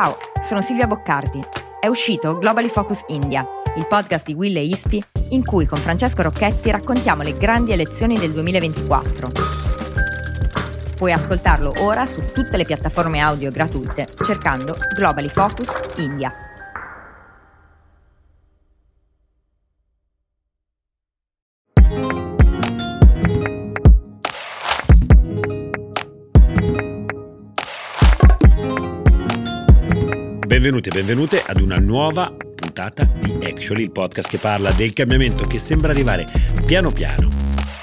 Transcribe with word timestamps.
Ciao, 0.00 0.16
sono 0.40 0.60
Silvia 0.60 0.86
Boccardi. 0.86 1.44
È 1.80 1.88
uscito 1.88 2.38
Globally 2.38 2.68
Focus 2.68 3.02
India, 3.08 3.44
il 3.74 3.84
podcast 3.88 4.26
di 4.26 4.32
Will 4.32 4.56
e 4.56 4.62
Ispi, 4.62 5.02
in 5.30 5.44
cui 5.44 5.66
con 5.66 5.76
Francesco 5.76 6.22
Rocchetti 6.22 6.70
raccontiamo 6.70 7.24
le 7.24 7.36
grandi 7.36 7.72
elezioni 7.72 8.16
del 8.16 8.30
2024. 8.30 9.32
Puoi 10.96 11.10
ascoltarlo 11.10 11.72
ora 11.78 12.06
su 12.06 12.22
tutte 12.32 12.56
le 12.56 12.64
piattaforme 12.64 13.18
audio 13.18 13.50
gratuite 13.50 14.06
cercando 14.22 14.78
Globally 14.94 15.28
Focus 15.28 15.72
India. 15.96 16.47
Benvenuti 30.78 30.96
e 30.96 31.02
benvenute 31.02 31.42
ad 31.44 31.60
una 31.60 31.78
nuova 31.78 32.32
puntata 32.54 33.02
di 33.02 33.32
Actually, 33.44 33.82
il 33.82 33.90
podcast 33.90 34.28
che 34.30 34.38
parla 34.38 34.70
del 34.70 34.92
cambiamento 34.92 35.44
che 35.44 35.58
sembra 35.58 35.90
arrivare 35.90 36.24
piano 36.64 36.92
piano 36.92 37.28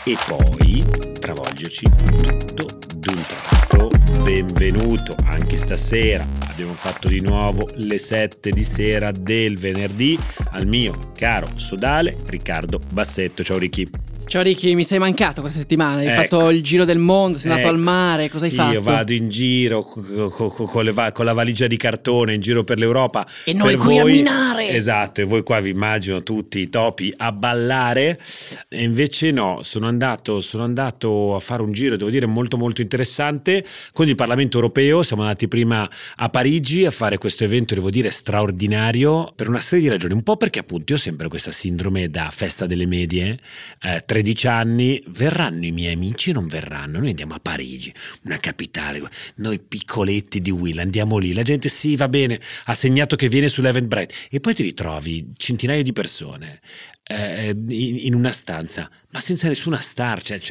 e 0.05 0.15
poi 0.25 0.81
travolgerci 1.19 1.85
tutto 2.23 2.67
d'un 2.95 3.21
tratto. 3.27 3.89
Benvenuto 4.23 5.13
anche 5.25 5.57
stasera. 5.57 6.25
Abbiamo 6.47 6.73
fatto 6.73 7.09
di 7.09 7.19
nuovo 7.19 7.67
le 7.73 7.97
7 7.97 8.49
di 8.51 8.63
sera 8.63 9.11
del 9.11 9.59
venerdì 9.59 10.17
al 10.51 10.65
mio 10.65 10.93
caro 11.17 11.49
sodale 11.55 12.15
Riccardo 12.27 12.79
Bassetto. 12.93 13.43
Ciao 13.43 13.57
Ricky. 13.57 14.04
Ciao 14.27 14.41
Ricky, 14.41 14.73
mi 14.73 14.83
sei 14.83 14.97
mancato 14.99 15.39
questa 15.39 15.59
settimana, 15.59 15.99
hai 15.99 16.07
Ecco. 16.07 16.15
fatto 16.39 16.49
il 16.49 16.61
giro 16.61 16.83
del 16.83 16.97
mondo, 16.97 17.37
sei 17.37 17.51
andato 17.51 17.67
Ecco. 17.69 17.77
al 17.77 17.81
mare, 17.81 18.29
cosa 18.29 18.45
hai 18.45 18.51
fatto? 18.51 18.73
Io 18.73 18.81
vado 18.81 19.13
in 19.13 19.29
giro 19.29 19.81
co- 19.81 20.29
co- 20.29 20.49
co- 20.49 20.93
va- 20.93 21.11
con 21.13 21.23
la 21.25 21.31
valigia 21.31 21.67
di 21.67 21.77
cartone 21.77 22.33
in 22.33 22.41
giro 22.41 22.63
per 22.65 22.77
l'Europa. 22.79 23.25
E 23.45 23.53
noi 23.53 23.75
Per 23.75 23.85
qui 23.85 23.97
a 23.99 24.01
voi- 24.01 24.11
minare! 24.13 24.69
Esatto, 24.69 25.21
e 25.21 25.23
voi 25.23 25.43
qua 25.43 25.59
vi 25.61 25.69
immagino 25.69 26.21
tutti 26.23 26.59
i 26.59 26.69
topi 26.69 27.13
a 27.15 27.31
ballare. 27.31 28.19
E 28.67 28.83
invece 28.83 29.31
no, 29.31 29.59
sono 29.61 29.87
andato, 29.87 30.41
sono 30.41 30.63
andato 30.63 31.35
a 31.35 31.39
fare 31.39 31.61
un 31.61 31.71
giro, 31.71 31.95
devo 31.95 32.09
dire, 32.09 32.25
molto 32.25 32.57
molto 32.57 32.81
interessante 32.81 33.63
con 33.93 34.07
il 34.09 34.15
Parlamento 34.15 34.57
europeo. 34.57 35.01
Siamo 35.03 35.21
andati 35.21 35.47
prima 35.47 35.87
a 36.17 36.29
Parigi 36.29 36.83
a 36.85 36.91
fare 36.91 37.17
questo 37.19 37.43
evento, 37.45 37.73
devo 37.75 37.89
dire, 37.91 38.09
straordinario 38.09 39.31
per 39.35 39.47
una 39.47 39.59
serie 39.59 39.83
di 39.85 39.89
ragioni. 39.91 40.13
Un 40.13 40.23
po' 40.23 40.35
perché 40.35 40.59
appunto 40.59 40.91
io 40.91 40.97
ho 40.97 41.01
sempre 41.01 41.29
questa 41.29 41.51
sindrome 41.51 42.09
da 42.09 42.29
festa 42.31 42.65
delle 42.65 42.85
medie, 42.87 43.39
eh, 43.81 44.03
13 44.15 44.47
anni, 44.47 45.03
verranno 45.07 45.65
i 45.65 45.71
miei 45.71 45.93
amici 45.93 46.31
non 46.31 46.47
verranno? 46.47 46.99
Noi 46.99 47.09
andiamo 47.09 47.33
a 47.33 47.39
Parigi, 47.41 47.93
una 48.23 48.37
capitale, 48.37 49.01
noi 49.35 49.59
piccoletti 49.59 50.39
di 50.39 50.51
Will, 50.51 50.77
andiamo 50.77 51.17
lì, 51.17 51.33
la 51.33 51.41
gente 51.41 51.67
sì, 51.67 51.97
va 51.97 52.07
bene, 52.07 52.39
ha 52.65 52.73
segnato 52.73 53.17
che 53.17 53.27
viene 53.27 53.49
sull'Eventbrite 53.49 54.13
e 54.29 54.39
poi 54.39 54.55
ti 54.55 54.63
ritrovi 54.63 55.33
centinaia 55.35 55.83
di 55.83 55.91
persone 55.91 56.61
eh, 57.03 57.49
in, 57.49 57.97
in 58.05 58.15
una 58.15 58.31
stanza, 58.31 58.89
ma 59.15 59.21
senza 59.21 59.47
nessuna 59.47 59.79
star, 59.79 60.21
cioè, 60.21 60.41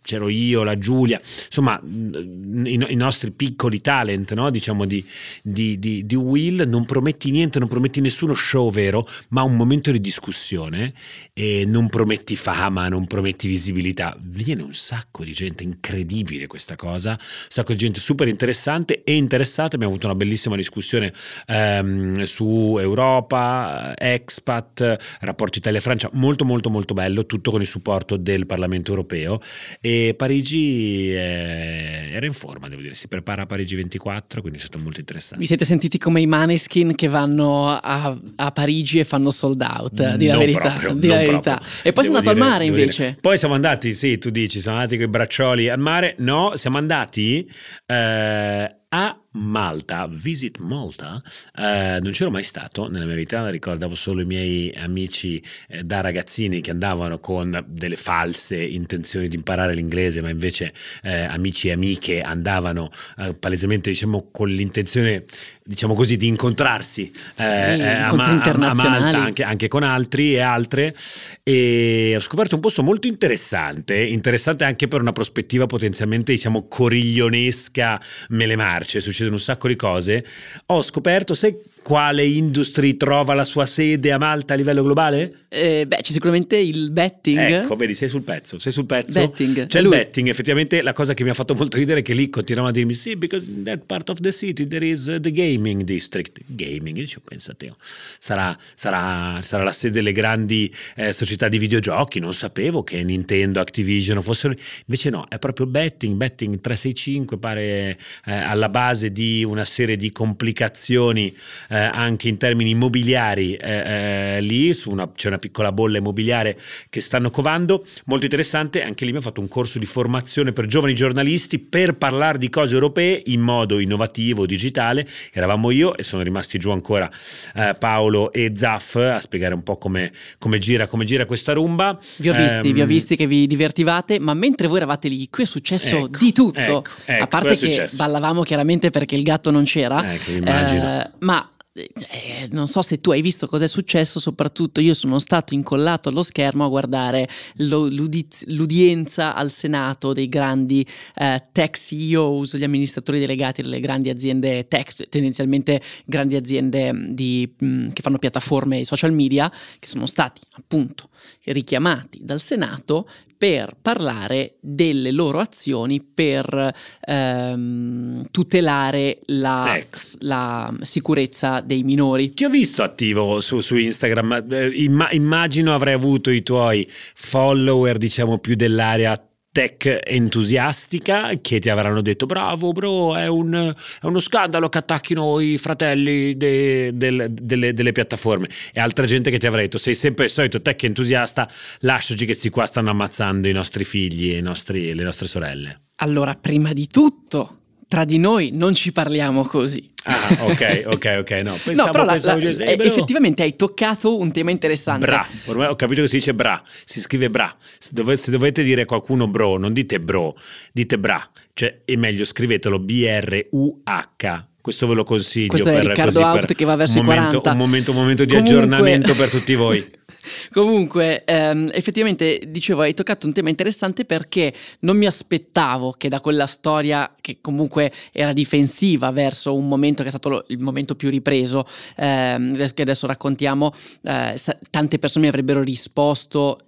c'ero, 0.00 0.28
io, 0.30 0.62
la 0.62 0.78
Giulia, 0.78 1.20
insomma 1.20 1.78
i, 1.84 2.82
i 2.88 2.94
nostri 2.94 3.30
piccoli 3.30 3.82
talent, 3.82 4.32
no? 4.32 4.48
diciamo 4.48 4.86
di, 4.86 5.04
di, 5.42 5.78
di, 5.78 6.06
di 6.06 6.14
Will, 6.14 6.62
non 6.66 6.86
prometti 6.86 7.30
niente, 7.30 7.58
non 7.58 7.68
prometti 7.68 8.00
nessuno 8.00 8.32
show 8.32 8.70
vero, 8.70 9.06
ma 9.28 9.42
un 9.42 9.54
momento 9.54 9.90
di 9.92 10.00
discussione 10.00 10.94
e 11.34 11.64
non 11.66 11.90
prometti 11.90 12.36
fama, 12.36 12.88
non 12.88 13.06
prometti 13.06 13.48
visibilità, 13.48 14.16
viene 14.18 14.62
un 14.62 14.72
sacco 14.72 15.22
di 15.22 15.32
gente, 15.32 15.62
incredibile 15.62 16.46
questa 16.46 16.76
cosa, 16.76 17.10
un 17.10 17.18
sacco 17.48 17.72
di 17.72 17.78
gente 17.78 18.00
super 18.00 18.28
interessante 18.28 19.02
e 19.04 19.12
interessata, 19.12 19.74
abbiamo 19.74 19.92
avuto 19.92 20.06
una 20.06 20.16
bellissima 20.16 20.56
discussione 20.56 21.12
ehm, 21.48 22.22
su 22.22 22.78
Europa, 22.80 23.92
expat, 23.94 25.18
rapporto 25.20 25.58
Italia-Francia, 25.58 26.08
molto 26.14 26.46
molto 26.46 26.70
molto 26.70 26.94
bello, 26.94 27.26
tutto 27.26 27.50
con 27.50 27.60
il 27.60 27.72
supporto 27.74 28.16
del 28.16 28.46
Parlamento 28.46 28.90
europeo 28.92 29.40
e 29.80 30.14
Parigi 30.16 31.10
eh, 31.12 32.10
era 32.14 32.24
in 32.26 32.32
forma, 32.32 32.68
devo 32.68 32.80
dire, 32.82 32.94
si 32.94 33.08
prepara 33.08 33.42
a 33.42 33.46
Parigi 33.46 33.74
24, 33.74 34.40
quindi 34.40 34.58
è 34.58 34.62
stato 34.62 34.78
molto 34.78 35.00
interessante. 35.00 35.38
Vi 35.40 35.46
siete 35.46 35.64
sentiti 35.64 35.98
come 35.98 36.20
i 36.20 36.26
Maneskin 36.26 36.94
che 36.94 37.08
vanno 37.08 37.68
a, 37.68 38.16
a 38.36 38.50
Parigi 38.52 39.00
e 39.00 39.04
fanno 39.04 39.30
sold 39.30 39.60
out, 39.62 40.14
di 40.16 40.26
la 40.26 40.34
Non 40.34 40.40
verità. 40.40 40.70
proprio, 40.70 40.94
di 40.94 41.06
la 41.08 41.16
verità. 41.16 41.60
E 41.82 41.92
poi 41.92 42.02
Devo 42.02 42.02
siamo 42.02 42.16
andato 42.18 42.30
al 42.30 42.34
dire- 42.36 42.48
mare 42.48 42.64
devo 42.64 42.76
invece. 42.78 43.02
dire. 43.04 43.16
Poi 43.20 43.38
siamo 43.38 43.54
andati, 43.54 43.92
sì, 43.94 44.18
tu 44.18 44.30
dici, 44.30 44.60
siamo 44.60 44.78
andati 44.78 44.96
con 44.96 45.06
i 45.06 45.08
braccioli 45.10 45.68
al 45.68 45.80
mare. 45.80 46.14
No, 46.18 46.52
siamo 46.54 46.78
andati 46.78 47.48
eh, 47.86 48.76
a 48.88 49.18
Malta, 49.34 50.06
Visit 50.10 50.58
Malta. 50.58 51.22
Eh, 51.56 51.98
non 52.00 52.12
c'ero 52.12 52.30
mai 52.30 52.42
stato 52.42 52.88
nella 52.88 53.04
mia 53.04 53.14
vita, 53.14 53.48
ricordavo 53.48 53.94
solo 53.94 54.20
i 54.20 54.24
miei 54.24 54.72
amici 54.76 55.42
eh, 55.68 55.82
da 55.82 56.00
ragazzini 56.00 56.60
che 56.60 56.70
andavano 56.70 57.18
con 57.18 57.64
delle 57.68 57.96
false 57.96 58.62
intenzioni 58.62 59.28
di 59.28 59.36
imparare 59.36 59.74
l'inglese, 59.74 60.20
ma 60.20 60.30
invece 60.30 60.72
eh, 61.02 61.22
amici 61.22 61.68
e 61.68 61.72
amiche 61.72 62.20
andavano 62.20 62.90
eh, 63.18 63.34
palesemente, 63.34 63.90
diciamo, 63.90 64.28
con 64.30 64.48
l'intenzione, 64.48 65.24
diciamo 65.64 65.94
così, 65.94 66.16
di 66.16 66.26
incontrarsi 66.26 67.10
Sì, 67.14 67.42
eh, 67.42 67.78
eh, 67.78 67.88
a, 67.88 68.08
a-. 68.08 68.74
Malta, 68.74 69.22
anche, 69.22 69.42
anche 69.42 69.68
con 69.68 69.82
altri 69.82 70.34
e 70.34 70.40
altre 70.40 70.94
e 71.42 72.14
ho 72.16 72.20
scoperto 72.20 72.54
un 72.54 72.60
posto 72.60 72.82
molto 72.82 73.06
interessante, 73.06 74.02
interessante 74.02 74.64
anche 74.64 74.88
per 74.88 75.00
una 75.00 75.12
prospettiva 75.12 75.66
potenzialmente 75.66 76.32
diciamo 76.32 76.66
coriglionesca 76.68 78.00
mele 78.28 78.56
marce, 78.56 79.00
succedono 79.24 79.34
un 79.34 79.40
sacco 79.40 79.68
di 79.68 79.76
cose. 79.76 80.24
Ho 80.66 80.82
scoperto, 80.82 81.34
sai 81.34 81.56
quale 81.84 82.24
industry 82.24 82.96
trova 82.96 83.34
la 83.34 83.44
sua 83.44 83.66
sede 83.66 84.10
a 84.10 84.16
Malta 84.16 84.54
a 84.54 84.56
livello 84.56 84.82
globale? 84.82 85.44
Eh, 85.50 85.84
beh, 85.86 85.98
c'è 86.00 86.12
sicuramente 86.12 86.56
il 86.56 86.90
betting. 86.90 87.38
Ecco, 87.38 87.76
vedi, 87.76 87.94
sei 87.94 88.08
sul 88.08 88.22
pezzo, 88.22 88.58
sei 88.58 88.72
sul 88.72 88.86
pezzo. 88.86 89.20
Betting, 89.20 89.66
C'è 89.66 89.78
il 89.78 89.84
lui. 89.84 89.96
betting, 89.96 90.28
effettivamente 90.28 90.80
la 90.80 90.94
cosa 90.94 91.12
che 91.12 91.22
mi 91.22 91.30
ha 91.30 91.34
fatto 91.34 91.54
molto 91.54 91.76
ridere 91.76 92.00
è 92.00 92.02
che 92.02 92.14
lì 92.14 92.30
continuavano 92.30 92.74
a 92.74 92.76
dirmi 92.76 92.94
sì, 92.94 93.16
because 93.16 93.50
in 93.50 93.62
that 93.62 93.82
part 93.86 94.08
of 94.08 94.18
the 94.20 94.32
city 94.32 94.66
there 94.66 94.84
is 94.84 95.06
uh, 95.06 95.20
the 95.20 95.30
gaming 95.30 95.82
district. 95.82 96.40
Gaming, 96.46 96.96
io 96.96 97.04
dicevo, 97.04 97.22
pensa 97.28 97.54
te, 97.54 97.68
oh, 97.68 97.76
sarà, 98.18 98.58
sarà, 98.74 99.42
sarà 99.42 99.62
la 99.62 99.70
sede 99.70 99.92
delle 99.92 100.12
grandi 100.12 100.74
eh, 100.96 101.12
società 101.12 101.48
di 101.48 101.58
videogiochi, 101.58 102.18
non 102.18 102.32
sapevo 102.32 102.82
che 102.82 103.02
Nintendo, 103.04 103.60
Activision 103.60 104.22
fossero... 104.22 104.54
Invece 104.86 105.10
no, 105.10 105.26
è 105.28 105.38
proprio 105.38 105.66
betting, 105.66 106.16
betting 106.16 106.60
365 106.60 107.38
pare 107.38 107.98
eh, 108.24 108.32
alla 108.32 108.70
base 108.70 109.12
di 109.12 109.44
una 109.44 109.64
serie 109.64 109.96
di 109.96 110.10
complicazioni 110.10 111.32
eh, 111.74 111.90
anche 111.92 112.28
in 112.28 112.36
termini 112.36 112.70
immobiliari 112.70 113.54
eh, 113.54 114.36
eh, 114.36 114.40
lì, 114.40 114.70
una- 114.86 115.10
c'è 115.12 115.26
una 115.26 115.38
piccola 115.38 115.72
bolla 115.72 115.98
immobiliare 115.98 116.56
che 116.88 117.00
stanno 117.00 117.30
covando, 117.30 117.84
molto 118.06 118.24
interessante, 118.26 118.82
anche 118.84 119.04
lì 119.04 119.10
mi 119.10 119.18
ha 119.18 119.20
fatto 119.20 119.40
un 119.40 119.48
corso 119.48 119.80
di 119.80 119.86
formazione 119.86 120.52
per 120.52 120.66
giovani 120.66 120.94
giornalisti 120.94 121.58
per 121.58 121.96
parlare 121.96 122.38
di 122.38 122.48
cose 122.48 122.74
europee 122.74 123.20
in 123.26 123.40
modo 123.40 123.80
innovativo, 123.80 124.46
digitale, 124.46 125.06
eravamo 125.32 125.70
io 125.72 125.96
e 125.96 126.04
sono 126.04 126.22
rimasti 126.22 126.58
giù 126.58 126.70
ancora 126.70 127.10
eh, 127.54 127.74
Paolo 127.78 128.32
e 128.32 128.52
Zaff 128.54 128.94
a 128.96 129.18
spiegare 129.20 129.54
un 129.54 129.62
po' 129.64 129.76
come, 129.76 130.12
come 130.38 130.58
gira, 130.58 130.86
come 130.86 131.04
gira 131.04 131.26
questa 131.26 131.52
rumba. 131.54 131.98
Vi 132.18 132.28
ho 132.28 132.34
visti, 132.34 132.72
vi 132.72 132.80
ho 132.80 132.82
Ehm, 132.84 132.88
visti 132.88 133.16
che 133.16 133.26
vi 133.26 133.46
divertivate, 133.46 134.20
ma 134.20 134.34
mentre 134.34 134.68
voi 134.68 134.76
eravate 134.76 135.08
lì, 135.08 135.28
qui 135.28 135.42
è 135.42 135.46
successo 135.46 136.04
Ecco, 136.04 136.16
di 136.18 136.32
tutto. 136.32 136.60
ecco, 136.60 136.84
ecco, 137.04 137.22
a 137.22 137.26
parte 137.26 137.56
che 137.56 137.88
ballavamo 137.96 138.42
chiaramente 138.42 138.90
perché 138.90 139.16
il 139.16 139.22
gatto 139.22 139.50
non 139.50 139.64
c'era. 139.64 140.04
Immagino. 140.28 141.00
Eh, 141.00 141.10
ma 141.20 141.48
eh, 141.76 142.48
non 142.52 142.68
so 142.68 142.82
se 142.82 143.00
tu 143.00 143.10
hai 143.10 143.20
visto 143.20 143.48
cosa 143.48 143.64
è 143.64 143.68
successo, 143.68 144.20
soprattutto 144.20 144.80
io 144.80 144.94
sono 144.94 145.18
stato 145.18 145.54
incollato 145.54 146.08
allo 146.08 146.22
schermo 146.22 146.64
a 146.64 146.68
guardare 146.68 147.28
lo- 147.56 147.88
l'udienza 147.88 149.34
al 149.34 149.50
Senato 149.50 150.12
dei 150.12 150.28
grandi 150.28 150.86
eh, 151.16 151.42
tech 151.50 151.76
CEOs, 151.76 152.56
gli 152.56 152.64
amministratori 152.64 153.18
delegati 153.18 153.62
delle 153.62 153.80
grandi 153.80 154.08
aziende 154.08 154.68
tech, 154.68 155.08
tendenzialmente 155.08 155.82
grandi 156.04 156.36
aziende 156.36 156.92
mh, 156.92 157.08
di, 157.12 157.52
mh, 157.58 157.88
che 157.88 158.02
fanno 158.02 158.18
piattaforme 158.18 158.78
e 158.78 158.84
social 158.84 159.12
media, 159.12 159.50
che 159.78 159.88
sono 159.88 160.06
stati 160.06 160.42
appunto 160.52 161.08
richiamati 161.44 162.20
dal 162.22 162.40
Senato 162.40 163.08
per 163.36 163.76
parlare 163.80 164.56
delle 164.60 165.10
loro 165.10 165.38
azioni 165.40 166.02
per 166.02 166.72
ehm, 167.00 168.26
tutelare 168.30 169.18
la, 169.26 169.76
Ecco. 169.76 169.98
la 170.20 170.74
sicurezza 170.80 171.60
dei 171.60 171.82
minori. 171.82 172.32
Ti 172.32 172.44
ho 172.44 172.50
visto 172.50 172.82
attivo 172.82 173.40
su, 173.40 173.60
su 173.60 173.76
Instagram, 173.76 174.46
eh, 174.50 174.68
imma- 174.74 175.10
immagino 175.10 175.74
avrai 175.74 175.94
avuto 175.94 176.30
i 176.30 176.42
tuoi 176.42 176.88
follower, 177.14 177.98
diciamo 177.98 178.38
più 178.38 178.54
dell'area 178.54 179.20
tech 179.54 180.00
entusiastica 180.04 181.30
che 181.40 181.60
ti 181.60 181.68
avranno 181.70 182.00
detto 182.02 182.26
bravo 182.26 182.72
bro 182.72 183.14
è, 183.14 183.28
un- 183.28 183.72
è 184.02 184.04
uno 184.04 184.18
scandalo 184.18 184.68
che 184.68 184.78
attacchino 184.78 185.38
i 185.38 185.56
fratelli 185.58 186.36
de- 186.36 186.90
del- 186.94 187.28
delle, 187.30 187.72
delle 187.72 187.92
piattaforme. 187.92 188.48
E 188.72 188.80
altra 188.80 189.06
gente 189.06 189.30
che 189.30 189.38
ti 189.38 189.46
avrà 189.46 189.60
detto 189.60 189.78
sei 189.78 189.94
sempre 189.94 190.24
il 190.24 190.30
solito 190.32 190.60
tech 190.60 190.82
entusiasta 190.82 191.48
lasciaci 191.80 192.26
che 192.26 192.34
sti 192.34 192.50
qua 192.50 192.66
stanno 192.66 192.90
ammazzando 192.90 193.46
i 193.46 193.52
nostri 193.52 193.84
figli 193.84 194.32
e 194.32 194.38
i 194.38 194.42
nostri- 194.42 194.92
le 194.92 195.02
nostre 195.04 195.28
sorelle. 195.28 195.82
Allora, 195.98 196.34
prima 196.34 196.72
di 196.72 196.88
tutto, 196.88 197.60
tra 197.88 198.04
di 198.04 198.18
noi 198.18 198.50
non 198.52 198.74
ci 198.74 198.92
parliamo 198.92 199.44
così. 199.44 199.90
Ah, 200.04 200.36
ok, 200.40 200.84
ok, 200.86 201.16
ok. 201.20 201.30
No, 201.42 201.56
pensavo, 201.62 201.74
no 201.74 201.90
però 201.90 202.04
la, 202.04 202.18
la, 202.20 202.36
eh, 202.36 202.76
effettivamente 202.80 203.42
hai 203.42 203.56
toccato 203.56 204.18
un 204.18 204.32
tema 204.32 204.50
interessante. 204.50 205.06
Bra, 205.06 205.26
ormai 205.46 205.68
ho 205.68 205.76
capito 205.76 206.02
che 206.02 206.08
si 206.08 206.16
dice 206.16 206.34
bra, 206.34 206.62
si 206.84 207.00
scrive 207.00 207.30
bra. 207.30 207.54
Se, 207.78 207.90
dove, 207.92 208.16
se 208.16 208.30
dovete 208.30 208.62
dire 208.62 208.82
a 208.82 208.86
qualcuno 208.86 209.26
bro, 209.26 209.56
non 209.56 209.72
dite 209.72 210.00
bro, 210.00 210.36
dite 210.72 210.98
bra. 210.98 211.26
Cioè, 211.52 211.82
è 211.84 211.96
meglio 211.96 212.24
scrivetelo 212.24 212.78
B-R-U-H 212.78 214.46
questo 214.64 214.86
ve 214.86 214.94
lo 214.94 215.04
consiglio. 215.04 215.48
Questo 215.48 215.68
è 215.68 215.78
Riccardo 215.78 216.20
Out 216.20 216.54
che 216.54 216.64
va 216.64 216.74
verso 216.74 216.98
i 216.98 217.02
40. 217.02 217.50
Un 217.50 217.58
momento, 217.58 217.90
un 217.90 217.98
momento 217.98 218.24
di 218.24 218.32
Comunque... 218.32 218.56
aggiornamento 218.56 219.14
per 219.14 219.28
tutti 219.28 219.54
voi. 219.54 219.84
Comunque, 220.52 221.24
ehm, 221.24 221.70
effettivamente, 221.72 222.40
dicevo, 222.46 222.82
hai 222.82 222.94
toccato 222.94 223.26
un 223.26 223.32
tema 223.32 223.48
interessante 223.48 224.04
perché 224.04 224.52
non 224.80 224.96
mi 224.96 225.06
aspettavo 225.06 225.92
che 225.92 226.08
da 226.08 226.20
quella 226.20 226.46
storia, 226.46 227.12
che 227.20 227.38
comunque 227.40 227.92
era 228.12 228.32
difensiva 228.32 229.10
verso 229.10 229.54
un 229.54 229.68
momento 229.68 230.02
che 230.02 230.08
è 230.08 230.10
stato 230.10 230.28
lo, 230.28 230.44
il 230.48 230.58
momento 230.58 230.94
più 230.94 231.10
ripreso, 231.10 231.66
ehm, 231.96 232.72
che 232.72 232.82
adesso 232.82 233.06
raccontiamo, 233.06 233.72
eh, 234.02 234.34
tante 234.70 234.98
persone 234.98 235.24
mi 235.24 235.30
avrebbero 235.30 235.62
risposto 235.62 236.58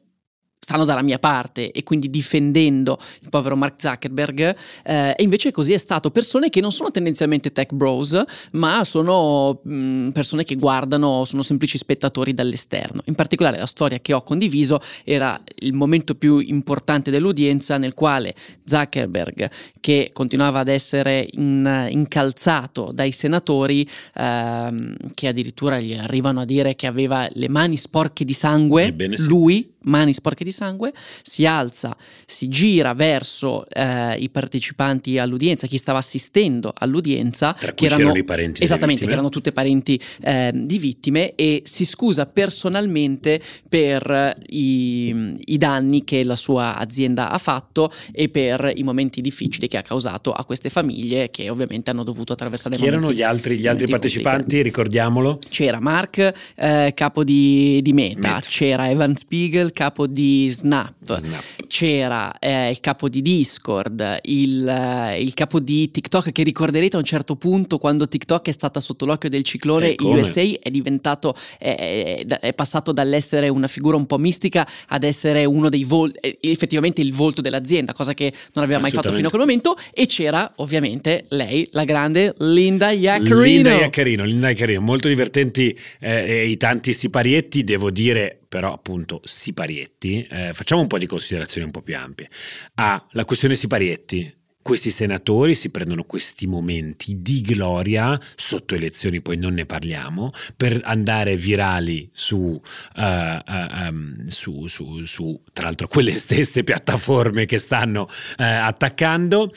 stanno 0.67 0.85
dalla 0.85 1.03
mia 1.03 1.21
parte 1.21 1.71
e 1.71 1.85
quindi 1.85 2.11
difendendo 2.11 2.99
il 3.21 3.29
povero 3.29 3.55
Mark 3.55 3.75
Zuckerberg 3.77 4.57
eh, 4.85 5.15
e 5.17 5.23
invece 5.23 5.53
così 5.53 5.73
è 5.73 5.79
stato. 5.79 6.11
Persone 6.11 6.51
che 6.51 6.61
non 6.61 6.73
sono 6.73 6.91
tendenzialmente 6.91 7.53
tech 7.53 7.73
bros 7.73 8.21
ma 8.53 8.83
sono 8.83 9.61
mh, 9.63 9.73
mm, 9.73 10.09
persone 10.11 10.43
che 10.43 10.57
guardano 10.57 11.25
sono 11.25 11.43
semplici 11.43 11.79
spettatori 11.79 12.35
dall'esterno. 12.35 13.01
In 13.05 13.15
particolare 13.15 13.59
la 13.59 13.67
storia 13.67 14.01
che 14.01 14.13
ho 14.13 14.25
condiviso 14.25 14.81
era 15.05 15.41
il 15.61 15.73
momento 15.73 16.17
più 16.17 16.39
importante 16.39 17.13
dell'udienza 17.13 17.79
nel 17.79 17.95
quale 17.95 18.35
Zuckerberg 18.65 19.49
che 19.79 20.11
continuava 20.13 20.59
ad 20.59 20.69
essere 20.69 21.29
in, 21.31 21.87
incalzato 21.91 22.91
dai 22.93 23.13
senatori 23.13 23.89
ehm, 24.17 24.97
che 25.15 25.29
addirittura 25.29 25.79
gli 25.79 25.95
arrivano 25.95 26.41
a 26.41 26.45
dire 26.45 26.75
che 26.75 26.89
aveva 26.89 27.29
le 27.35 27.49
mani 27.49 27.77
sporche 27.77 28.25
di 28.25 28.33
sangue 28.33 28.87
Ebbene 28.87 29.17
lui 29.19 29.75
mani 29.87 30.13
sporche 30.13 30.45
di 30.45 30.51
sangue, 30.51 30.93
si 31.23 31.47
alza, 31.47 31.97
si 32.25 32.49
gira 32.49 32.95
verso 32.95 33.67
eh, 33.69 34.17
i 34.19 34.29
partecipanti 34.31 35.19
all'udienza, 35.19 35.67
chi 35.67 35.77
stava 35.77 35.99
assistendo 35.99 36.73
all'udienza, 36.77 37.53
Tra 37.53 37.73
cui 37.73 37.89
che 37.89 37.95
erano 37.95 38.17
i 38.17 38.25
parenti 38.25 38.63
esattamente, 38.63 39.07
che 39.07 39.13
erano 39.13 39.29
tutte 39.29 39.53
parenti 39.53 40.01
eh, 40.23 40.51
di 40.55 40.79
vittime 40.79 41.35
e 41.35 41.63
si 41.65 41.85
scusa 41.85 42.27
personalmente 42.27 43.41
per 43.69 44.37
i, 44.49 45.35
i, 45.45 45.59
danni 45.59 46.05
che 46.05 46.25
la 46.25 46.37
sua 46.37 46.77
azienda 46.77 47.31
ha 47.31 47.39
fatto 47.39 47.93
e 48.13 48.29
per 48.29 48.73
i 48.75 48.83
momenti 48.83 49.21
difficili 49.21 49.69
che 49.69 49.79
ha 49.79 49.83
causato 49.83 50.33
a 50.33 50.45
queste 50.45 50.71
famiglie 50.71 51.31
che 51.31 51.49
ovviamente 51.49 51.91
hanno 51.91 52.05
dovuto 52.05 52.33
attraversare 52.33 52.77
chi 52.77 52.87
erano 52.87 53.13
gli 53.13 53.23
altri, 53.23 53.59
gli 53.59 53.67
altri 53.67 53.87
partecipanti, 53.87 54.63
ricordiamolo? 54.63 55.39
C'era 55.49 55.81
Mark, 55.81 56.33
eh, 56.57 56.93
capo 56.95 57.25
di, 57.25 57.81
di 57.83 57.93
Meta, 57.93 58.29
Meta, 58.29 58.41
c'era 58.47 58.91
Evan 58.91 59.17
Spiegel, 59.17 59.73
capo 59.77 60.07
di 60.07 60.49
Snap, 60.49 61.19
Snap. 61.19 61.43
c'era 61.67 62.39
eh, 62.39 62.71
il 62.71 62.81
capo 62.81 63.11
di 63.11 63.21
Discord, 63.21 64.21
il, 64.23 64.67
eh, 64.67 65.21
il, 65.21 65.35
capo 65.35 65.61
di 65.61 65.91
TikTok 65.91 66.33
che 66.33 66.43
ricorderete 66.43 66.97
a 66.97 66.99
un 66.99 67.05
certo 67.05 67.37
punto 67.37 67.77
quando 67.77 68.09
TikTok 68.09 68.47
è 68.47 68.53
stata 68.53 68.81
sotto 68.81 69.05
l'occhio 69.05 69.29
del 69.29 69.45
ciclone 69.45 69.95
in 69.99 70.07
USA 70.07 70.41
è 70.41 70.71
diventato, 70.71 71.35
è, 71.59 72.25
è, 72.41 72.55
passato 72.55 72.93
dall'essere 72.93 73.51
una 73.51 73.69
figura 73.69 73.99
un 73.99 74.07
po' 74.07 74.17
mistica 74.17 74.67
ad 74.89 75.05
essere 75.05 75.45
uno 75.45 75.69
dei 75.69 75.85
volti, 75.85 76.17
eh, 76.21 76.39
effettivamente 76.41 77.03
il 77.03 77.13
volto 77.13 77.43
dell'azienda, 77.43 77.93
cosa 77.93 78.15
che 78.15 78.33
non 78.55 78.65
aveva 78.65 78.81
mai 78.81 78.91
fatto 78.91 79.13
fino 79.13 79.27
a 79.27 79.31
quel 79.31 79.43
momento 79.43 79.77
e 79.93 80.07
c'era 80.07 80.51
ovviamente 80.57 81.27
lei, 81.29 81.69
la 81.73 81.85
grande 81.85 82.35
Linda 82.39 82.93
Iaccarino. 82.93 83.43
Linda 83.43 83.75
Iaccarino, 83.75 84.25
Linda 84.25 84.49
Iaccarino, 84.49 84.81
molto 84.81 85.09
divertenti 85.09 85.79
eh, 86.01 86.47
i 86.47 86.57
tanti 86.57 86.95
siparietti, 86.95 87.63
devo 87.63 87.91
dire 87.91 88.41
però 88.49 88.73
appunto 88.73 89.21
Siparietti, 89.25 90.27
eh, 90.31 90.53
facciamo 90.53 90.81
un 90.81 90.87
po' 90.87 90.99
di 90.99 91.07
considerazioni 91.07 91.67
un 91.67 91.73
po' 91.73 91.83
più 91.83 91.97
ampie. 91.97 92.29
Ah, 92.75 93.05
la 93.13 93.25
questione 93.25 93.55
Siparietti, 93.55 94.35
questi 94.67 94.91
senatori 94.91 95.55
si 95.55 95.71
prendono 95.71 96.03
questi 96.03 96.49
momenti 96.49 97.23
di 97.23 97.41
gloria, 97.41 98.21
sotto 98.35 98.75
elezioni 98.75 99.23
poi 99.23 99.37
non 99.37 99.55
ne 99.55 99.65
parliamo, 99.65 100.33
per 100.57 100.81
andare 100.83 101.37
virali 101.37 102.11
su, 102.13 102.37
uh, 102.37 103.01
uh, 103.01 103.87
um, 103.87 104.27
su, 104.27 104.67
su, 104.67 105.05
su 105.05 105.41
tra 105.53 105.67
l'altro, 105.67 105.87
quelle 105.87 106.15
stesse 106.15 106.65
piattaforme 106.65 107.47
che 107.47 107.59
stanno 107.59 108.03
uh, 108.03 108.09
attaccando 108.39 109.53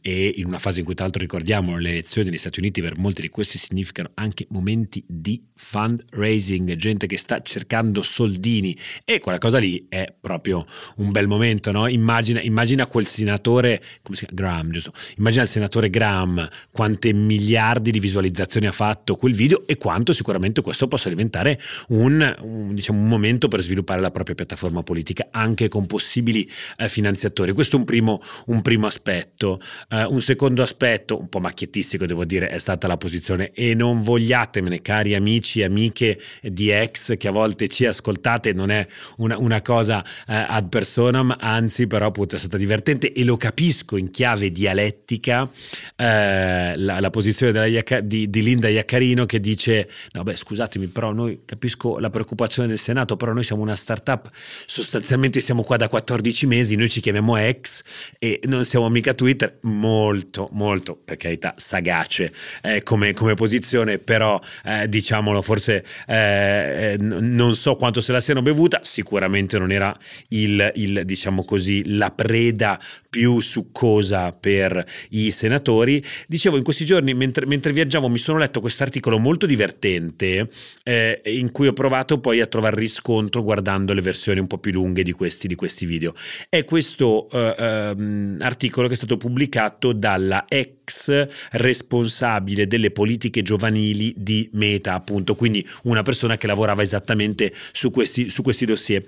e 0.00 0.34
in 0.36 0.46
una 0.46 0.60
fase 0.60 0.78
in 0.78 0.84
cui 0.84 0.94
tra 0.94 1.02
l'altro 1.02 1.22
ricordiamo 1.22 1.76
le 1.76 1.90
elezioni 1.90 2.28
negli 2.28 2.38
Stati 2.38 2.60
Uniti 2.60 2.80
per 2.80 2.96
molti 2.96 3.22
di 3.22 3.30
questi 3.30 3.58
significano 3.58 4.10
anche 4.14 4.46
momenti 4.50 5.04
di 5.04 5.42
fundraising, 5.52 6.76
gente 6.76 7.08
che 7.08 7.18
sta 7.18 7.42
cercando 7.42 8.02
soldini 8.02 8.78
e 9.04 9.18
quella 9.18 9.38
cosa 9.38 9.58
lì 9.58 9.86
è 9.88 10.14
proprio 10.20 10.64
un 10.98 11.10
bel 11.10 11.26
momento, 11.26 11.72
no? 11.72 11.88
Immagina, 11.88 12.40
immagina 12.40 12.86
quel 12.86 13.04
senatore, 13.04 13.82
come 14.00 14.14
si 14.16 14.26
chiama? 14.26 14.42
Graham, 14.44 14.70
giusto? 14.70 14.92
Immagina 15.16 15.42
il 15.42 15.48
senatore 15.48 15.88
Graham 15.88 16.46
quante 16.70 17.14
miliardi 17.14 17.90
di 17.90 17.98
visualizzazioni 17.98 18.66
ha 18.66 18.72
fatto 18.72 19.16
quel 19.16 19.34
video 19.34 19.66
e 19.66 19.76
quanto 19.76 20.12
sicuramente 20.12 20.60
questo 20.60 20.86
possa 20.86 21.08
diventare 21.08 21.58
un, 21.88 22.36
un, 22.42 22.74
diciamo, 22.74 23.00
un 23.00 23.08
momento 23.08 23.48
per 23.48 23.62
sviluppare 23.62 24.02
la 24.02 24.10
propria 24.10 24.34
piattaforma 24.34 24.82
politica 24.82 25.28
anche 25.30 25.68
con 25.68 25.86
possibili 25.86 26.48
eh, 26.76 26.88
finanziatori. 26.90 27.52
Questo 27.52 27.76
è 27.76 27.78
un 27.78 27.86
primo, 27.86 28.20
un 28.46 28.60
primo 28.60 28.86
aspetto. 28.86 29.60
Uh, 29.88 30.12
un 30.12 30.20
secondo 30.20 30.62
aspetto, 30.62 31.18
un 31.18 31.28
po' 31.28 31.40
macchiettistico 31.40 32.04
devo 32.04 32.24
dire, 32.24 32.48
è 32.48 32.58
stata 32.58 32.86
la 32.86 32.98
posizione 32.98 33.52
e 33.52 33.74
non 33.74 34.02
vogliatemene 34.02 34.82
cari 34.82 35.14
amici 35.14 35.60
e 35.60 35.64
amiche 35.64 36.20
di 36.42 36.70
ex 36.70 37.16
che 37.16 37.28
a 37.28 37.30
volte 37.30 37.68
ci 37.68 37.86
ascoltate, 37.86 38.52
non 38.52 38.70
è 38.70 38.86
una, 39.16 39.38
una 39.38 39.62
cosa 39.62 40.00
uh, 40.00 40.22
ad 40.26 40.68
personam, 40.68 41.34
anzi 41.38 41.86
però 41.86 42.12
è 42.12 42.36
stata 42.36 42.56
divertente 42.56 43.12
e 43.12 43.24
lo 43.24 43.36
capisco 43.36 43.96
in 43.96 44.10
chiave 44.10 44.33
chiave 44.34 44.50
dialettica 44.50 45.48
eh, 45.96 46.74
la, 46.76 47.00
la, 47.00 47.10
posizione 47.10 47.52
della, 47.52 48.00
di, 48.00 48.28
di, 48.28 48.42
Linda 48.42 48.68
Iaccarino 48.68 49.26
che 49.26 49.40
dice 49.40 49.88
no 50.12 50.22
beh 50.22 50.36
scusatemi 50.36 50.86
però 50.88 51.12
noi 51.12 51.42
capisco 51.44 51.98
la 51.98 52.10
preoccupazione 52.10 52.68
del 52.68 52.78
Senato 52.78 53.16
però 53.16 53.32
noi 53.32 53.44
siamo 53.44 53.62
una 53.62 53.76
startup 53.76 54.28
sostanzialmente 54.66 55.40
siamo 55.40 55.62
qua 55.62 55.76
da 55.76 55.88
14 55.88 56.46
mesi 56.46 56.76
noi 56.76 56.88
ci 56.88 57.00
chiamiamo 57.00 57.36
ex 57.36 57.82
e 58.18 58.40
non 58.44 58.64
siamo 58.64 58.88
mica 58.88 59.14
Twitter. 59.14 59.58
Molto 59.62 60.48
molto 60.52 60.98
per 61.02 61.16
carità 61.16 61.54
sagace 61.56 62.32
eh, 62.62 62.82
come, 62.82 63.12
come, 63.14 63.34
posizione 63.34 63.98
però 63.98 64.40
eh, 64.64 64.88
diciamolo 64.88 65.42
forse 65.42 65.84
eh, 66.06 66.14
eh, 66.14 66.96
non 66.98 67.54
so 67.54 67.76
quanto 67.76 68.00
se 68.00 68.12
la 68.12 68.20
siano 68.20 68.42
bevuta 68.42 68.80
sicuramente 68.82 69.58
non 69.58 69.70
era 69.70 69.96
il, 70.28 70.70
il 70.74 71.02
diciamo 71.04 71.44
così 71.44 71.96
la 71.96 72.10
preda 72.10 72.80
più 73.08 73.40
succosa 73.40 74.23
per 74.32 74.84
i 75.10 75.30
senatori. 75.30 76.02
Dicevo, 76.26 76.56
in 76.56 76.62
questi 76.62 76.84
giorni, 76.84 77.14
mentre, 77.14 77.46
mentre 77.46 77.72
viaggiavo, 77.72 78.08
mi 78.08 78.18
sono 78.18 78.38
letto 78.38 78.60
questo 78.60 78.82
articolo 78.82 79.18
molto 79.18 79.46
divertente 79.46 80.48
eh, 80.82 81.20
in 81.24 81.50
cui 81.52 81.66
ho 81.66 81.72
provato 81.72 82.18
poi 82.18 82.40
a 82.40 82.46
trovare 82.46 82.76
riscontro 82.76 83.42
guardando 83.42 83.92
le 83.92 84.00
versioni 84.00 84.40
un 84.40 84.46
po' 84.46 84.58
più 84.58 84.72
lunghe 84.72 85.02
di 85.02 85.12
questi, 85.12 85.46
di 85.46 85.54
questi 85.54 85.86
video. 85.86 86.14
È 86.48 86.64
questo 86.64 87.28
eh, 87.30 87.90
um, 87.90 88.36
articolo 88.40 88.86
che 88.86 88.94
è 88.94 88.96
stato 88.96 89.16
pubblicato 89.16 89.92
dalla 89.92 90.44
ex 90.48 91.26
responsabile 91.52 92.66
delle 92.66 92.90
politiche 92.90 93.42
giovanili 93.42 94.14
di 94.16 94.48
Meta, 94.52 94.94
appunto, 94.94 95.34
quindi 95.34 95.66
una 95.84 96.02
persona 96.02 96.36
che 96.36 96.46
lavorava 96.46 96.82
esattamente 96.82 97.52
su 97.72 97.90
questi, 97.90 98.28
su 98.28 98.42
questi 98.42 98.64
dossier. 98.64 99.04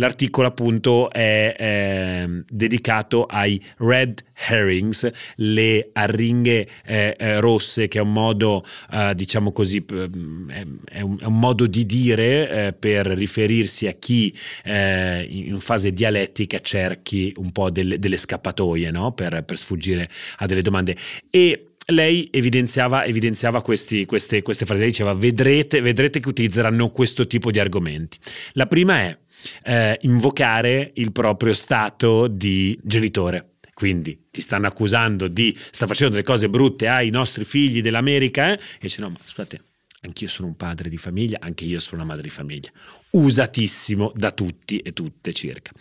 L'articolo 0.00 0.46
appunto 0.46 1.10
è 1.10 1.54
eh, 1.58 2.42
dedicato 2.48 3.26
ai 3.26 3.62
red 3.76 4.24
herrings, 4.48 5.10
le 5.36 5.90
arringhe 5.92 6.66
eh, 6.86 7.14
eh, 7.18 7.38
rosse, 7.38 7.86
che 7.86 7.98
è 7.98 8.02
un 8.02 8.12
modo, 8.12 8.64
eh, 8.92 9.14
diciamo 9.14 9.52
così, 9.52 9.84
è 9.84 10.66
è, 10.90 11.00
un, 11.02 11.18
modo 11.28 11.66
di 11.66 11.84
dire 11.84 12.66
eh, 12.66 12.72
per 12.72 13.06
riferirsi 13.08 13.86
a 13.86 13.92
chi 13.92 14.34
eh, 14.64 15.26
in 15.28 15.60
fase 15.60 15.92
dialettica 15.92 16.60
cerchi 16.60 17.32
un 17.36 17.52
po' 17.52 17.70
delle, 17.70 17.98
delle 17.98 18.16
scappatoie 18.16 18.90
no? 18.90 19.12
per, 19.12 19.44
per 19.44 19.58
sfuggire 19.58 20.08
a 20.38 20.46
delle 20.46 20.62
domande. 20.62 20.96
E 21.30 21.66
lei 21.86 22.28
evidenziava, 22.30 23.04
evidenziava 23.04 23.62
questi, 23.62 24.04
queste, 24.06 24.42
queste 24.42 24.64
frasi, 24.64 24.84
diceva 24.84 25.12
vedrete, 25.12 25.80
vedrete 25.80 26.20
che 26.20 26.28
utilizzeranno 26.28 26.90
questo 26.90 27.26
tipo 27.26 27.50
di 27.50 27.58
argomenti. 27.58 28.18
La 28.52 28.66
prima 28.66 29.00
è 29.00 29.18
eh, 29.64 29.98
invocare 30.02 30.90
il 30.94 31.12
proprio 31.12 31.52
stato 31.52 32.26
di 32.28 32.78
genitore. 32.82 33.54
Quindi 33.74 34.26
ti 34.30 34.42
stanno 34.42 34.66
accusando 34.66 35.26
di 35.26 35.56
sta 35.56 35.86
facendo 35.86 36.14
delle 36.14 36.26
cose 36.26 36.50
brutte 36.50 36.86
ai 36.86 37.08
nostri 37.08 37.44
figli 37.44 37.80
dell'America 37.80 38.52
eh? 38.52 38.54
e 38.54 38.78
dice 38.78 39.00
no 39.00 39.08
ma 39.08 39.18
scusate 39.24 39.62
anch'io 40.02 40.28
sono 40.28 40.48
un 40.48 40.56
padre 40.56 40.88
di 40.88 40.96
famiglia, 40.96 41.38
anche 41.40 41.64
io 41.64 41.80
sono 41.80 42.02
una 42.02 42.10
madre 42.10 42.24
di 42.24 42.30
famiglia. 42.30 42.70
Usatissimo 43.12 44.12
da 44.14 44.30
tutti 44.30 44.78
e 44.78 44.92
tutte 44.92 45.32
circa. 45.32 45.72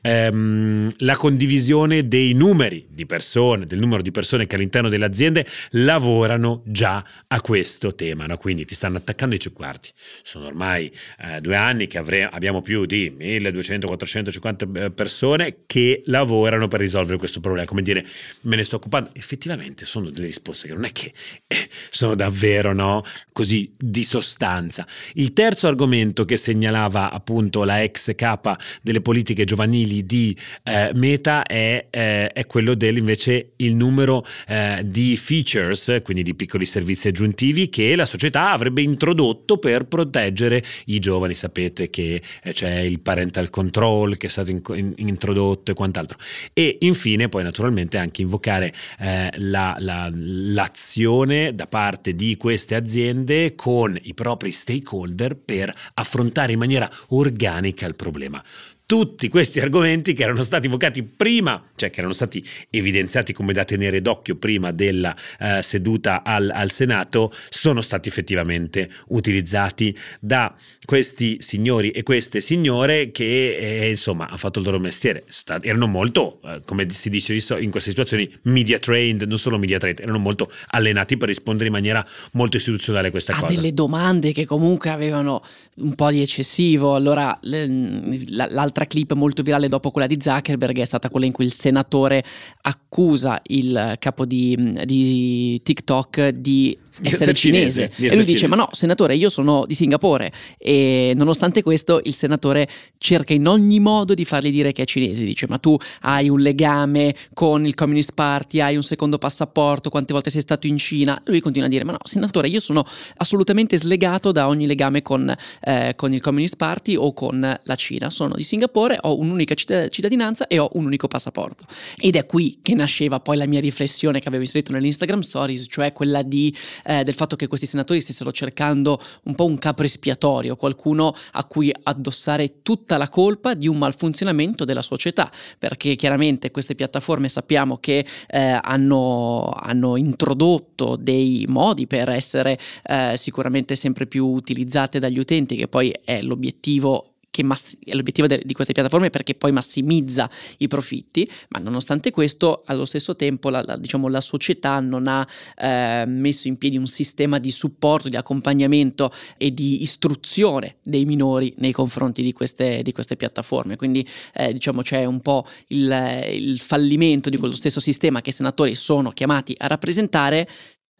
Ehm, 0.00 0.92
la 0.98 1.16
condivisione 1.16 2.08
dei 2.08 2.32
numeri 2.32 2.86
di 2.88 3.06
persone, 3.06 3.66
del 3.66 3.78
numero 3.78 4.02
di 4.02 4.10
persone 4.10 4.46
che 4.46 4.54
all'interno 4.54 4.88
delle 4.88 5.04
aziende 5.04 5.46
lavorano 5.70 6.62
già 6.64 7.04
a 7.26 7.40
questo 7.40 7.94
tema, 7.94 8.26
no? 8.26 8.36
quindi 8.38 8.64
ti 8.64 8.74
stanno 8.74 8.96
attaccando 8.96 9.34
i 9.34 9.38
dici 9.38 9.50
guardi, 9.54 9.88
sono 10.22 10.46
ormai 10.46 10.90
eh, 11.18 11.40
due 11.40 11.56
anni 11.56 11.86
che 11.86 11.98
avre- 11.98 12.28
abbiamo 12.28 12.62
più 12.62 12.86
di 12.86 13.10
1200-450 13.18 14.84
eh, 14.84 14.90
persone 14.90 15.56
che 15.66 16.02
lavorano 16.06 16.68
per 16.68 16.80
risolvere 16.80 17.18
questo 17.18 17.40
problema, 17.40 17.66
come 17.66 17.82
dire 17.82 18.06
me 18.42 18.56
ne 18.56 18.64
sto 18.64 18.76
occupando, 18.76 19.10
effettivamente 19.14 19.84
sono 19.84 20.10
delle 20.10 20.26
risposte 20.26 20.68
che 20.68 20.74
non 20.74 20.84
è 20.84 20.92
che 20.92 21.12
eh, 21.46 21.68
sono 21.90 22.14
davvero 22.14 22.72
no? 22.72 23.04
così 23.32 23.72
di 23.76 24.02
sostanza. 24.02 24.86
Il 25.14 25.32
terzo 25.32 25.66
argomento 25.66 26.24
che 26.24 26.36
segnala 26.36 26.69
segnalava 26.70 27.10
appunto 27.10 27.64
la 27.64 27.82
ex 27.82 28.14
capa 28.14 28.56
delle 28.80 29.00
politiche 29.00 29.44
giovanili 29.44 30.06
di 30.06 30.36
eh, 30.62 30.90
Meta 30.94 31.42
è, 31.42 31.86
eh, 31.90 32.28
è, 32.28 32.46
quello 32.46 32.74
del 32.74 32.96
invece 32.96 33.52
il 33.56 33.74
numero 33.74 34.24
eh, 34.46 34.82
di 34.84 35.16
features, 35.16 36.00
quindi 36.02 36.22
di 36.22 36.34
piccoli 36.34 36.64
servizi 36.64 37.08
aggiuntivi 37.08 37.68
che 37.68 37.94
la 37.96 38.06
società 38.06 38.52
avrebbe 38.52 38.82
introdotto 38.82 39.58
per 39.58 39.86
proteggere 39.86 40.62
i 40.86 40.98
giovani. 41.00 41.34
Sapete 41.34 41.90
che 41.90 42.22
eh, 42.42 42.52
c'è 42.52 42.78
il 42.78 43.00
parental 43.00 43.50
control 43.50 44.16
che 44.16 44.28
è 44.28 44.30
stato 44.30 44.50
in, 44.50 44.60
in, 44.74 45.08
introdotto 45.08 45.72
e 45.72 45.74
quant'altro. 45.74 46.18
E 46.52 46.78
infine 46.80 47.28
poi 47.28 47.42
naturalmente 47.42 47.98
anche 47.98 48.22
invocare 48.22 48.72
eh, 48.98 49.30
la, 49.36 49.74
la, 49.78 50.08
l'azione 50.12 51.54
da 51.54 51.66
parte 51.66 52.14
di 52.14 52.36
queste 52.36 52.74
aziende 52.74 53.54
con 53.54 53.98
i 54.00 54.14
propri 54.14 54.52
stakeholder 54.52 55.36
per 55.36 55.72
affrontare 55.94 56.52
in 56.52 56.59
maniera 56.60 56.90
organica 57.08 57.86
il 57.86 57.94
problema 57.96 58.42
tutti 58.90 59.28
questi 59.28 59.60
argomenti 59.60 60.14
che 60.14 60.24
erano 60.24 60.42
stati 60.42 60.66
invocati 60.66 61.04
prima, 61.04 61.62
cioè 61.76 61.90
che 61.90 62.00
erano 62.00 62.12
stati 62.12 62.44
evidenziati 62.70 63.32
come 63.32 63.52
da 63.52 63.62
tenere 63.62 64.02
d'occhio 64.02 64.34
prima 64.34 64.72
della 64.72 65.14
uh, 65.38 65.60
seduta 65.60 66.24
al, 66.24 66.50
al, 66.52 66.72
Senato, 66.72 67.32
sono 67.50 67.82
stati 67.82 68.08
effettivamente 68.08 68.90
utilizzati 69.10 69.96
da 70.18 70.52
questi 70.84 71.36
signori 71.38 71.90
e 71.92 72.02
queste 72.02 72.40
signore 72.40 73.12
che 73.12 73.54
eh, 73.54 73.90
insomma 73.90 74.26
hanno 74.26 74.36
fatto 74.36 74.58
il 74.58 74.64
loro 74.64 74.80
mestiere. 74.80 75.22
Erano 75.60 75.86
molto, 75.86 76.40
uh, 76.42 76.60
come 76.64 76.90
si 76.90 77.10
dice 77.10 77.34
in 77.60 77.70
queste 77.70 77.90
situazioni, 77.90 78.28
media 78.42 78.80
trained, 78.80 79.22
non 79.22 79.38
solo 79.38 79.56
media 79.56 79.78
trained, 79.78 80.00
erano 80.00 80.18
molto 80.18 80.50
allenati 80.70 81.16
per 81.16 81.28
rispondere 81.28 81.66
in 81.66 81.74
maniera 81.74 82.04
molto 82.32 82.56
istituzionale 82.56 83.06
a 83.06 83.10
questa 83.12 83.34
a 83.34 83.38
cosa. 83.38 83.54
delle 83.54 83.72
domande 83.72 84.32
che 84.32 84.46
comunque 84.46 84.90
avevano 84.90 85.42
un 85.76 85.94
po' 85.94 86.10
di 86.10 86.22
eccessivo. 86.22 86.96
Allora, 86.96 87.38
l'altra 87.40 88.78
L'altra 88.80 88.86
clip 88.86 89.12
molto 89.12 89.42
virale 89.42 89.68
dopo 89.68 89.90
quella 89.90 90.06
di 90.06 90.16
Zuckerberg 90.18 90.78
è 90.78 90.84
stata 90.84 91.10
quella 91.10 91.26
in 91.26 91.32
cui 91.32 91.44
il 91.44 91.52
senatore 91.52 92.24
accusa 92.62 93.40
il 93.48 93.96
capo 93.98 94.24
di, 94.24 94.56
di 94.84 95.60
TikTok 95.62 96.28
di 96.28 96.78
essere 97.02 97.34
cinese. 97.34 97.90
cinese. 97.94 98.14
e 98.14 98.16
lui 98.16 98.24
dice: 98.24 98.46
Ma 98.46 98.56
no, 98.56 98.68
senatore, 98.72 99.14
io 99.14 99.28
sono 99.28 99.64
di 99.66 99.74
Singapore. 99.74 100.32
E 100.58 101.12
nonostante 101.16 101.62
questo, 101.62 102.00
il 102.04 102.14
senatore 102.14 102.68
cerca 102.98 103.32
in 103.32 103.46
ogni 103.46 103.80
modo 103.80 104.14
di 104.14 104.24
fargli 104.24 104.50
dire 104.50 104.72
che 104.72 104.82
è 104.82 104.84
cinese. 104.84 105.24
Dice: 105.24 105.46
Ma 105.48 105.58
tu 105.58 105.76
hai 106.02 106.28
un 106.28 106.40
legame 106.40 107.14
con 107.34 107.64
il 107.64 107.74
Communist 107.74 108.12
Party, 108.14 108.60
hai 108.60 108.76
un 108.76 108.82
secondo 108.82 109.18
passaporto, 109.18 109.90
quante 109.90 110.12
volte 110.12 110.30
sei 110.30 110.40
stato 110.40 110.66
in 110.66 110.78
Cina? 110.78 111.20
Lui 111.26 111.40
continua 111.40 111.68
a 111.68 111.70
dire: 111.70 111.84
Ma 111.84 111.92
no, 111.92 111.98
senatore, 112.02 112.48
io 112.48 112.60
sono 112.60 112.84
assolutamente 113.16 113.76
slegato 113.78 114.32
da 114.32 114.48
ogni 114.48 114.66
legame 114.66 115.02
con, 115.02 115.34
eh, 115.62 115.92
con 115.96 116.12
il 116.12 116.20
Communist 116.20 116.56
Party 116.56 116.96
o 116.96 117.12
con 117.12 117.58
la 117.62 117.74
Cina. 117.74 118.10
Sono 118.10 118.34
di 118.34 118.42
Singapore, 118.42 118.98
ho 119.00 119.18
un'unica 119.18 119.54
cittadinanza 119.54 120.46
e 120.46 120.58
ho 120.58 120.68
un 120.74 120.86
unico 120.86 121.06
passaporto. 121.06 121.64
Ed 121.96 122.16
è 122.16 122.26
qui 122.26 122.58
che 122.62 122.74
nasceva 122.74 123.20
poi 123.20 123.36
la 123.36 123.46
mia 123.46 123.60
riflessione 123.60 124.20
che 124.20 124.28
avevo 124.28 124.42
inserito 124.42 124.72
nell'Instagram 124.72 125.20
Stories, 125.20 125.66
cioè 125.68 125.92
quella 125.92 126.22
di 126.22 126.54
eh, 126.84 126.89
del 127.04 127.14
fatto 127.14 127.36
che 127.36 127.46
questi 127.46 127.66
senatori 127.66 128.00
stessero 128.00 128.32
cercando 128.32 129.00
un 129.24 129.34
po' 129.34 129.44
un 129.44 129.58
capo 129.58 129.82
espiatorio, 129.82 130.56
qualcuno 130.56 131.14
a 131.32 131.44
cui 131.44 131.72
addossare 131.82 132.62
tutta 132.62 132.96
la 132.96 133.08
colpa 133.08 133.54
di 133.54 133.68
un 133.68 133.78
malfunzionamento 133.78 134.64
della 134.64 134.82
società, 134.82 135.30
perché 135.58 135.96
chiaramente 135.96 136.50
queste 136.50 136.74
piattaforme 136.74 137.28
sappiamo 137.28 137.76
che 137.78 138.04
eh, 138.28 138.58
hanno, 138.60 139.50
hanno, 139.54 139.96
introdotto 139.96 140.96
dei 140.96 141.44
modi 141.48 141.86
per 141.86 142.10
essere 142.10 142.58
eh, 142.84 143.14
sicuramente 143.16 143.74
sempre 143.76 144.06
più 144.06 144.26
utilizzate 144.26 144.98
dagli 144.98 145.18
utenti, 145.18 145.56
che 145.56 145.68
poi 145.68 145.94
è 146.04 146.20
l'obiettivo 146.22 147.09
che 147.30 147.42
mass- 147.42 147.78
è 147.84 147.94
l'obiettivo 147.94 148.26
de- 148.26 148.42
di 148.44 148.52
queste 148.52 148.72
piattaforme 148.72 149.08
perché 149.10 149.34
poi 149.34 149.52
massimizza 149.52 150.28
i 150.58 150.68
profitti, 150.68 151.30
ma 151.50 151.60
nonostante 151.60 152.10
questo 152.10 152.62
allo 152.66 152.84
stesso 152.84 153.14
tempo 153.16 153.50
la, 153.50 153.62
la, 153.64 153.76
diciamo, 153.76 154.08
la 154.08 154.20
società 154.20 154.80
non 154.80 155.06
ha 155.06 155.26
eh, 155.56 156.04
messo 156.06 156.48
in 156.48 156.58
piedi 156.58 156.76
un 156.76 156.86
sistema 156.86 157.38
di 157.38 157.50
supporto, 157.50 158.08
di 158.08 158.16
accompagnamento 158.16 159.12
e 159.38 159.54
di 159.54 159.82
istruzione 159.82 160.76
dei 160.82 161.04
minori 161.04 161.54
nei 161.58 161.72
confronti 161.72 162.22
di 162.22 162.32
queste, 162.32 162.82
di 162.82 162.92
queste 162.92 163.16
piattaforme. 163.16 163.76
Quindi 163.76 164.06
eh, 164.34 164.52
diciamo 164.52 164.82
c'è 164.82 165.04
un 165.04 165.20
po' 165.20 165.46
il, 165.68 166.26
il 166.32 166.58
fallimento 166.58 167.30
di 167.30 167.36
quello 167.36 167.54
stesso 167.54 167.80
sistema 167.80 168.20
che 168.20 168.30
i 168.30 168.34
senatori 168.34 168.74
sono 168.74 169.10
chiamati 169.10 169.54
a 169.56 169.68
rappresentare, 169.68 170.48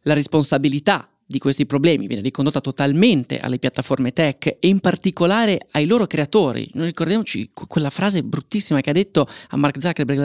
la 0.05 0.15
responsabilità 0.15 1.10
di 1.31 1.39
questi 1.39 1.65
problemi 1.65 2.09
viene 2.09 2.23
ricondotta 2.23 2.61
totalmente 2.61 3.39
alle 3.39 3.61
piattaforme 3.61 4.13
tech 4.13 4.57
e 4.59 4.67
in 4.67 4.81
particolare 4.81 5.61
ai 5.71 5.87
loro 5.87 6.09
creatori. 6.09 6.69
Non 6.73 6.87
ricordiamoci 6.87 7.51
quella 7.55 7.89
frase 7.89 8.25
bruttissima 8.25 8.81
che 8.81 8.91
ha 8.91 8.93
detto 8.93 9.29
a 9.51 9.57
Mark 9.57 9.81
Zuckerberg, 9.81 10.25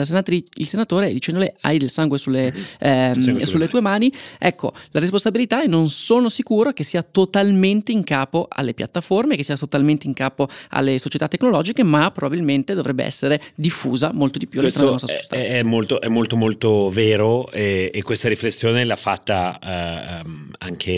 il 0.56 0.66
senatore, 0.66 1.12
dicendole 1.12 1.54
hai 1.60 1.78
del 1.78 1.90
sangue 1.90 2.18
sulle, 2.18 2.52
ehm, 2.80 3.38
sulle 3.38 3.68
tue 3.68 3.80
mani. 3.80 4.12
Ecco, 4.36 4.72
la 4.90 4.98
responsabilità 4.98 5.62
e 5.62 5.68
non 5.68 5.88
sono 5.88 6.28
sicuro 6.28 6.72
che 6.72 6.82
sia 6.82 7.04
totalmente 7.04 7.92
in 7.92 8.02
capo 8.02 8.48
alle 8.48 8.74
piattaforme, 8.74 9.36
che 9.36 9.44
sia 9.44 9.54
totalmente 9.54 10.08
in 10.08 10.12
capo 10.12 10.48
alle 10.70 10.98
società 10.98 11.28
tecnologiche, 11.28 11.84
ma 11.84 12.10
probabilmente 12.10 12.74
dovrebbe 12.74 13.04
essere 13.04 13.40
diffusa 13.54 14.10
molto 14.12 14.38
di 14.38 14.48
più 14.48 14.58
all'interno 14.58 14.86
della 14.86 14.98
nostra 14.98 15.14
società. 15.14 15.36
È, 15.36 15.58
è, 15.58 15.62
molto, 15.62 16.00
è 16.00 16.08
molto, 16.08 16.34
molto 16.34 16.90
vero 16.90 17.48
e, 17.52 17.92
e 17.94 18.02
questa 18.02 18.28
riflessione 18.28 18.84
l'ha 18.84 18.96
fatta 18.96 20.24
uh, 20.24 20.30
anche 20.58 20.94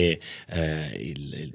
eh, 0.47 0.91
il, 0.97 1.33
il 1.33 1.51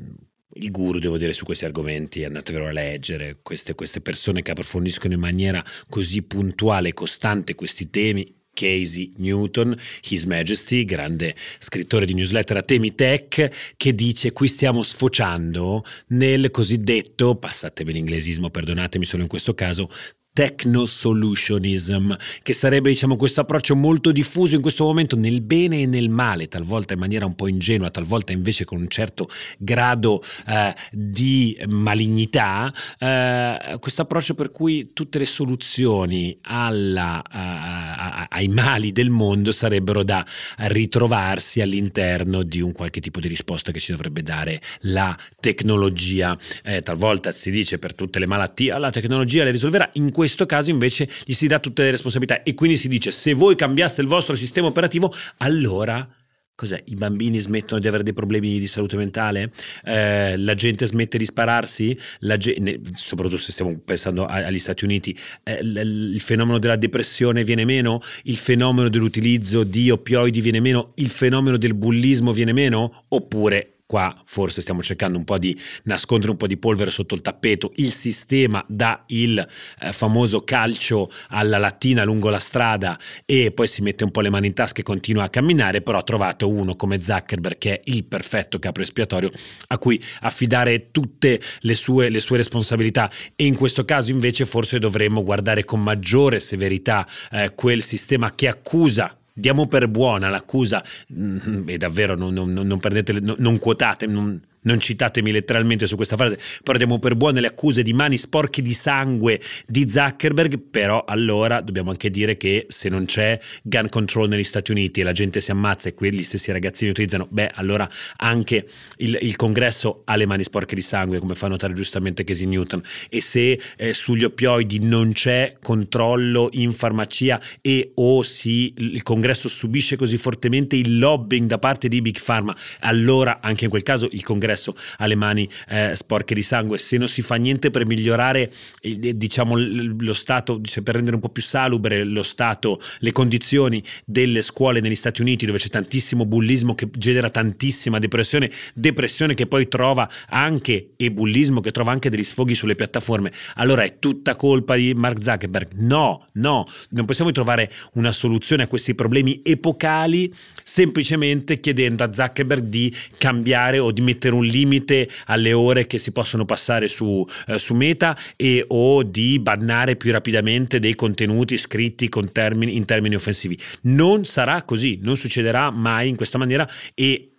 il 0.54 0.70
guru, 0.70 0.98
devo 0.98 1.16
dire, 1.16 1.32
su 1.32 1.44
questi 1.44 1.64
argomenti, 1.64 2.24
andatevelo 2.24 2.66
a 2.66 2.72
leggere, 2.72 3.38
queste, 3.42 3.74
queste, 3.74 4.00
persone 4.00 4.42
che 4.42 4.52
approfondiscono 4.52 5.14
in 5.14 5.20
maniera 5.20 5.64
così 5.88 6.22
puntuale 6.22 6.90
e 6.90 6.94
costante 6.94 7.54
questi 7.54 7.90
temi. 7.90 8.42
Casey 8.54 9.12
Newton, 9.16 9.76
His 10.08 10.26
Majesty, 10.26 10.84
grande 10.84 11.34
scrittore 11.58 12.06
di 12.06 12.14
newsletter 12.14 12.58
a 12.58 12.62
temi 12.62 12.94
tech, 12.94 13.74
che 13.76 13.94
dice 13.96 14.30
qui 14.30 14.46
stiamo 14.46 14.84
sfociando 14.84 15.84
nel 16.10 16.52
cosiddetto, 16.52 17.34
passatemi 17.34 17.92
l'inglesismo, 17.92 18.50
perdonatemi 18.50 19.04
solo 19.04 19.22
in 19.22 19.28
questo 19.28 19.54
caso, 19.54 19.90
techno-solutionism, 20.34 22.12
che 22.42 22.52
sarebbe 22.52 22.88
diciamo, 22.88 23.14
questo 23.14 23.40
approccio 23.40 23.76
molto 23.76 24.10
diffuso 24.10 24.56
in 24.56 24.62
questo 24.62 24.82
momento 24.82 25.14
nel 25.14 25.40
bene 25.40 25.82
e 25.82 25.86
nel 25.86 26.08
male, 26.08 26.48
talvolta 26.48 26.92
in 26.92 26.98
maniera 26.98 27.24
un 27.24 27.36
po' 27.36 27.46
ingenua, 27.46 27.88
talvolta 27.88 28.32
invece 28.32 28.64
con 28.64 28.80
un 28.80 28.88
certo 28.88 29.28
grado 29.58 30.20
eh, 30.48 30.74
di 30.90 31.56
malignità, 31.68 32.74
eh, 32.98 33.76
questo 33.78 34.02
approccio 34.02 34.34
per 34.34 34.50
cui 34.50 34.92
tutte 34.92 35.20
le 35.20 35.24
soluzioni 35.24 36.36
alla, 36.42 37.22
a, 37.24 38.26
ai 38.28 38.48
mali 38.48 38.90
del 38.90 39.10
mondo 39.10 39.52
sarebbero 39.52 40.02
da 40.02 40.26
ritrovarsi 40.58 41.60
all'interno 41.60 42.42
di 42.42 42.60
un 42.60 42.72
qualche 42.72 42.98
tipo 42.98 43.20
di 43.20 43.28
risposta 43.28 43.70
che 43.70 43.78
ci 43.78 43.92
dovrebbe 43.92 44.24
dare 44.24 44.60
la 44.80 45.16
tecnologia. 45.38 46.36
Eh, 46.64 46.82
talvolta 46.82 47.30
si 47.30 47.52
dice 47.52 47.78
per 47.78 47.94
tutte 47.94 48.18
le 48.18 48.26
malattie, 48.26 48.72
ah, 48.72 48.78
la 48.78 48.90
tecnologia 48.90 49.44
le 49.44 49.52
risolverà, 49.52 49.88
in 49.92 50.10
questo 50.10 50.22
questo 50.24 50.46
caso 50.46 50.70
invece 50.70 51.06
gli 51.26 51.34
si 51.34 51.46
dà 51.46 51.58
tutte 51.58 51.82
le 51.82 51.90
responsabilità 51.90 52.42
e 52.42 52.54
quindi 52.54 52.78
si 52.78 52.88
dice 52.88 53.10
se 53.10 53.34
voi 53.34 53.56
cambiaste 53.56 54.00
il 54.00 54.06
vostro 54.06 54.34
sistema 54.34 54.68
operativo, 54.68 55.12
allora 55.38 56.08
Cos'è? 56.56 56.80
I 56.86 56.94
bambini 56.94 57.40
smettono 57.40 57.80
di 57.80 57.88
avere 57.88 58.04
dei 58.04 58.12
problemi 58.12 58.60
di 58.60 58.68
salute 58.68 58.96
mentale? 58.96 59.50
Eh, 59.84 60.36
la 60.36 60.54
gente 60.54 60.86
smette 60.86 61.18
di 61.18 61.24
spararsi? 61.24 61.98
Gente, 62.38 62.80
soprattutto 62.94 63.38
se 63.38 63.50
stiamo 63.50 63.76
pensando 63.84 64.24
agli 64.24 64.60
Stati 64.60 64.84
Uniti, 64.84 65.18
eh, 65.42 65.58
il 65.60 66.20
fenomeno 66.20 66.60
della 66.60 66.76
depressione 66.76 67.42
viene 67.42 67.64
meno? 67.64 68.00
Il 68.22 68.36
fenomeno 68.36 68.88
dell'utilizzo 68.88 69.64
di 69.64 69.90
oppioidi 69.90 70.40
viene 70.40 70.60
meno? 70.60 70.92
Il 70.94 71.08
fenomeno 71.08 71.56
del 71.56 71.74
bullismo 71.74 72.32
viene 72.32 72.52
meno? 72.52 73.06
Oppure 73.08 73.73
qua 73.94 74.12
forse 74.24 74.60
stiamo 74.60 74.82
cercando 74.82 75.16
un 75.16 75.22
po' 75.22 75.38
di 75.38 75.56
nascondere 75.84 76.32
un 76.32 76.36
po' 76.36 76.48
di 76.48 76.56
polvere 76.56 76.90
sotto 76.90 77.14
il 77.14 77.22
tappeto, 77.22 77.70
il 77.76 77.92
sistema 77.92 78.64
dà 78.66 79.04
il 79.06 79.38
eh, 79.38 79.92
famoso 79.92 80.42
calcio 80.42 81.08
alla 81.28 81.58
lattina 81.58 82.02
lungo 82.02 82.28
la 82.28 82.40
strada 82.40 82.98
e 83.24 83.52
poi 83.52 83.68
si 83.68 83.82
mette 83.82 84.02
un 84.02 84.10
po' 84.10 84.20
le 84.20 84.30
mani 84.30 84.48
in 84.48 84.52
tasca 84.52 84.80
e 84.80 84.82
continua 84.82 85.22
a 85.22 85.28
camminare, 85.28 85.80
però 85.80 86.02
trovato 86.02 86.48
uno 86.48 86.74
come 86.74 87.00
Zuckerberg 87.00 87.56
che 87.56 87.74
è 87.74 87.80
il 87.84 88.04
perfetto 88.04 88.58
capo 88.58 88.80
espiatorio 88.80 89.30
a 89.68 89.78
cui 89.78 90.02
affidare 90.22 90.90
tutte 90.90 91.40
le 91.60 91.74
sue, 91.76 92.08
le 92.08 92.18
sue 92.18 92.38
responsabilità. 92.38 93.08
E 93.36 93.46
in 93.46 93.54
questo 93.54 93.84
caso 93.84 94.10
invece 94.10 94.44
forse 94.44 94.80
dovremmo 94.80 95.22
guardare 95.22 95.64
con 95.64 95.80
maggiore 95.80 96.40
severità 96.40 97.06
eh, 97.30 97.52
quel 97.54 97.80
sistema 97.80 98.34
che 98.34 98.48
accusa 98.48 99.16
diamo 99.34 99.66
per 99.66 99.88
buona 99.88 100.28
l'accusa, 100.28 100.82
mm, 101.12 101.68
e 101.68 101.76
davvero 101.76 102.14
non, 102.14 102.32
non, 102.32 102.52
non 102.52 102.78
prendete, 102.78 103.20
non, 103.20 103.34
non 103.38 103.58
quotate, 103.58 104.06
non, 104.06 104.40
non 104.64 104.78
citatemi 104.80 105.30
letteralmente 105.30 105.86
su 105.86 105.96
questa 105.96 106.16
frase, 106.16 106.38
però 106.62 106.76
diamo 106.76 106.98
per 106.98 107.16
buone 107.16 107.40
le 107.40 107.48
accuse 107.48 107.82
di 107.82 107.92
mani 107.92 108.16
sporche 108.16 108.62
di 108.62 108.72
sangue 108.72 109.40
di 109.66 109.88
Zuckerberg, 109.88 110.58
però 110.58 111.04
allora 111.06 111.60
dobbiamo 111.60 111.90
anche 111.90 112.10
dire 112.10 112.36
che 112.36 112.66
se 112.68 112.88
non 112.88 113.04
c'è 113.04 113.38
gun 113.62 113.88
control 113.88 114.28
negli 114.28 114.44
Stati 114.44 114.70
Uniti 114.70 115.00
e 115.00 115.04
la 115.04 115.12
gente 115.12 115.40
si 115.40 115.50
ammazza 115.50 115.88
e 115.88 115.94
quegli 115.94 116.22
stessi 116.22 116.52
ragazzini 116.52 116.90
utilizzano, 116.90 117.26
beh 117.30 117.52
allora 117.54 117.88
anche 118.16 118.66
il, 118.98 119.18
il 119.20 119.36
congresso 119.36 120.02
ha 120.04 120.16
le 120.16 120.26
mani 120.26 120.42
sporche 120.42 120.74
di 120.74 120.82
sangue, 120.82 121.18
come 121.18 121.34
fa 121.34 121.48
notare 121.48 121.72
giustamente 121.74 122.24
Casey 122.24 122.46
Newton, 122.46 122.82
e 123.08 123.20
se 123.20 123.60
eh, 123.76 123.94
sugli 123.94 124.24
oppioidi 124.24 124.80
non 124.80 125.12
c'è 125.12 125.54
controllo 125.60 126.48
in 126.52 126.72
farmacia 126.72 127.40
e 127.60 127.92
o 127.94 128.22
si, 128.22 128.72
il 128.76 129.02
congresso 129.02 129.48
subisce 129.48 129.96
così 129.96 130.16
fortemente 130.16 130.76
il 130.76 130.98
lobbying 130.98 131.48
da 131.48 131.58
parte 131.58 131.88
di 131.88 132.00
Big 132.00 132.18
Pharma, 132.22 132.56
allora 132.80 133.40
anche 133.40 133.64
in 133.64 133.70
quel 133.70 133.82
caso 133.82 134.08
il 134.10 134.22
congresso 134.22 134.53
adesso 134.54 134.74
ha 134.98 135.06
le 135.06 135.14
mani 135.14 135.48
eh, 135.68 135.92
sporche 135.94 136.34
di 136.34 136.42
sangue, 136.42 136.78
se 136.78 136.96
non 136.96 137.08
si 137.08 137.22
fa 137.22 137.34
niente 137.34 137.70
per 137.70 137.86
migliorare 137.86 138.50
eh, 138.80 139.16
diciamo, 139.16 139.56
lo 139.56 140.12
stato, 140.12 140.60
cioè 140.62 140.82
per 140.82 140.94
rendere 140.94 141.16
un 141.16 141.22
po' 141.22 141.28
più 141.28 141.42
salubre 141.42 142.04
lo 142.04 142.22
stato, 142.22 142.80
le 143.00 143.12
condizioni 143.12 143.82
delle 144.04 144.42
scuole 144.42 144.80
negli 144.80 144.94
Stati 144.94 145.20
Uniti 145.20 145.46
dove 145.46 145.58
c'è 145.58 145.68
tantissimo 145.68 146.24
bullismo 146.24 146.74
che 146.74 146.88
genera 146.90 147.28
tantissima 147.28 147.98
depressione, 147.98 148.50
depressione 148.74 149.34
che 149.34 149.46
poi 149.46 149.68
trova 149.68 150.08
anche 150.28 150.90
e 150.96 151.10
bullismo 151.10 151.60
che 151.60 151.70
trova 151.70 151.92
anche 151.92 152.10
degli 152.10 152.24
sfoghi 152.24 152.54
sulle 152.54 152.76
piattaforme, 152.76 153.32
allora 153.56 153.82
è 153.82 153.98
tutta 153.98 154.36
colpa 154.36 154.76
di 154.76 154.94
Mark 154.94 155.22
Zuckerberg? 155.22 155.72
No, 155.74 156.26
no, 156.34 156.64
non 156.90 157.04
possiamo 157.04 157.32
trovare 157.32 157.70
una 157.94 158.12
soluzione 158.12 158.62
a 158.62 158.66
questi 158.66 158.94
problemi 158.94 159.40
epocali 159.44 160.32
semplicemente 160.62 161.60
chiedendo 161.60 162.04
a 162.04 162.12
Zuckerberg 162.12 162.64
di 162.64 162.94
cambiare 163.18 163.78
o 163.78 163.90
di 163.90 164.02
mettere 164.02 164.34
un 164.34 164.43
un 164.44 164.50
limite 164.50 165.08
alle 165.26 165.52
ore 165.52 165.86
che 165.86 165.98
si 165.98 166.12
possono 166.12 166.44
passare 166.44 166.86
su, 166.88 167.26
eh, 167.46 167.58
su 167.58 167.74
Meta 167.74 168.16
e 168.36 168.64
o 168.68 169.02
di 169.02 169.40
bannare 169.40 169.96
più 169.96 170.12
rapidamente 170.12 170.78
dei 170.78 170.94
contenuti 170.94 171.56
scritti 171.56 172.08
termini, 172.32 172.76
in 172.76 172.84
termini 172.84 173.14
offensivi. 173.14 173.58
Non 173.82 174.24
sarà 174.24 174.62
così, 174.62 174.98
non 175.02 175.16
succederà 175.16 175.70
mai 175.70 176.08
in 176.08 176.16
questa 176.16 176.38
maniera 176.38 176.68
e 176.94 177.33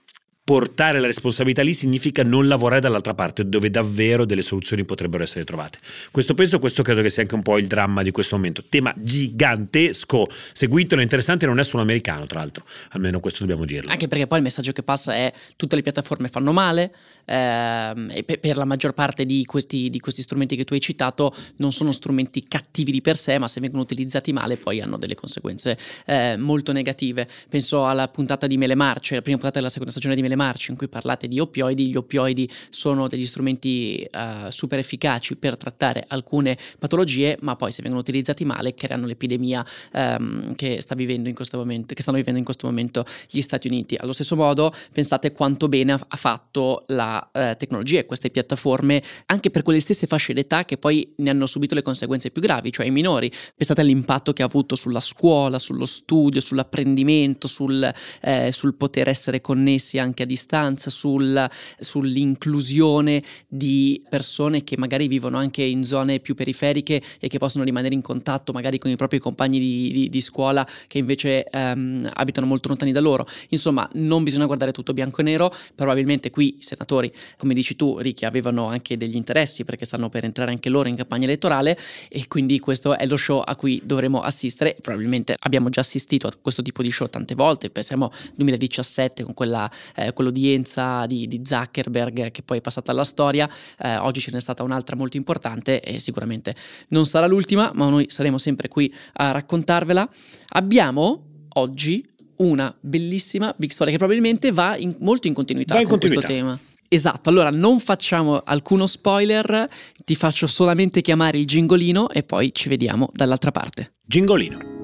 portare 0.45 0.99
la 0.99 1.07
responsabilità 1.07 1.63
lì 1.63 1.73
significa 1.73 2.21
non 2.21 2.47
lavorare 2.47 2.79
dall'altra 2.79 3.15
parte, 3.15 3.49
dove 3.49 3.71
davvero 3.71 4.25
delle 4.25 4.43
soluzioni 4.43 4.85
potrebbero 4.85 5.23
essere 5.23 5.43
trovate. 5.43 5.79
Questo 6.11 6.35
penso, 6.35 6.59
questo 6.59 6.83
credo 6.83 7.01
che 7.01 7.09
sia 7.09 7.23
anche 7.23 7.33
un 7.33 7.41
po' 7.41 7.57
il 7.57 7.65
dramma 7.65 8.03
di 8.03 8.11
questo 8.11 8.35
momento. 8.35 8.63
Tema 8.69 8.93
gigantesco, 8.95 10.27
seguitelo, 10.53 11.01
interessante, 11.01 11.47
non 11.47 11.57
è 11.57 11.63
solo 11.63 11.81
americano, 11.81 12.27
tra 12.27 12.37
l'altro, 12.41 12.63
almeno 12.89 13.19
questo 13.19 13.39
dobbiamo 13.39 13.65
dirlo. 13.65 13.89
Anche 13.89 14.07
perché 14.07 14.27
poi 14.27 14.37
il 14.37 14.43
messaggio 14.43 14.71
che 14.71 14.83
passa 14.83 15.15
è 15.15 15.33
tutte 15.55 15.75
le 15.75 15.81
piattaforme 15.81 16.27
fanno 16.27 16.51
male 16.51 16.93
ehm, 17.25 18.11
e 18.13 18.23
per, 18.23 18.39
per, 18.39 18.57
la 18.57 18.65
maggior 18.65 18.93
parte 18.93 19.25
di 19.25 19.45
questi, 19.45 19.89
di 19.89 19.99
questi 19.99 20.21
strumenti 20.21 20.55
che 20.55 20.63
tu 20.63 20.73
hai 20.73 20.79
citato 20.79 21.33
non 21.55 21.71
sono 21.71 21.91
strumenti 21.91 22.45
cattivi 22.47 22.91
di 22.91 23.01
per 23.01 23.17
sé, 23.17 23.39
ma 23.39 23.47
se 23.47 23.59
vengono 23.61 23.81
utilizzati 23.81 24.31
male 24.31 24.57
poi 24.57 24.79
hanno 24.79 24.97
delle 24.97 25.15
conseguenze 25.15 25.75
eh, 26.05 26.37
molto 26.37 26.71
negative. 26.71 27.27
Penso 27.49 27.87
alla 27.87 28.07
puntata 28.09 28.45
di 28.45 28.57
Mele 28.57 28.75
Marce, 28.75 29.15
la 29.15 29.21
prima 29.21 29.37
puntata 29.37 29.57
della 29.57 29.71
seconda 29.71 29.89
stagione 29.91 30.13
di 30.13 30.21
Mele 30.21 30.33
Marci 30.35 30.71
in 30.71 30.77
cui 30.77 30.87
parlate 30.87 31.27
di 31.27 31.39
oppioidi, 31.39 31.87
gli 31.87 31.95
oppioidi 31.95 32.49
sono 32.69 33.07
degli 33.07 33.25
strumenti 33.25 34.05
uh, 34.11 34.49
super 34.49 34.79
efficaci 34.79 35.35
per 35.35 35.57
trattare 35.57 36.05
alcune 36.07 36.57
patologie, 36.79 37.37
ma 37.41 37.55
poi 37.55 37.71
se 37.71 37.81
vengono 37.81 38.01
utilizzati 38.01 38.45
male 38.45 38.73
creano 38.73 39.05
l'epidemia 39.05 39.65
um, 39.93 40.55
che, 40.55 40.81
sta 40.81 40.95
vivendo 40.95 41.29
in 41.29 41.35
questo 41.35 41.57
momento, 41.57 41.93
che 41.93 42.01
stanno 42.01 42.17
vivendo 42.17 42.39
in 42.39 42.45
questo 42.45 42.67
momento 42.67 43.05
gli 43.29 43.41
Stati 43.41 43.67
Uniti. 43.67 43.95
Allo 43.95 44.13
stesso 44.13 44.35
modo 44.35 44.73
pensate 44.93 45.31
quanto 45.31 45.67
bene 45.67 45.93
ha 45.93 46.17
fatto 46.17 46.83
la 46.87 47.29
uh, 47.31 47.55
tecnologia 47.57 47.99
e 47.99 48.05
queste 48.05 48.29
piattaforme 48.29 49.01
anche 49.27 49.49
per 49.49 49.63
quelle 49.63 49.79
stesse 49.79 50.07
fasce 50.07 50.33
d'età 50.33 50.65
che 50.65 50.77
poi 50.77 51.13
ne 51.17 51.29
hanno 51.29 51.45
subito 51.45 51.75
le 51.75 51.81
conseguenze 51.81 52.31
più 52.31 52.41
gravi, 52.41 52.71
cioè 52.71 52.85
i 52.85 52.91
minori. 52.91 53.31
Pensate 53.55 53.81
all'impatto 53.81 54.33
che 54.33 54.41
ha 54.41 54.45
avuto 54.45 54.75
sulla 54.75 54.99
scuola, 54.99 55.59
sullo 55.59 55.85
studio, 55.85 56.41
sull'apprendimento, 56.41 57.47
sul, 57.47 57.91
eh, 58.21 58.51
sul 58.51 58.75
poter 58.75 59.07
essere 59.07 59.41
connessi 59.41 59.97
anche 59.97 60.23
a 60.25 60.27
distanza, 60.27 60.89
sul, 60.89 61.49
sull'inclusione 61.79 63.23
di 63.47 64.03
persone 64.09 64.63
che 64.63 64.77
magari 64.77 65.07
vivono 65.07 65.37
anche 65.37 65.63
in 65.63 65.83
zone 65.83 66.19
più 66.19 66.35
periferiche 66.35 67.01
e 67.19 67.27
che 67.27 67.37
possono 67.37 67.63
rimanere 67.63 67.93
in 67.93 68.01
contatto 68.01 68.51
magari 68.51 68.77
con 68.77 68.91
i 68.91 68.95
propri 68.95 69.19
compagni 69.19 69.59
di, 69.59 69.91
di, 69.91 70.09
di 70.09 70.21
scuola 70.21 70.67
che 70.87 70.97
invece 70.97 71.45
um, 71.51 72.09
abitano 72.13 72.45
molto 72.45 72.67
lontani 72.67 72.91
da 72.91 72.99
loro. 72.99 73.25
Insomma, 73.49 73.87
non 73.93 74.23
bisogna 74.23 74.45
guardare 74.45 74.71
tutto 74.71 74.93
bianco 74.93 75.21
e 75.21 75.23
nero, 75.23 75.53
probabilmente 75.73 76.29
qui 76.29 76.57
i 76.59 76.63
senatori, 76.63 77.11
come 77.37 77.53
dici 77.53 77.75
tu, 77.75 77.97
Ricky, 77.97 78.25
avevano 78.25 78.67
anche 78.67 78.97
degli 78.97 79.15
interessi 79.15 79.63
perché 79.63 79.85
stanno 79.85 80.09
per 80.09 80.23
entrare 80.23 80.51
anche 80.51 80.69
loro 80.69 80.89
in 80.89 80.95
campagna 80.95 81.25
elettorale 81.25 81.77
e 82.09 82.27
quindi 82.27 82.59
questo 82.59 82.97
è 82.97 83.05
lo 83.05 83.17
show 83.17 83.39
a 83.39 83.55
cui 83.55 83.81
dovremo 83.83 84.21
assistere. 84.21 84.75
Probabilmente 84.81 85.35
abbiamo 85.39 85.69
già 85.69 85.81
assistito 85.81 86.27
a 86.27 86.33
questo 86.41 86.61
tipo 86.61 86.81
di 86.81 86.91
show 86.91 87.07
tante 87.07 87.35
volte, 87.35 87.69
pensiamo 87.69 88.05
al 88.05 88.31
2017 88.35 89.23
con 89.23 89.33
quella, 89.33 89.69
eh, 89.95 90.13
quell'udienza 90.15 91.05
di, 91.05 91.27
di, 91.27 91.41
Zuckerberg 91.43 92.31
che 92.31 92.41
poi 92.41 92.57
è 92.57 92.61
passata 92.61 92.91
alla 92.91 93.03
storia, 93.03 93.47
eh, 93.77 93.97
oggi 93.97 94.21
ce 94.21 94.31
n'è 94.31 94.39
stata 94.39 94.63
un'altra 94.63 94.95
molto 94.95 95.17
importante 95.17 95.79
e 95.81 95.99
sicuramente 95.99 96.55
non 96.87 97.05
sarà 97.05 97.27
l'ultima, 97.27 97.69
ma 97.75 97.87
noi 97.87 98.05
saremo 98.09 98.39
sempre 98.39 98.67
qui 98.67 98.91
a 99.13 99.29
raccontarvela. 99.29 100.09
Abbiamo 100.49 101.21
oggi 101.57 102.03
una 102.37 102.75
bellissima 102.79 103.53
big 103.55 103.69
story 103.69 103.91
che 103.91 103.97
probabilmente 103.97 104.51
va 104.51 104.75
in, 104.75 104.95
molto 105.01 105.27
in 105.27 105.33
continuità 105.33 105.79
in 105.79 105.87
con 105.87 105.99
continuità. 105.99 106.25
questo 106.25 106.43
tema. 106.43 106.59
Esatto, 106.87 107.29
allora 107.29 107.49
non 107.49 107.79
facciamo 107.79 108.41
alcuno 108.43 108.85
spoiler, 108.85 109.67
ti 110.03 110.15
faccio 110.15 110.47
solamente 110.47 111.01
chiamare 111.01 111.37
il 111.37 111.45
gingolino 111.45 112.09
e 112.09 112.23
poi 112.23 112.53
ci 112.53 112.69
vediamo 112.69 113.09
dall'altra 113.11 113.51
parte. 113.51 113.95
Gingolino. 114.05 114.74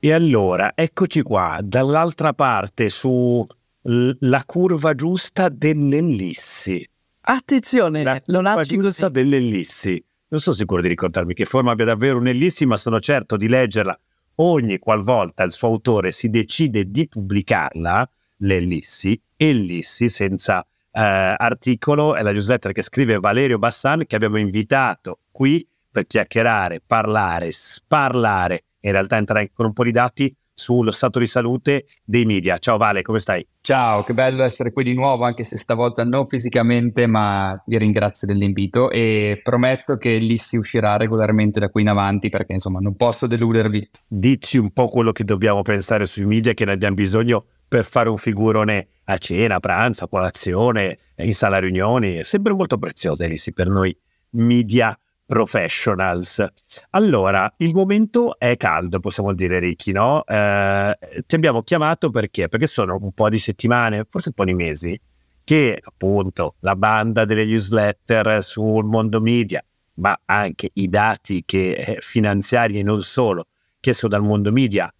E 0.00 0.12
allora, 0.12 0.72
eccoci 0.76 1.22
qua, 1.22 1.58
dall'altra 1.60 2.32
parte 2.32 2.88
sulla 2.88 4.44
curva 4.46 4.94
giusta 4.94 5.48
dell'ellissi. 5.48 6.88
Attenzione, 7.22 8.04
la 8.04 8.20
curva 8.20 8.62
giusta 8.62 9.08
così. 9.08 9.10
dell'ellissi. 9.10 10.04
Non 10.28 10.38
sono 10.38 10.54
sicuro 10.54 10.82
di 10.82 10.88
ricordarmi 10.88 11.34
che 11.34 11.44
forma 11.46 11.72
abbia 11.72 11.86
davvero 11.86 12.18
un'ellissi, 12.18 12.64
ma 12.64 12.76
sono 12.76 13.00
certo 13.00 13.36
di 13.36 13.48
leggerla 13.48 13.98
ogni 14.36 14.78
qualvolta 14.78 15.42
il 15.42 15.50
suo 15.50 15.66
autore 15.66 16.12
si 16.12 16.28
decide 16.30 16.88
di 16.90 17.08
pubblicarla, 17.08 18.08
l'ellissi, 18.38 19.20
ellissi 19.36 20.08
senza 20.08 20.64
eh, 20.92 21.00
articolo, 21.36 22.14
è 22.14 22.22
la 22.22 22.30
newsletter 22.30 22.70
che 22.70 22.82
scrive 22.82 23.18
Valerio 23.18 23.58
Bassan 23.58 24.04
che 24.06 24.14
abbiamo 24.14 24.38
invitato 24.38 25.20
qui 25.32 25.66
per 25.90 26.06
chiacchierare, 26.06 26.82
parlare, 26.86 27.50
sparlare 27.50 28.62
in 28.80 28.92
realtà 28.92 29.16
entrare 29.16 29.50
con 29.52 29.66
un 29.66 29.72
po' 29.72 29.84
di 29.84 29.92
dati 29.92 30.34
sullo 30.58 30.90
stato 30.90 31.20
di 31.20 31.26
salute 31.26 31.86
dei 32.04 32.24
media. 32.24 32.58
Ciao 32.58 32.76
Vale, 32.76 33.02
come 33.02 33.20
stai? 33.20 33.46
Ciao, 33.60 34.02
che 34.02 34.12
bello 34.12 34.42
essere 34.42 34.72
qui 34.72 34.82
di 34.82 34.92
nuovo, 34.92 35.24
anche 35.24 35.44
se 35.44 35.56
stavolta 35.56 36.04
non 36.04 36.26
fisicamente, 36.26 37.06
ma 37.06 37.60
vi 37.66 37.78
ringrazio 37.78 38.26
dell'invito 38.26 38.90
e 38.90 39.40
prometto 39.42 39.96
che 39.96 40.16
lì 40.16 40.36
si 40.36 40.56
uscirà 40.56 40.96
regolarmente 40.96 41.60
da 41.60 41.68
qui 41.68 41.82
in 41.82 41.88
avanti 41.88 42.28
perché 42.28 42.54
insomma 42.54 42.80
non 42.80 42.96
posso 42.96 43.28
deludervi. 43.28 43.88
Dici 44.08 44.58
un 44.58 44.72
po' 44.72 44.88
quello 44.88 45.12
che 45.12 45.22
dobbiamo 45.22 45.62
pensare 45.62 46.04
sui 46.06 46.24
media 46.24 46.54
che 46.54 46.64
ne 46.64 46.72
abbiamo 46.72 46.96
bisogno 46.96 47.44
per 47.68 47.84
fare 47.84 48.08
un 48.08 48.16
figurone 48.16 48.88
a 49.04 49.16
cena, 49.18 49.56
a 49.56 49.60
pranzo, 49.60 50.04
a 50.04 50.08
colazione, 50.08 50.98
in 51.16 51.34
sala 51.34 51.58
riunioni. 51.58 52.14
È 52.14 52.22
sempre 52.24 52.52
molto 52.52 52.78
prezioso, 52.78 53.22
Elisi, 53.22 53.52
per 53.52 53.68
noi 53.68 53.96
media 54.30 54.98
professionals. 55.28 56.42
Allora, 56.90 57.52
il 57.58 57.74
momento 57.74 58.38
è 58.38 58.56
caldo, 58.56 58.98
possiamo 58.98 59.34
dire, 59.34 59.58
Ricky, 59.58 59.92
no? 59.92 60.24
Eh, 60.24 60.96
ti 61.26 61.34
abbiamo 61.34 61.62
chiamato 61.62 62.08
perché? 62.08 62.48
Perché 62.48 62.66
sono 62.66 62.96
un 62.98 63.12
po' 63.12 63.28
di 63.28 63.38
settimane, 63.38 64.06
forse 64.08 64.28
un 64.28 64.34
po' 64.34 64.44
di 64.46 64.54
mesi, 64.54 64.98
che 65.44 65.78
appunto 65.82 66.54
la 66.60 66.74
banda 66.76 67.26
delle 67.26 67.44
newsletter 67.44 68.42
sul 68.42 68.86
mondo 68.86 69.20
media, 69.20 69.62
ma 69.96 70.18
anche 70.24 70.70
i 70.72 70.88
dati 70.88 71.42
che, 71.44 71.72
eh, 71.72 71.96
finanziari 72.00 72.78
e 72.78 72.82
non 72.82 73.02
solo, 73.02 73.48
che 73.80 73.92
sono 73.92 74.12
dal 74.12 74.22
mondo 74.22 74.50
media, 74.50 74.90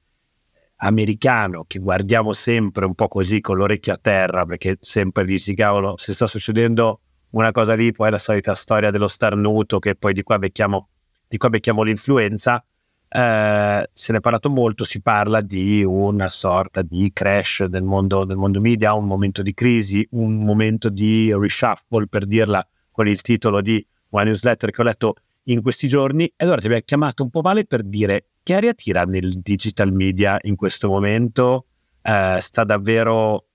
americano 0.81 1.65
che 1.67 1.79
guardiamo 1.79 2.35
sempre 2.35 2.85
un 2.85 2.95
po' 2.95 3.09
così 3.09 3.41
con 3.41 3.57
l'orecchio 3.57 3.95
a 3.95 3.99
terra 4.01 4.45
perché 4.45 4.77
sempre 4.81 5.25
dici 5.25 5.53
cavolo 5.55 5.97
se 5.97 6.13
sta 6.13 6.29
succedendo 6.29 7.01
una 7.31 7.51
cosa 7.53 7.75
lì 7.75 7.93
poi 7.93 8.11
la 8.11 8.19
solita 8.19 8.55
storia 8.55 8.91
dello 8.91 9.09
starnuto 9.09 9.79
che 9.79 9.95
poi 9.95 10.13
di 10.13 10.23
qua 10.23 10.39
becchiamo, 10.39 10.89
di 11.27 11.37
qua 11.37 11.51
becchiamo 11.51 11.83
l'influenza 11.83 12.65
eh, 13.11 13.89
se 13.91 14.13
ne 14.13 14.19
è 14.19 14.21
parlato 14.21 14.51
molto 14.51 14.85
si 14.85 15.01
parla 15.01 15.41
di 15.41 15.83
una 15.83 16.29
sorta 16.29 16.83
di 16.83 17.11
crash 17.11 17.65
del 17.65 17.83
mondo, 17.83 18.27
del 18.27 18.37
mondo 18.37 18.61
media 18.61 18.93
un 18.93 19.07
momento 19.07 19.41
di 19.41 19.55
crisi 19.55 20.07
un 20.11 20.45
momento 20.45 20.91
di 20.91 21.33
reshuffle 21.33 22.07
per 22.07 22.27
dirla 22.27 22.67
con 22.91 23.09
il 23.09 23.23
titolo 23.23 23.63
di 23.63 23.85
una 24.11 24.25
newsletter 24.25 24.71
che 24.71 24.81
ho 24.83 24.85
letto 24.85 25.15
in 25.45 25.63
questi 25.63 25.89
giorni 25.89 26.27
e 26.27 26.35
allora 26.37 26.59
ti 26.59 26.67
abbiamo 26.67 26.85
chiamato 26.85 27.23
un 27.23 27.31
po' 27.31 27.41
male 27.41 27.65
per 27.65 27.83
dire 27.83 28.27
che 28.43 28.55
aria 28.55 28.75
tira 28.75 29.05
nel 29.05 29.41
digital 29.41 29.93
media 29.93 30.37
in 30.43 30.57
questo 30.57 30.89
momento? 30.89 31.67
Eh, 32.03 32.37
sta 32.41 32.65
davvero 32.65 33.47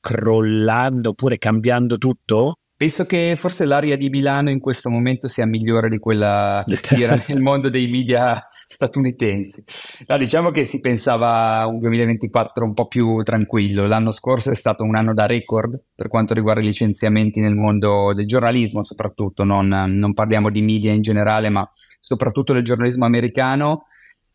crollando 0.00 1.10
oppure 1.10 1.36
cambiando 1.36 1.98
tutto? 1.98 2.60
Penso 2.76 3.06
che 3.06 3.36
forse 3.38 3.64
l'aria 3.64 3.96
di 3.96 4.10
Milano 4.10 4.50
in 4.50 4.60
questo 4.60 4.90
momento 4.90 5.28
sia 5.28 5.46
migliore 5.46 5.88
di 5.88 5.98
quella 5.98 6.62
che 6.66 6.76
tira 6.76 7.16
nel 7.28 7.40
mondo 7.40 7.70
dei 7.70 7.86
media 7.88 8.48
statunitensi. 8.68 9.64
No, 10.06 10.18
diciamo 10.18 10.50
che 10.50 10.66
si 10.66 10.80
pensava 10.80 11.60
a 11.60 11.66
un 11.66 11.78
2024 11.78 12.64
un 12.66 12.74
po' 12.74 12.86
più 12.86 13.22
tranquillo. 13.22 13.86
L'anno 13.86 14.10
scorso 14.10 14.50
è 14.50 14.54
stato 14.54 14.84
un 14.84 14.94
anno 14.94 15.14
da 15.14 15.24
record 15.24 15.84
per 15.94 16.08
quanto 16.08 16.34
riguarda 16.34 16.60
i 16.60 16.66
licenziamenti 16.66 17.40
nel 17.40 17.54
mondo 17.54 18.12
del 18.12 18.26
giornalismo, 18.26 18.84
soprattutto. 18.84 19.42
Non, 19.44 19.68
non 19.68 20.12
parliamo 20.12 20.50
di 20.50 20.60
media 20.60 20.92
in 20.92 21.00
generale, 21.00 21.48
ma 21.48 21.66
soprattutto 22.00 22.52
del 22.52 22.62
giornalismo 22.62 23.06
americano 23.06 23.84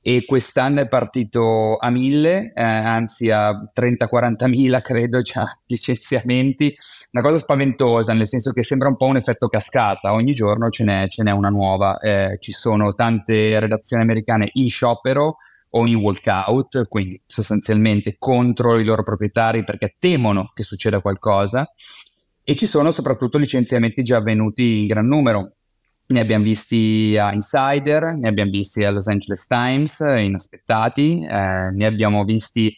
e 0.01 0.25
quest'anno 0.25 0.81
è 0.81 0.87
partito 0.87 1.77
a 1.77 1.91
mille, 1.91 2.51
eh, 2.55 2.63
anzi 2.63 3.29
a 3.29 3.51
30-40 3.51 4.47
mila 4.47 4.81
credo 4.81 5.21
già 5.21 5.45
licenziamenti, 5.67 6.73
una 7.11 7.23
cosa 7.23 7.37
spaventosa 7.37 8.13
nel 8.13 8.27
senso 8.27 8.51
che 8.51 8.63
sembra 8.63 8.87
un 8.87 8.97
po' 8.97 9.05
un 9.05 9.17
effetto 9.17 9.47
cascata, 9.47 10.13
ogni 10.13 10.31
giorno 10.31 10.69
ce 10.69 10.83
n'è, 10.83 11.07
ce 11.07 11.21
n'è 11.23 11.31
una 11.31 11.49
nuova, 11.49 11.99
eh, 11.99 12.37
ci 12.39 12.51
sono 12.51 12.93
tante 12.93 13.59
redazioni 13.59 14.01
americane 14.01 14.49
in 14.53 14.69
sciopero 14.69 15.37
o 15.73 15.85
in 15.85 15.95
walkout, 15.95 16.87
quindi 16.87 17.21
sostanzialmente 17.25 18.15
contro 18.17 18.79
i 18.79 18.83
loro 18.83 19.03
proprietari 19.03 19.63
perché 19.63 19.95
temono 19.99 20.51
che 20.53 20.63
succeda 20.63 20.99
qualcosa. 20.99 21.69
E 22.43 22.55
ci 22.55 22.65
sono 22.65 22.91
soprattutto 22.91 23.37
licenziamenti 23.37 24.01
già 24.01 24.17
avvenuti 24.17 24.81
in 24.81 24.87
gran 24.87 25.05
numero 25.05 25.53
ne 26.11 26.19
abbiamo 26.19 26.43
visti 26.43 27.17
a 27.17 27.33
Insider, 27.33 28.15
ne 28.15 28.27
abbiamo 28.27 28.51
visti 28.51 28.83
a 28.83 28.91
Los 28.91 29.07
Angeles 29.07 29.47
Times, 29.47 29.99
inaspettati, 29.99 31.25
eh, 31.25 31.71
ne 31.71 31.85
abbiamo 31.85 32.23
visti 32.23 32.73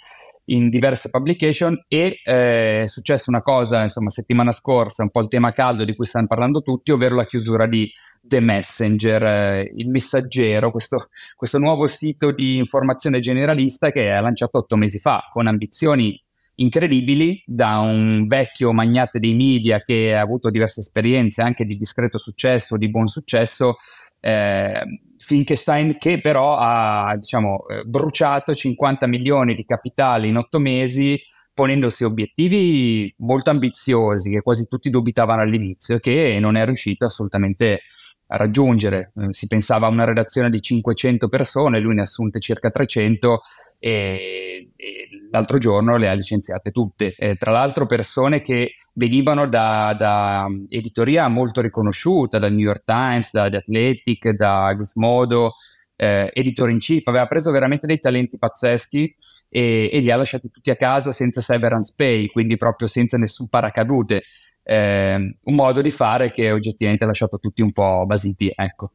in 0.46 0.70
diverse 0.70 1.10
publication 1.10 1.86
e 1.88 2.20
eh, 2.24 2.82
è 2.82 2.88
successa 2.88 3.26
una 3.30 3.42
cosa, 3.42 3.82
insomma, 3.82 4.10
settimana 4.10 4.52
scorsa, 4.52 5.04
un 5.04 5.10
po' 5.10 5.22
il 5.22 5.28
tema 5.28 5.52
caldo 5.52 5.86
di 5.86 5.96
cui 5.96 6.06
stanno 6.06 6.28
parlando 6.28 6.62
tutti, 6.62 6.92
ovvero 6.92 7.16
la 7.16 7.26
chiusura 7.26 7.66
di 7.66 7.90
The 8.22 8.40
Messenger, 8.40 9.24
eh, 9.24 9.72
il 9.76 9.90
messaggero, 9.90 10.72
questo, 10.72 11.08
questo 11.36 11.58
nuovo 11.58 11.88
sito 11.88 12.32
di 12.32 12.58
informazione 12.58 13.20
generalista 13.20 13.92
che 13.92 14.10
è 14.10 14.20
lanciato 14.20 14.60
otto 14.60 14.78
mesi 14.78 15.00
fa 15.00 15.28
con 15.30 15.48
ambizioni 15.48 16.23
incredibili 16.56 17.42
da 17.46 17.80
un 17.80 18.28
vecchio 18.28 18.72
magnate 18.74 19.20
dei 19.20 19.34
media 19.34 19.82
che 19.82 20.14
ha 20.14 20.22
avuto 20.22 20.50
diverse 20.50 20.82
esperienze 20.82 21.42
anche 21.42 21.66
di 21.66 21.76
discreto 21.76 22.18
successo, 22.18 22.78
di 22.78 22.90
buon 22.90 23.08
successo, 23.08 23.76
eh, 24.20 24.84
Finkelstein 25.18 25.98
che 25.98 26.20
però 26.22 26.58
ha 26.58 27.16
diciamo, 27.16 27.66
eh, 27.68 27.84
bruciato 27.84 28.54
50 28.54 29.08
milioni 29.08 29.54
di 29.54 29.66
capitale 29.66 30.28
in 30.28 30.38
otto 30.38 30.60
mesi 30.60 31.20
ponendosi 31.54 32.04
obiettivi 32.04 33.14
molto 33.18 33.52
ambiziosi 33.52 34.32
che 34.32 34.42
quasi 34.42 34.68
tutti 34.68 34.90
dubitavano 34.90 35.42
all'inizio 35.42 36.00
che 36.00 36.38
non 36.40 36.56
è 36.56 36.66
riuscito 36.66 37.06
assolutamente 37.06 37.82
a 38.28 38.38
raggiungere. 38.38 39.12
Eh, 39.16 39.34
si 39.34 39.48
pensava 39.48 39.88
a 39.88 39.90
una 39.92 40.06
redazione 40.06 40.50
di 40.50 40.62
500 40.62 41.28
persone, 41.28 41.80
lui 41.80 41.94
ne 41.94 42.02
ha 42.02 42.04
assunte 42.04 42.40
circa 42.40 42.70
300 42.72 43.42
e, 43.80 44.53
e 44.84 45.08
l'altro 45.32 45.58
giorno 45.58 45.96
le 45.96 46.10
ha 46.10 46.14
licenziate 46.14 46.72
tutte. 46.72 47.16
Eh, 47.16 47.36
tra 47.36 47.52
l'altro 47.52 47.86
persone 47.86 48.42
che 48.42 48.74
venivano 48.94 49.48
da, 49.48 49.96
da, 49.98 50.46
editoria 50.68 51.30
molto 51.30 51.62
riconosciuta, 51.62 52.38
dal 52.38 52.52
New 52.52 52.66
York 52.66 52.84
Times, 52.84 53.32
da 53.32 53.50
The 53.50 53.58
Athletic, 53.58 54.32
da 54.32 54.76
Gizmodo, 54.78 55.54
eh, 55.96 56.30
editor 56.34 56.70
in 56.70 56.80
chief, 56.80 57.08
aveva 57.08 57.28
preso 57.28 57.52
veramente 57.52 57.88
dei 57.88 58.00
talenti 58.00 58.38
pazzeschi 58.38 59.16
e, 59.48 59.90
e 59.90 60.00
li 60.00 60.12
ha 60.12 60.18
lasciati 60.18 60.50
tutti 60.50 60.70
a 60.70 60.76
casa 60.76 61.14
senza 61.14 61.40
severance 61.40 61.94
pay, 61.96 62.28
quindi 62.28 62.58
proprio 62.58 62.88
senza 62.88 63.18
nessun 63.18 63.48
paracadute 63.48 64.24
eh, 64.64 65.16
un 65.16 65.56
modo 65.56 65.82
di 65.82 65.92
fare 65.92 66.30
che 66.32 66.52
oggettivamente 66.52 67.04
ha 67.04 67.08
lasciato 67.08 67.40
tutti 67.40 67.62
un 67.62 67.72
po' 67.72 68.06
basiti, 68.06 68.52
ecco. 68.54 68.92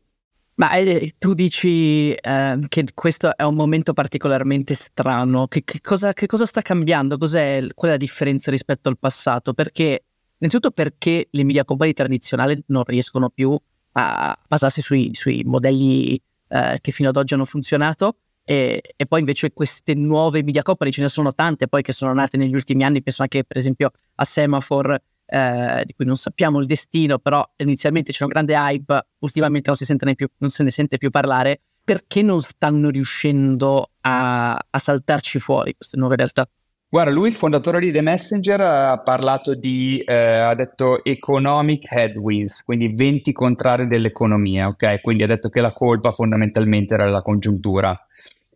Ma 0.58 0.72
eh, 0.72 1.14
tu 1.18 1.34
dici 1.34 2.12
eh, 2.12 2.58
che 2.68 2.84
questo 2.92 3.36
è 3.36 3.44
un 3.44 3.54
momento 3.54 3.92
particolarmente 3.92 4.74
strano, 4.74 5.46
che, 5.46 5.62
che, 5.62 5.80
cosa, 5.80 6.12
che, 6.12 6.26
cosa, 6.26 6.46
sta 6.46 6.62
cambiando? 6.62 7.16
Cos'è, 7.16 7.64
qual 7.74 7.90
è 7.90 7.94
la 7.94 7.98
differenza 7.98 8.50
rispetto 8.50 8.88
al 8.88 8.98
passato? 8.98 9.54
Perché, 9.54 10.06
innanzitutto 10.36 10.72
perché 10.72 11.28
le 11.30 11.44
media 11.44 11.64
company 11.64 11.92
tradizionali 11.92 12.60
non 12.66 12.82
riescono 12.84 13.30
più 13.30 13.56
a 13.92 14.36
basarsi 14.48 14.80
sui, 14.80 15.10
sui 15.12 15.42
modelli 15.44 16.20
eh, 16.48 16.78
che 16.80 16.90
fino 16.90 17.10
ad 17.10 17.16
oggi 17.16 17.34
hanno 17.34 17.44
funzionato 17.44 18.16
e, 18.44 18.82
e, 18.96 19.06
poi 19.06 19.20
invece 19.20 19.52
queste 19.52 19.94
nuove 19.94 20.42
media 20.42 20.62
company 20.62 20.90
ce 20.90 21.02
ne 21.02 21.08
sono 21.08 21.32
tante 21.34 21.68
poi 21.68 21.82
che 21.82 21.92
sono 21.92 22.12
nate 22.12 22.36
negli 22.36 22.54
ultimi 22.54 22.82
anni, 22.82 23.00
penso 23.02 23.22
anche 23.22 23.44
per 23.44 23.58
esempio 23.58 23.90
a 24.16 24.24
Semaphore 24.24 25.02
eh, 25.30 25.82
di 25.84 25.92
cui 25.92 26.06
non 26.06 26.16
sappiamo 26.16 26.58
il 26.58 26.66
destino, 26.66 27.18
però 27.18 27.44
inizialmente 27.56 28.12
c'era 28.12 28.24
un 28.24 28.30
grande 28.30 28.54
hype, 28.54 29.06
ultimamente 29.18 29.68
non, 29.68 29.76
si 29.76 30.14
più, 30.14 30.28
non 30.38 30.50
se 30.50 30.62
ne 30.62 30.70
sente 30.70 30.96
più 30.96 31.10
parlare, 31.10 31.60
perché 31.84 32.22
non 32.22 32.40
stanno 32.40 32.88
riuscendo 32.88 33.90
a, 34.00 34.52
a 34.52 34.78
saltarci 34.78 35.38
fuori 35.38 35.74
queste 35.74 35.98
nuove 35.98 36.16
realtà? 36.16 36.48
Guarda, 36.90 37.10
lui, 37.10 37.28
il 37.28 37.34
fondatore 37.34 37.80
di 37.80 37.92
The 37.92 38.00
Messenger, 38.00 38.60
ha 38.62 38.98
parlato 39.02 39.54
di, 39.54 40.02
eh, 40.06 40.14
ha 40.14 40.54
detto 40.54 41.04
economic 41.04 41.92
headwinds, 41.92 42.62
quindi 42.62 42.94
venti 42.94 43.32
contrari 43.32 43.86
dell'economia, 43.86 44.68
ok? 44.68 45.02
Quindi 45.02 45.24
ha 45.24 45.26
detto 45.26 45.50
che 45.50 45.60
la 45.60 45.74
colpa 45.74 46.12
fondamentalmente 46.12 46.94
era 46.94 47.10
la 47.10 47.20
congiuntura. 47.20 47.94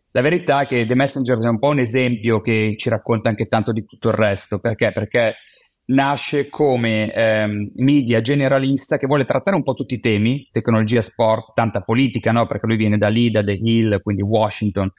La 0.09 0.21
verità 0.21 0.61
è 0.61 0.65
che 0.65 0.85
The 0.87 0.95
Messenger 0.95 1.37
è 1.39 1.47
un 1.47 1.59
po' 1.59 1.69
un 1.69 1.79
esempio 1.79 2.41
che 2.41 2.73
ci 2.75 2.89
racconta 2.89 3.29
anche 3.29 3.45
tanto 3.45 3.71
di 3.71 3.85
tutto 3.85 4.09
il 4.09 4.15
resto, 4.15 4.57
perché? 4.57 4.91
Perché 4.91 5.35
nasce 5.85 6.49
come 6.49 7.11
ehm, 7.11 7.71
media 7.75 8.21
generalista 8.21 8.97
che 8.97 9.07
vuole 9.07 9.25
trattare 9.25 9.55
un 9.55 9.63
po' 9.63 9.73
tutti 9.73 9.95
i 9.95 9.99
temi, 9.99 10.47
tecnologia, 10.51 11.01
sport, 11.01 11.53
tanta 11.53 11.81
politica, 11.81 12.31
no? 12.31 12.45
perché 12.45 12.67
lui 12.67 12.77
viene 12.77 12.97
da 12.97 13.07
lì, 13.07 13.29
da 13.29 13.43
The 13.43 13.57
Hill, 13.59 14.01
quindi 14.01 14.21
Washington. 14.21 14.91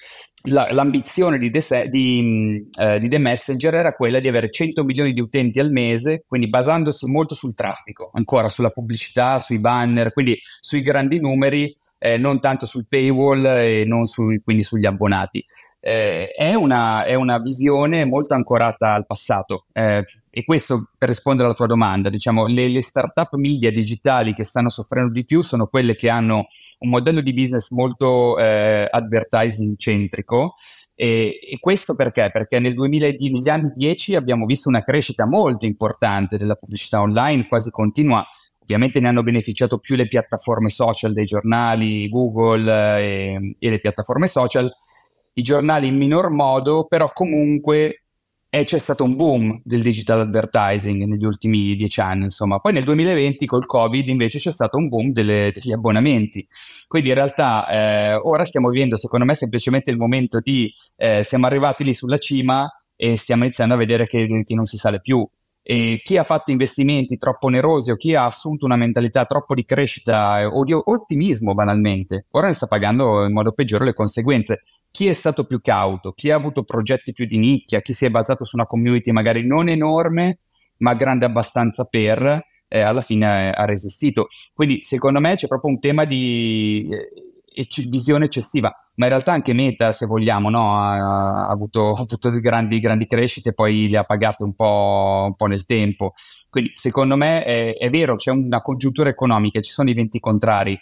La, 0.49 0.71
l'ambizione 0.71 1.39
di 1.39 1.51
The, 1.51 1.89
di, 1.89 2.69
eh, 2.79 2.99
di 2.99 3.09
The, 3.09 3.19
Messenger 3.19 3.75
era 3.75 3.93
quella 3.95 4.21
di 4.21 4.29
avere 4.29 4.51
100 4.51 4.85
milioni 4.85 5.15
di 5.15 5.21
utenti 5.21 5.59
al 5.59 5.71
mese, 5.71 6.25
quindi 6.27 6.51
basandosi 6.51 7.07
molto 7.07 7.35
sul 7.35 7.55
traffico, 7.55 8.11
ancora 8.13 8.51
sulla 8.51 8.69
pubblicità, 8.69 9.39
sui 9.39 9.59
banner, 9.59 10.13
quindi 10.13 10.39
sui 10.61 10.83
grandi 10.83 11.19
numeri, 11.19 11.75
eh, 11.97 12.19
non 12.19 12.41
tanto 12.41 12.67
sul 12.67 12.87
paywall 12.87 13.47
e 13.47 13.85
non 13.87 14.05
su, 14.05 14.27
quindi 14.45 14.63
sugli 14.63 14.85
abbonati 14.85 15.43
eh, 15.87 16.29
è, 16.31 16.55
una, 16.55 17.05
è, 17.05 17.13
una, 17.13 17.39
visione 17.39 18.07
molto 18.07 18.33
ancorata 18.33 18.95
al 18.95 19.05
passato 19.05 19.67
eh, 19.71 20.03
e 20.31 20.45
questo 20.45 20.89
per 20.97 21.09
rispondere 21.09 21.47
alla 21.47 21.55
tua 21.55 21.67
domanda, 21.67 22.09
diciamo 22.09 22.47
le, 22.47 22.69
le 22.69 22.81
start-up 22.81 23.35
media 23.35 23.71
digitali 23.71 24.33
che 24.33 24.45
stanno 24.45 24.71
soffrendo 24.71 25.13
di 25.13 25.27
più 25.27 25.43
sono 25.43 25.67
quelle 25.67 25.95
che 25.95 26.09
hanno 26.09 26.47
un 26.79 26.89
modello 26.89 27.21
di 27.21 27.35
business 27.35 27.71
molto 27.71 28.39
eh, 28.39 28.89
advertising 28.91 29.77
centrico 29.77 30.55
e, 30.95 31.39
e, 31.51 31.59
questo 31.61 31.95
perché? 31.95 32.31
Perché 32.33 32.59
nel 32.61 32.73
2010, 32.73 33.31
negli 33.31 33.51
anni 33.51 33.71
10 33.75 34.15
abbiamo 34.15 34.47
visto 34.47 34.71
una 34.71 34.83
crescita 34.83 35.27
molto 35.27 35.67
importante 35.67 36.39
della 36.39 36.55
pubblicità 36.55 37.01
online, 37.01 37.47
quasi 37.47 37.71
continua. 37.71 38.25
Ovviamente 38.61 39.01
ne 39.01 39.09
hanno 39.09 39.23
beneficiato 39.23 39.77
più 39.77 39.97
le 39.97 40.07
piattaforme 40.07 40.71
social 40.71 41.13
dei 41.13 41.27
giornali, 41.27 42.09
Google 42.09 42.73
eh, 42.73 43.35
e, 43.35 43.57
e 43.59 43.71
le 43.71 43.81
piattaforme 43.81 44.27
social, 44.27 44.73
i 45.35 45.43
giornali 45.43 45.89
in 45.89 45.97
minor 45.97 46.31
modo, 46.31 46.87
però 46.87 47.11
comunque 47.13 48.05
eh, 48.55 48.63
c'è 48.63 48.79
stato 48.79 49.03
un 49.03 49.17
boom 49.17 49.61
del 49.65 49.83
digital 49.83 50.21
advertising 50.21 51.03
negli 51.03 51.25
ultimi 51.25 51.75
dieci 51.75 52.01
anni, 52.01 52.25
insomma. 52.25 52.61
Poi 52.61 52.73
nel 52.73 52.85
2020 52.85 53.47
col 53.47 53.67
Covid 53.67 54.07
invece 54.07 54.39
c'è 54.39 54.53
stato 54.53 54.77
un 54.77 54.89
boom 54.89 55.11
delle, 55.11 55.51
degli 55.53 55.73
abbonamenti. 55.73 56.47
Quindi 56.87 57.09
in 57.09 57.15
realtà 57.17 57.67
eh, 57.67 58.15
ora 58.15 58.45
stiamo 58.45 58.69
vivendo, 58.69 58.95
secondo 58.95 59.25
me, 59.25 59.35
semplicemente 59.35 59.91
il 59.91 59.97
momento 59.97 60.39
di 60.39 60.73
eh, 60.95 61.25
siamo 61.25 61.47
arrivati 61.47 61.83
lì 61.83 61.95
sulla 61.95 62.19
cima 62.19 62.73
e 62.95 63.17
stiamo 63.17 63.43
iniziando 63.43 63.75
a 63.75 63.77
vedere 63.77 64.07
che, 64.07 64.25
che 64.45 64.55
non 64.55 64.67
si 64.67 64.77
sale 64.77 65.01
più. 65.01 65.29
E 65.67 66.01
chi 66.03 66.17
ha 66.17 66.23
fatto 66.23 66.53
investimenti 66.53 67.17
troppo 67.17 67.47
onerosi 67.47 67.91
o 67.91 67.97
chi 67.97 68.15
ha 68.15 68.27
assunto 68.27 68.67
una 68.67 68.77
mentalità 68.77 69.25
troppo 69.25 69.55
di 69.55 69.65
crescita 69.65 70.47
o 70.47 70.63
di 70.63 70.75
ottimismo 70.75 71.55
banalmente, 71.55 72.27
ora 72.33 72.49
ne 72.49 72.53
sta 72.53 72.67
pagando 72.67 73.25
in 73.25 73.33
modo 73.33 73.51
peggiore 73.53 73.87
le 73.87 73.95
conseguenze 73.95 74.63
chi 74.95 75.09
è 75.09 75.13
stato 75.13 75.45
più 75.45 75.61
cauto, 75.61 76.13
chi 76.13 76.31
ha 76.31 76.37
avuto 76.37 76.63
progetti 76.63 77.13
più 77.13 77.27
di 77.27 77.37
nicchia, 77.37 77.81
chi 77.81 77.93
si 77.93 78.05
è 78.05 78.11
basato 78.11 78.45
su 78.45 78.55
una 78.55 78.65
community 78.65 79.11
magari 79.11 79.45
non 79.45 79.69
enorme, 79.69 80.39
ma 80.79 80.95
grande 80.95 81.25
abbastanza 81.25 81.83
per, 81.83 82.45
eh, 82.69 82.81
alla 82.81 83.01
fine 83.01 83.51
ha 83.51 83.65
resistito. 83.65 84.27
Quindi 84.55 84.85
secondo 84.85 85.19
me 85.19 85.35
c'è 85.35 85.49
proprio 85.49 85.73
un 85.73 85.81
tema 85.81 86.05
di 86.05 86.89
eh, 86.93 87.67
visione 87.91 88.27
eccessiva, 88.27 88.73
ma 88.95 89.07
in 89.07 89.11
realtà 89.11 89.33
anche 89.33 89.53
Meta, 89.53 89.91
se 89.91 90.07
vogliamo, 90.07 90.49
no? 90.49 90.79
ha, 90.79 91.47
ha, 91.47 91.49
avuto, 91.49 91.89
ha 91.89 92.01
avuto 92.01 92.31
grandi, 92.39 92.79
grandi, 92.79 93.09
crescite 93.09 93.53
poi 93.53 93.89
le 93.89 93.99
ha 93.99 94.05
pagate 94.05 94.45
un 94.45 94.55
po', 94.55 95.25
un 95.27 95.35
po 95.35 95.47
nel 95.47 95.65
tempo. 95.65 96.13
Quindi 96.49 96.71
secondo 96.75 97.17
me 97.17 97.43
è, 97.43 97.77
è, 97.77 97.89
vero, 97.89 98.15
c'è 98.15 98.31
una 98.31 98.61
congiuntura 98.61 99.09
economica, 99.09 99.61
ci 99.61 99.73
sono 99.73 99.91
i 99.91 99.95
venti 99.95 100.21
contrari, 100.21 100.81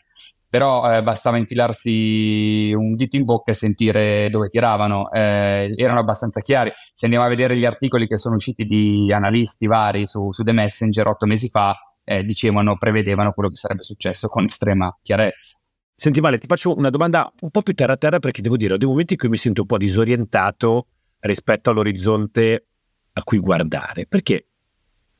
però 0.52 0.92
eh, 0.92 1.02
bastava 1.02 1.38
infilarsi 1.38 2.72
un 2.74 2.94
dito 2.94 3.16
in 3.16 3.24
bocca 3.24 3.52
e 3.52 3.54
sentire 3.54 4.28
dove 4.28 4.48
tiravano, 4.50 5.10
eh, 5.10 5.72
erano 5.74 6.00
abbastanza 6.00 6.42
chiari. 6.42 6.70
Se 6.92 7.06
andiamo 7.06 7.24
a 7.24 7.28
vedere 7.30 7.56
gli 7.56 7.64
articoli 7.64 8.06
che 8.06 8.18
sono 8.18 8.34
usciti 8.34 8.66
di 8.66 9.10
analisti 9.10 9.66
vari 9.66 10.06
su, 10.06 10.30
su 10.30 10.42
The 10.42 10.52
Messenger 10.52 11.06
otto 11.06 11.24
mesi 11.24 11.48
fa, 11.48 11.74
eh, 12.04 12.22
dicevano, 12.22 12.76
prevedevano 12.76 13.32
quello 13.32 13.48
che 13.48 13.56
sarebbe 13.56 13.82
successo 13.82 14.28
con 14.28 14.44
estrema 14.44 14.94
chiarezza. 15.00 15.56
Senti 15.94 16.20
Vale, 16.20 16.36
ti 16.36 16.46
faccio 16.46 16.76
una 16.76 16.90
domanda 16.90 17.32
un 17.40 17.48
po' 17.48 17.62
più 17.62 17.72
terra 17.72 17.94
a 17.94 17.96
terra 17.96 18.18
perché 18.18 18.42
devo 18.42 18.58
dire, 18.58 18.74
ho 18.74 18.76
dei 18.76 18.86
momenti 18.86 19.14
in 19.14 19.18
cui 19.20 19.30
mi 19.30 19.38
sento 19.38 19.62
un 19.62 19.66
po' 19.66 19.78
disorientato 19.78 20.88
rispetto 21.20 21.70
all'orizzonte 21.70 22.66
a 23.14 23.22
cui 23.22 23.38
guardare, 23.38 24.04
perché 24.06 24.48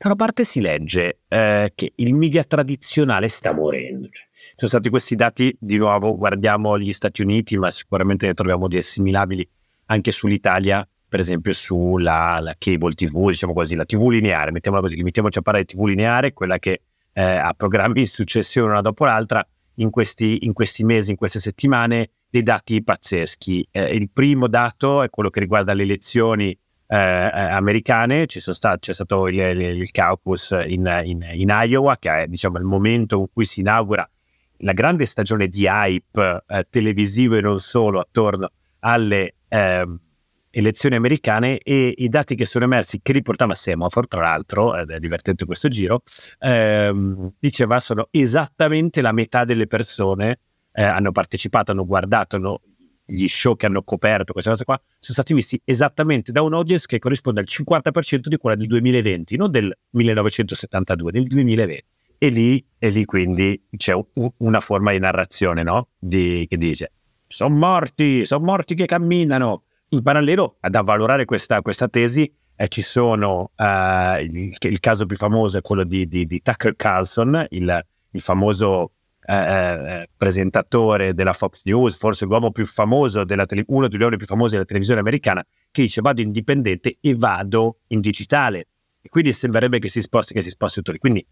da 0.03 0.09
una 0.09 0.15
parte 0.15 0.43
si 0.43 0.59
legge 0.59 1.21
eh, 1.29 1.71
che 1.73 1.93
il 1.95 2.13
media 2.13 2.43
tradizionale 2.43 3.29
sta 3.29 3.53
morendo, 3.53 3.92
sono 4.67 4.81
stati 4.81 4.89
questi 4.89 5.15
dati, 5.15 5.55
di 5.59 5.75
nuovo 5.75 6.15
guardiamo 6.15 6.79
gli 6.79 6.93
Stati 6.93 7.21
Uniti, 7.21 7.57
ma 7.57 7.69
sicuramente 7.69 8.27
ne 8.27 8.33
troviamo 8.33 8.69
di 8.69 8.77
assimilabili 8.77 9.47
anche 9.87 10.11
sull'Italia, 10.11 10.87
per 11.09 11.19
esempio 11.19 11.51
sulla 11.51 12.55
cable 12.57 12.93
TV, 12.93 13.27
diciamo 13.27 13.53
così, 13.53 13.75
la 13.75 13.83
TV 13.83 14.07
lineare, 14.07 14.51
mettiamola 14.51 14.81
così, 14.81 14.95
limitiamoci 14.95 15.39
a 15.39 15.41
parlare 15.41 15.65
di 15.65 15.73
TV 15.73 15.85
lineare, 15.87 16.31
quella 16.31 16.59
che 16.59 16.81
eh, 17.11 17.21
ha 17.21 17.53
programmi 17.53 18.01
in 18.01 18.07
successione 18.07 18.71
una 18.71 18.81
dopo 18.81 19.03
l'altra, 19.03 19.45
in 19.75 19.89
questi, 19.89 20.45
in 20.45 20.53
questi, 20.53 20.85
mesi, 20.85 21.11
in 21.11 21.17
queste 21.17 21.39
settimane, 21.39 22.11
dei 22.29 22.43
dati 22.43 22.81
pazzeschi. 22.81 23.67
Eh, 23.69 23.93
il 23.93 24.09
primo 24.11 24.47
dato 24.47 25.03
è 25.03 25.09
quello 25.09 25.29
che 25.29 25.41
riguarda 25.41 25.73
le 25.73 25.83
elezioni 25.83 26.57
eh, 26.87 26.95
eh 26.95 26.97
americane, 26.97 28.27
stati, 28.27 28.79
c'è 28.79 28.93
stato 28.93 29.27
il, 29.27 29.39
il 29.39 29.91
caucus 29.91 30.55
in, 30.67 31.01
in, 31.03 31.25
in, 31.33 31.49
Iowa, 31.49 31.97
che 31.97 32.23
è 32.23 32.27
diciamo, 32.27 32.57
il 32.59 32.63
momento 32.63 33.19
in 33.19 33.25
cui 33.33 33.43
si 33.43 33.59
inaugura 33.59 34.07
la 34.63 34.73
grande 34.73 35.05
stagione 35.05 35.47
di 35.47 35.65
hype 35.65 36.43
eh, 36.47 36.65
televisivo 36.69 37.35
e 37.35 37.41
non 37.41 37.59
solo 37.59 37.99
attorno 37.99 38.49
alle 38.79 39.35
eh, 39.47 39.85
elezioni 40.49 40.95
americane 40.95 41.57
e 41.57 41.93
i 41.97 42.09
dati 42.09 42.35
che 42.35 42.45
sono 42.45 42.65
emersi, 42.65 42.99
che 43.01 43.11
riportava 43.11 43.55
Semafor, 43.55 44.07
tra 44.07 44.21
l'altro, 44.21 44.75
ed 44.77 44.91
è 44.91 44.99
divertente 44.99 45.45
questo 45.45 45.67
giro, 45.67 46.01
ehm, 46.39 47.33
diceva 47.39 47.79
sono 47.79 48.07
esattamente 48.11 49.01
la 49.01 49.11
metà 49.11 49.43
delle 49.43 49.67
persone 49.67 50.39
eh, 50.71 50.83
hanno 50.83 51.11
partecipato, 51.11 51.71
hanno 51.71 51.85
guardato, 51.85 52.35
hanno, 52.35 52.61
gli 53.05 53.27
show 53.27 53.55
che 53.55 53.65
hanno 53.65 53.83
coperto, 53.83 54.31
queste 54.31 54.51
cose 54.51 54.63
qua, 54.63 54.79
sono 54.99 55.13
stati 55.13 55.33
visti 55.33 55.59
esattamente 55.65 56.31
da 56.31 56.41
un 56.41 56.53
audience 56.53 56.85
che 56.87 56.99
corrisponde 56.99 57.41
al 57.41 57.47
50% 57.49 58.27
di 58.27 58.37
quella 58.37 58.55
del 58.55 58.67
2020, 58.67 59.35
non 59.37 59.51
del 59.51 59.75
1972, 59.89 61.11
del 61.11 61.27
2020 61.27 61.92
e 62.23 62.29
lì, 62.29 62.65
e 62.77 62.87
lì 62.87 63.03
quindi 63.03 63.67
c'è 63.75 63.91
un, 63.91 64.29
una 64.37 64.61
forma 64.61 64.91
di 64.91 64.99
narrazione 64.99 65.61
no? 65.61 65.89
di, 65.99 66.45
che 66.47 66.55
dice 66.55 66.93
sono 67.27 67.53
morti, 67.53 68.23
sono 68.23 68.45
morti 68.45 68.75
che 68.75 68.85
camminano. 68.85 69.63
In 69.89 70.01
parallelo, 70.01 70.55
ad 70.61 70.73
avvalorare 70.75 71.25
questa, 71.25 71.61
questa 71.61 71.89
tesi, 71.89 72.31
eh, 72.55 72.67
ci 72.69 72.81
sono 72.81 73.51
uh, 73.57 74.21
il, 74.21 74.55
il, 74.57 74.79
caso 74.79 75.05
più 75.05 75.17
famoso 75.17 75.57
è 75.57 75.61
quello 75.61 75.83
di, 75.83 76.07
di, 76.07 76.25
di 76.25 76.41
Tucker 76.41 76.75
Carlson, 76.77 77.45
il, 77.49 77.85
il 78.11 78.21
famoso 78.21 78.91
uh, 79.25 80.03
presentatore 80.15 81.13
della 81.13 81.33
Fox 81.33 81.61
News, 81.63 81.97
forse 81.97 82.23
l'uomo 82.23 82.51
più 82.51 82.65
famoso, 82.65 83.25
della 83.25 83.45
tele, 83.45 83.65
uno 83.67 83.89
degli 83.89 83.99
uomini 83.99 84.17
più 84.17 84.27
famosi 84.27 84.53
della 84.53 84.65
televisione 84.65 85.01
americana, 85.01 85.43
che 85.71 85.81
dice 85.81 85.99
vado 85.99 86.21
indipendente 86.21 86.97
e 87.01 87.15
vado 87.15 87.79
in 87.87 87.99
digitale. 87.99 88.67
E 89.01 89.09
quindi 89.09 89.33
sembrerebbe 89.33 89.79
che 89.79 89.89
si 89.89 90.01
sposti, 90.01 90.33
che 90.33 90.41
si 90.41 90.51
sposti 90.51 90.77
tutto 90.77 90.93
lì. 90.93 90.99
Quindi 90.99 91.27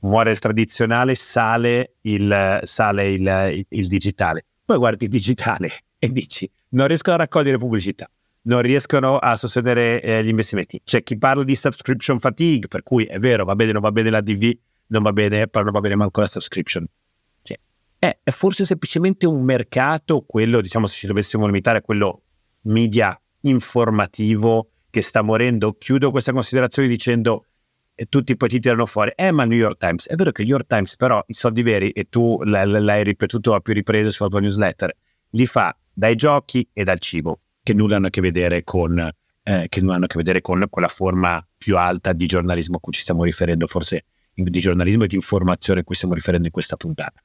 muore 0.00 0.30
il 0.30 0.38
tradizionale, 0.38 1.14
sale 1.14 1.94
il, 2.02 2.60
sale 2.62 3.12
il, 3.12 3.50
il, 3.52 3.66
il 3.68 3.86
digitale. 3.86 4.44
Poi 4.64 4.76
guardi 4.76 5.04
il 5.04 5.10
digitale 5.10 5.70
e 5.98 6.10
dici 6.10 6.50
non 6.70 6.86
riescono 6.86 7.16
a 7.16 7.20
raccogliere 7.20 7.58
pubblicità, 7.58 8.10
non 8.42 8.60
riescono 8.60 9.18
a 9.18 9.36
sostenere 9.36 10.02
eh, 10.02 10.22
gli 10.24 10.28
investimenti. 10.28 10.80
C'è 10.84 11.02
chi 11.02 11.16
parla 11.16 11.44
di 11.44 11.54
subscription 11.54 12.18
fatigue, 12.18 12.68
per 12.68 12.82
cui 12.82 13.04
è 13.04 13.18
vero, 13.18 13.44
va 13.44 13.54
bene, 13.54 13.72
non 13.72 13.80
va 13.80 13.92
bene 13.92 14.10
la 14.10 14.20
DV, 14.20 14.52
non 14.88 15.02
va 15.02 15.12
bene, 15.12 15.46
però 15.48 15.64
non 15.64 15.72
va 15.72 15.80
bene 15.80 15.96
manco 15.96 16.20
la 16.20 16.26
subscription. 16.26 16.86
Cioè, 17.42 17.58
è, 17.98 18.18
è, 18.22 18.30
forse 18.30 18.64
semplicemente 18.64 19.26
un 19.26 19.42
mercato, 19.42 20.22
quello, 20.26 20.60
diciamo, 20.60 20.86
se 20.86 20.96
ci 20.96 21.06
dovessimo 21.06 21.46
limitare 21.46 21.78
a 21.78 21.82
quello 21.82 22.22
media 22.62 23.18
informativo 23.42 24.70
che 24.90 25.00
sta 25.00 25.22
morendo. 25.22 25.74
Chiudo 25.74 26.10
questa 26.10 26.32
considerazione 26.32 26.88
dicendo 26.88 27.44
e 28.00 28.06
tutti 28.06 28.36
poi 28.36 28.48
ti 28.48 28.60
tirano 28.60 28.86
fuori, 28.86 29.10
eh 29.16 29.32
ma 29.32 29.44
New 29.44 29.58
York 29.58 29.76
Times, 29.76 30.06
è 30.06 30.14
vero 30.14 30.30
che 30.30 30.42
New 30.42 30.52
York 30.52 30.68
Times 30.68 30.94
però 30.94 31.20
i 31.26 31.32
soldi 31.32 31.62
veri, 31.62 31.90
e 31.90 32.04
tu 32.08 32.40
l'hai 32.44 33.02
ripetuto 33.02 33.54
a 33.54 33.60
più 33.60 33.74
riprese 33.74 34.10
sulla 34.10 34.28
tua 34.28 34.38
newsletter, 34.38 34.94
li 35.30 35.46
fa 35.46 35.76
dai 35.92 36.14
giochi 36.14 36.68
e 36.72 36.84
dal 36.84 37.00
cibo, 37.00 37.40
che 37.60 37.74
nulla 37.74 37.96
hanno 37.96 38.06
a 38.06 38.10
che 38.10 38.20
vedere 38.20 38.62
con, 38.62 38.96
eh, 39.42 39.66
che 39.68 39.80
nulla 39.80 39.96
hanno 39.96 40.04
a 40.04 40.06
che 40.06 40.16
vedere 40.16 40.40
con 40.40 40.64
quella 40.70 40.86
forma 40.86 41.44
più 41.56 41.76
alta 41.76 42.12
di 42.12 42.26
giornalismo 42.26 42.76
a 42.76 42.78
cui 42.78 42.92
ci 42.92 43.00
stiamo 43.00 43.24
riferendo, 43.24 43.66
forse 43.66 44.04
di 44.32 44.60
giornalismo 44.60 45.02
e 45.02 45.08
di 45.08 45.16
informazione 45.16 45.80
a 45.80 45.82
cui 45.82 45.96
stiamo 45.96 46.14
riferendo 46.14 46.46
in 46.46 46.52
questa 46.52 46.76
puntata. 46.76 47.20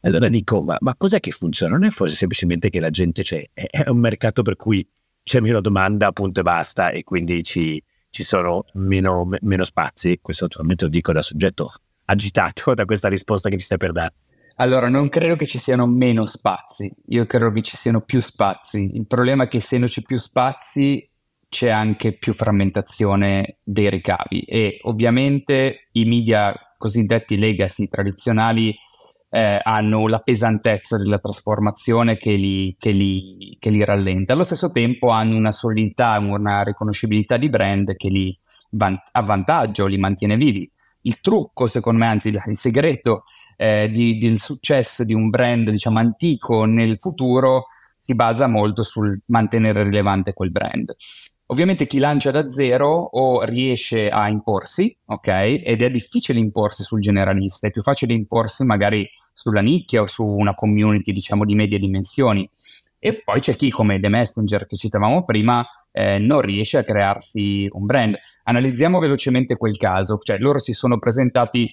Allora 0.00 0.28
dico, 0.28 0.60
ma, 0.60 0.76
ma 0.80 0.96
cos'è 0.96 1.20
che 1.20 1.30
funziona? 1.30 1.76
Non 1.76 1.86
è 1.86 1.90
forse 1.90 2.16
semplicemente 2.16 2.68
che 2.68 2.80
la 2.80 2.90
gente 2.90 3.22
c'è, 3.22 3.44
è, 3.52 3.66
è 3.70 3.88
un 3.88 3.98
mercato 3.98 4.42
per 4.42 4.56
cui 4.56 4.84
c'è 5.22 5.38
meno 5.38 5.60
domanda, 5.60 6.08
appunto 6.08 6.40
e 6.40 6.42
basta, 6.42 6.90
e 6.90 7.04
quindi 7.04 7.44
ci, 7.44 7.80
ci 8.16 8.22
sono 8.22 8.64
meno, 8.72 9.28
meno 9.42 9.64
spazi. 9.64 10.18
Questo 10.22 10.44
naturalmente 10.44 10.84
lo 10.84 10.90
dico 10.90 11.12
da 11.12 11.20
soggetto 11.20 11.70
agitato 12.06 12.72
da 12.72 12.86
questa 12.86 13.08
risposta 13.08 13.50
che 13.50 13.56
ti 13.56 13.62
stai 13.62 13.76
per 13.76 13.92
dare. 13.92 14.14
Allora, 14.56 14.88
non 14.88 15.10
credo 15.10 15.36
che 15.36 15.44
ci 15.44 15.58
siano 15.58 15.86
meno 15.86 16.24
spazi, 16.24 16.90
io 17.08 17.26
credo 17.26 17.50
che 17.50 17.60
ci 17.60 17.76
siano 17.76 18.00
più 18.00 18.22
spazi. 18.22 18.92
Il 18.94 19.06
problema 19.06 19.44
è 19.44 19.48
che 19.48 19.58
essendoci 19.58 20.00
più 20.00 20.16
spazi 20.16 21.06
c'è 21.50 21.68
anche 21.68 22.16
più 22.16 22.32
frammentazione 22.32 23.58
dei 23.62 23.90
ricavi 23.90 24.40
e 24.44 24.78
ovviamente 24.84 25.88
i 25.92 26.06
media 26.06 26.54
cosiddetti 26.78 27.36
legacy 27.36 27.86
tradizionali 27.86 28.74
eh, 29.28 29.60
hanno 29.62 30.06
la 30.08 30.20
pesantezza 30.20 30.96
della 30.96 31.18
trasformazione 31.18 32.16
che 32.16 32.32
li, 32.32 32.74
che, 32.78 32.90
li, 32.90 33.56
che 33.58 33.70
li, 33.70 33.84
rallenta. 33.84 34.32
Allo 34.32 34.42
stesso 34.42 34.70
tempo 34.70 35.08
hanno 35.08 35.36
una 35.36 35.52
solidità, 35.52 36.18
una 36.18 36.62
riconoscibilità 36.62 37.36
di 37.36 37.48
brand 37.48 37.96
che 37.96 38.08
li 38.08 38.36
van- 38.70 39.00
avvantaggia 39.12 39.82
o 39.82 39.86
li 39.86 39.98
mantiene 39.98 40.36
vivi. 40.36 40.70
Il 41.02 41.20
trucco, 41.20 41.66
secondo 41.66 42.00
me, 42.00 42.06
anzi 42.06 42.28
il 42.28 42.40
segreto 42.52 43.24
eh, 43.56 43.88
di, 43.88 44.18
del 44.18 44.38
successo 44.38 45.04
di 45.04 45.14
un 45.14 45.28
brand, 45.28 45.70
diciamo, 45.70 45.98
antico 45.98 46.64
nel 46.64 46.98
futuro 46.98 47.66
si 47.96 48.14
basa 48.14 48.46
molto 48.46 48.82
sul 48.82 49.20
mantenere 49.26 49.82
rilevante 49.82 50.32
quel 50.32 50.50
brand. 50.50 50.94
Ovviamente 51.48 51.86
chi 51.86 51.98
lancia 51.98 52.32
da 52.32 52.50
zero 52.50 52.88
o 52.90 53.44
riesce 53.44 54.08
a 54.08 54.28
imporsi, 54.28 54.96
ok? 55.04 55.28
Ed 55.28 55.80
è 55.80 55.90
difficile 55.90 56.40
imporsi 56.40 56.82
sul 56.82 57.00
generalista, 57.00 57.68
è 57.68 57.70
più 57.70 57.82
facile 57.82 58.14
imporsi 58.14 58.64
magari 58.64 59.08
sulla 59.32 59.60
nicchia 59.60 60.02
o 60.02 60.06
su 60.06 60.24
una 60.24 60.54
community, 60.54 61.12
diciamo, 61.12 61.44
di 61.44 61.54
medie 61.54 61.78
dimensioni. 61.78 62.48
E 62.98 63.22
poi 63.22 63.38
c'è 63.38 63.54
chi, 63.54 63.70
come 63.70 64.00
The 64.00 64.08
Messenger 64.08 64.66
che 64.66 64.74
citavamo 64.74 65.22
prima, 65.22 65.64
eh, 65.92 66.18
non 66.18 66.40
riesce 66.40 66.78
a 66.78 66.84
crearsi 66.84 67.66
un 67.70 67.84
brand. 67.84 68.16
Analizziamo 68.44 68.98
velocemente 68.98 69.56
quel 69.56 69.76
caso, 69.76 70.18
cioè 70.18 70.38
loro 70.38 70.58
si 70.58 70.72
sono 70.72 70.98
presentati 70.98 71.70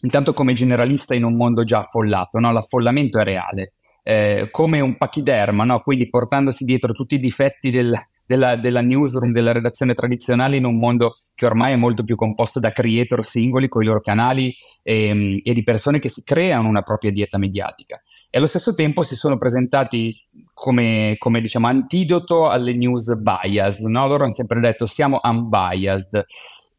intanto 0.00 0.32
come 0.32 0.52
generalista 0.52 1.14
in 1.14 1.24
un 1.24 1.34
mondo 1.34 1.64
già 1.64 1.80
affollato, 1.80 2.38
no? 2.38 2.52
l'affollamento 2.52 3.18
è 3.18 3.24
reale, 3.24 3.72
eh, 4.06 4.48
come 4.50 4.80
un 4.80 4.96
pachiderma, 4.96 5.64
no? 5.64 5.80
quindi 5.80 6.08
portandosi 6.08 6.64
dietro 6.64 6.92
tutti 6.92 7.14
i 7.14 7.18
difetti 7.18 7.70
del, 7.70 7.92
della, 8.26 8.54
della, 8.54 8.82
newsroom, 8.82 9.32
della 9.32 9.52
redazione 9.52 9.94
tradizionale 9.94 10.56
in 10.56 10.66
un 10.66 10.76
mondo 10.76 11.14
che 11.34 11.46
ormai 11.46 11.72
è 11.72 11.76
molto 11.76 12.04
più 12.04 12.14
composto 12.14 12.60
da 12.60 12.70
creator 12.70 13.24
singoli 13.24 13.66
con 13.66 13.82
i 13.82 13.86
loro 13.86 14.02
canali 14.02 14.54
e, 14.82 15.08
ehm, 15.08 15.40
e, 15.42 15.54
di 15.54 15.62
persone 15.62 15.98
che 15.98 16.10
si 16.10 16.22
creano 16.22 16.68
una 16.68 16.82
propria 16.82 17.10
dieta 17.10 17.38
mediatica. 17.38 17.98
E 18.28 18.36
allo 18.36 18.46
stesso 18.46 18.74
tempo 18.74 19.02
si 19.02 19.16
sono 19.16 19.38
presentati 19.38 20.14
come, 20.52 21.16
come 21.18 21.40
diciamo 21.40 21.66
antidoto 21.66 22.50
alle 22.50 22.74
news 22.74 23.18
biased, 23.20 23.86
no? 23.86 24.06
loro 24.06 24.24
hanno 24.24 24.34
sempre 24.34 24.60
detto 24.60 24.84
siamo 24.84 25.18
unbiased 25.22 26.24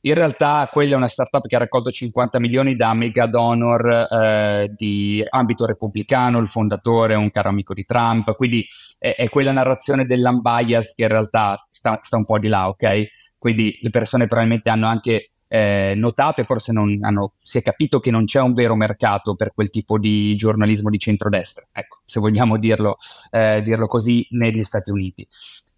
In 0.05 0.13
realtà 0.13 0.69
quella 0.71 0.93
è 0.93 0.97
una 0.97 1.07
startup 1.07 1.47
che 1.47 1.55
ha 1.55 1.59
raccolto 1.59 1.89
50 1.89 2.39
milioni 2.39 2.75
da 2.75 2.93
mega 2.93 3.25
donor 3.25 3.87
eh, 3.89 4.71
di 4.75 5.23
ambito 5.27 5.65
repubblicano, 5.65 6.37
il 6.37 6.47
fondatore 6.47 7.15
è 7.15 7.17
un 7.17 7.31
caro 7.31 7.49
amico 7.49 7.73
di 7.73 7.85
Trump, 7.85 8.35
quindi 8.35 8.63
è, 8.99 9.15
è 9.15 9.29
quella 9.29 9.51
narrazione 9.51 10.05
dell'unbias 10.05 10.93
che 10.93 11.03
in 11.03 11.07
realtà 11.07 11.59
sta, 11.67 11.97
sta, 12.03 12.17
un 12.17 12.25
po' 12.25 12.37
di 12.37 12.49
là, 12.49 12.67
ok? 12.67 13.37
Quindi 13.39 13.79
le 13.81 13.89
persone 13.89 14.27
probabilmente 14.27 14.69
hanno 14.69 14.87
anche 14.87 15.29
eh, 15.47 15.95
notato 15.95 16.41
e 16.41 16.45
forse 16.45 16.71
non 16.71 16.99
hanno, 17.01 17.31
si 17.41 17.57
è 17.57 17.63
capito 17.63 17.99
che 17.99 18.11
non 18.11 18.25
c'è 18.25 18.41
un 18.41 18.53
vero 18.53 18.75
mercato 18.75 19.33
per 19.33 19.53
quel 19.55 19.71
tipo 19.71 19.97
di 19.97 20.35
giornalismo 20.35 20.91
di 20.91 20.99
centrodestra, 20.99 21.65
ecco, 21.71 22.01
se 22.05 22.19
vogliamo 22.19 22.59
dirlo, 22.59 22.97
eh, 23.31 23.63
dirlo 23.63 23.87
così, 23.87 24.23
negli 24.29 24.61
Stati 24.61 24.91
Uniti. 24.91 25.27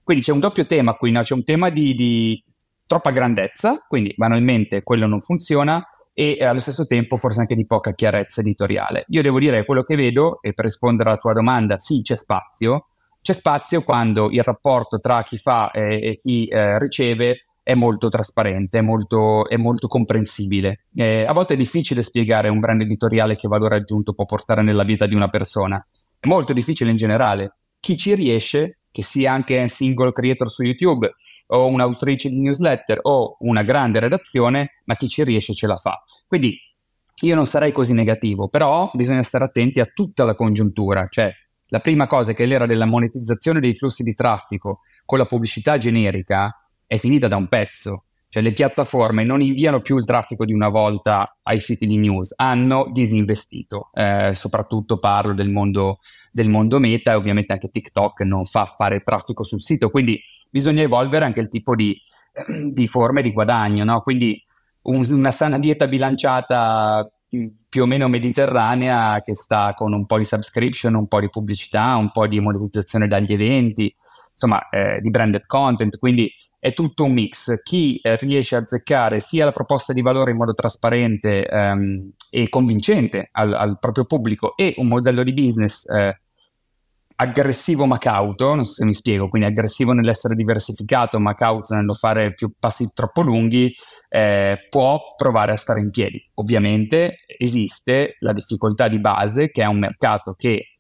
Quindi 0.04 0.26
c'è 0.26 0.34
un 0.34 0.40
doppio 0.42 0.66
tema 0.66 0.96
qui, 0.96 1.12
no? 1.12 1.22
c'è 1.22 1.34
un 1.34 1.46
tema 1.46 1.70
di, 1.70 1.94
di 1.94 2.42
troppa 2.88 3.12
grandezza, 3.12 3.78
quindi 3.88 4.14
banalmente 4.16 4.82
quello 4.82 5.06
non 5.06 5.22
funziona, 5.22 5.86
e 6.14 6.38
allo 6.42 6.60
stesso 6.60 6.88
tempo 6.88 7.16
forse 7.16 7.42
anche 7.42 7.54
di 7.54 7.68
poca 7.68 7.94
chiarezza 7.94 8.42
editoriale. 8.42 9.06
Io 9.10 9.22
devo 9.22 9.38
dire 9.38 9.66
quello 9.66 9.84
che 9.84 9.96
vedo, 9.96 10.42
e 10.42 10.54
per 10.54 10.66
rispondere 10.66 11.10
alla 11.10 11.20
tua 11.20 11.34
domanda, 11.34 11.78
sì, 11.78 12.02
c'è 12.02 12.16
spazio, 12.16 12.88
c'è 13.22 13.34
spazio 13.34 13.84
quando 13.84 14.32
il 14.32 14.42
rapporto 14.42 15.00
tra 15.00 15.22
chi 15.22 15.38
fa 15.38 15.70
e, 15.70 16.00
e 16.02 16.16
chi 16.16 16.48
eh, 16.48 16.80
riceve 16.80 17.42
è 17.62 17.74
molto 17.74 18.08
trasparente, 18.08 18.78
è 18.78 18.82
molto, 18.82 19.50
è 19.50 19.58
molto 19.58 19.90
comprensibile. 19.90 20.86
Eh, 20.96 21.26
a 21.28 21.34
volte 21.34 21.56
è 21.56 21.58
difficile 21.58 22.02
spiegare 22.02 22.48
un 22.48 22.60
brand 22.60 22.80
editoriale 22.80 23.36
che 23.36 23.50
valore 23.50 23.76
aggiunto 23.76 24.14
può 24.14 24.26
portare 24.26 24.62
nella 24.62 24.86
vita 24.86 25.06
di 25.06 25.14
una 25.14 25.28
persona. 25.28 25.86
È 26.18 26.26
molto 26.28 26.54
difficile 26.54 26.90
in 26.90 26.96
generale. 26.96 27.58
Chi 27.82 27.98
ci 27.98 28.16
riesce, 28.16 28.78
che 28.90 29.04
sia 29.04 29.34
anche 29.34 29.60
un 29.60 29.68
single 29.68 30.14
creator 30.14 30.50
su 30.50 30.64
YouTube 30.64 31.12
o 31.48 31.68
un'autrice 31.68 32.30
di 32.30 32.40
newsletter 32.40 33.00
o 33.02 33.38
una 33.40 33.64
grande 33.64 34.00
redazione, 34.00 34.72
ma 34.86 34.96
chi 34.96 35.08
ci 35.08 35.24
riesce 35.24 35.54
ce 35.54 35.68
la 35.68 35.78
fa. 35.78 36.04
Quindi 36.28 36.58
io 37.22 37.36
non 37.36 37.46
sarei 37.46 37.72
così 37.72 37.94
negativo, 37.94 38.48
però 38.48 38.92
bisogna 38.94 39.24
stare 39.24 39.46
attenti 39.46 39.80
a 39.80 39.90
tutta 39.92 40.24
la 40.24 40.36
congiuntura, 40.36 41.08
cioè 41.10 41.32
la 41.70 41.80
prima 41.80 42.08
cosa 42.08 42.32
è 42.32 42.36
che 42.36 42.46
l'era 42.46 42.66
della 42.66 42.86
monetizzazione 42.86 43.60
dei 43.60 43.76
flussi 43.76 44.04
di 44.04 44.14
traffico 44.14 44.82
con 45.06 45.18
la 45.18 45.26
pubblicità 45.26 45.78
generica 45.78 46.54
è 46.86 46.98
finita 46.98 47.28
da 47.28 47.36
un 47.36 47.48
pezzo. 47.48 48.04
Cioè 48.30 48.44
le 48.44 48.52
piattaforme 48.52 49.24
non 49.24 49.42
inviano 49.42 49.80
più 49.80 49.98
il 49.98 50.06
traffico 50.06 50.44
di 50.44 50.54
una 50.54 50.68
volta 50.68 51.38
ai 51.44 51.62
siti 51.62 51.86
di 51.86 51.98
news, 51.98 52.34
hanno 52.36 52.90
disinvestito. 52.92 53.90
Eh, 53.94 54.32
soprattutto 54.36 55.00
parlo 55.00 55.34
del 55.34 55.50
mondo, 55.50 56.00
del 56.38 56.50
mondo 56.50 56.78
meta 56.78 57.14
e 57.14 57.16
ovviamente 57.16 57.54
anche 57.54 57.70
TikTok 57.70 58.22
non 58.22 58.46
fa 58.46 58.66
fare 58.66 59.02
traffico 59.02 59.44
sul 59.44 59.60
sito, 59.60 59.90
quindi 59.90 60.22
bisogna 60.52 60.84
evolvere 60.84 61.26
anche 61.26 61.40
il 61.40 61.50
tipo 61.50 61.74
di, 61.74 62.00
di 62.72 62.88
forme 62.88 63.24
di 63.24 63.34
guadagno. 63.34 63.84
No? 63.84 64.02
Quindi 64.02 64.40
un, 64.84 65.04
una 65.10 65.32
sana 65.32 65.58
dieta 65.58 65.88
bilanciata 65.88 67.12
più 67.68 67.82
o 67.84 67.86
meno 67.88 68.08
mediterranea 68.08 69.20
che 69.22 69.36
sta 69.36 69.74
con 69.74 69.94
un 69.94 70.06
po' 70.06 70.18
di 70.18 70.26
subscription, 70.26 70.94
un 70.94 71.08
po' 71.08 71.20
di 71.20 71.30
pubblicità, 71.30 71.96
un 71.96 72.12
po' 72.12 72.28
di 72.28 72.40
monetizzazione 72.40 73.08
dagli 73.08 73.34
eventi, 73.34 73.92
insomma 74.32 74.70
eh, 74.70 75.00
di 75.02 75.10
branded 75.10 75.48
content, 75.48 75.98
quindi 75.98 76.32
è 76.60 76.74
tutto 76.74 77.04
un 77.04 77.14
mix. 77.14 77.62
Chi 77.64 77.98
eh, 77.98 78.16
riesce 78.18 78.56
a 78.56 78.60
azzeccare 78.60 79.20
sia 79.20 79.46
la 79.46 79.52
proposta 79.52 79.92
di 79.92 80.02
valore 80.02 80.32
in 80.32 80.38
modo 80.38 80.54
trasparente 80.54 81.48
ehm, 81.48 82.12
e 82.30 82.48
convincente 82.50 83.30
al, 83.32 83.54
al, 83.54 83.80
proprio 83.80 84.06
pubblico 84.06 84.56
e 84.56 84.74
un 84.78 84.88
modello 84.88 85.24
di 85.24 85.34
business 85.34 85.90
eh, 85.90 86.22
aggressivo 87.20 87.86
ma 87.86 87.98
cauto, 87.98 88.54
non 88.54 88.64
so 88.64 88.74
se 88.74 88.86
mi 88.86 88.94
spiego, 88.94 89.28
quindi 89.28 89.48
aggressivo 89.48 89.92
nell'essere 89.92 90.36
diversificato 90.36 91.20
ma 91.20 91.34
cauto 91.34 91.74
nello 91.74 91.94
fare 91.94 92.34
più 92.34 92.52
passi 92.60 92.90
troppo 92.94 93.22
lunghi, 93.22 93.74
eh, 94.10 94.68
può 94.70 95.16
provare 95.16 95.52
a 95.52 95.56
stare 95.56 95.82
in 95.82 95.90
piedi. 95.90 96.22
Ovviamente 96.36 97.18
esiste 97.26 98.18
la 98.20 98.34
difficoltà 98.34 98.88
di 98.88 99.00
base 99.00 99.50
che 99.50 99.64
è 99.64 99.66
un 99.66 99.80
mercato 99.80 100.34
che 100.38 100.78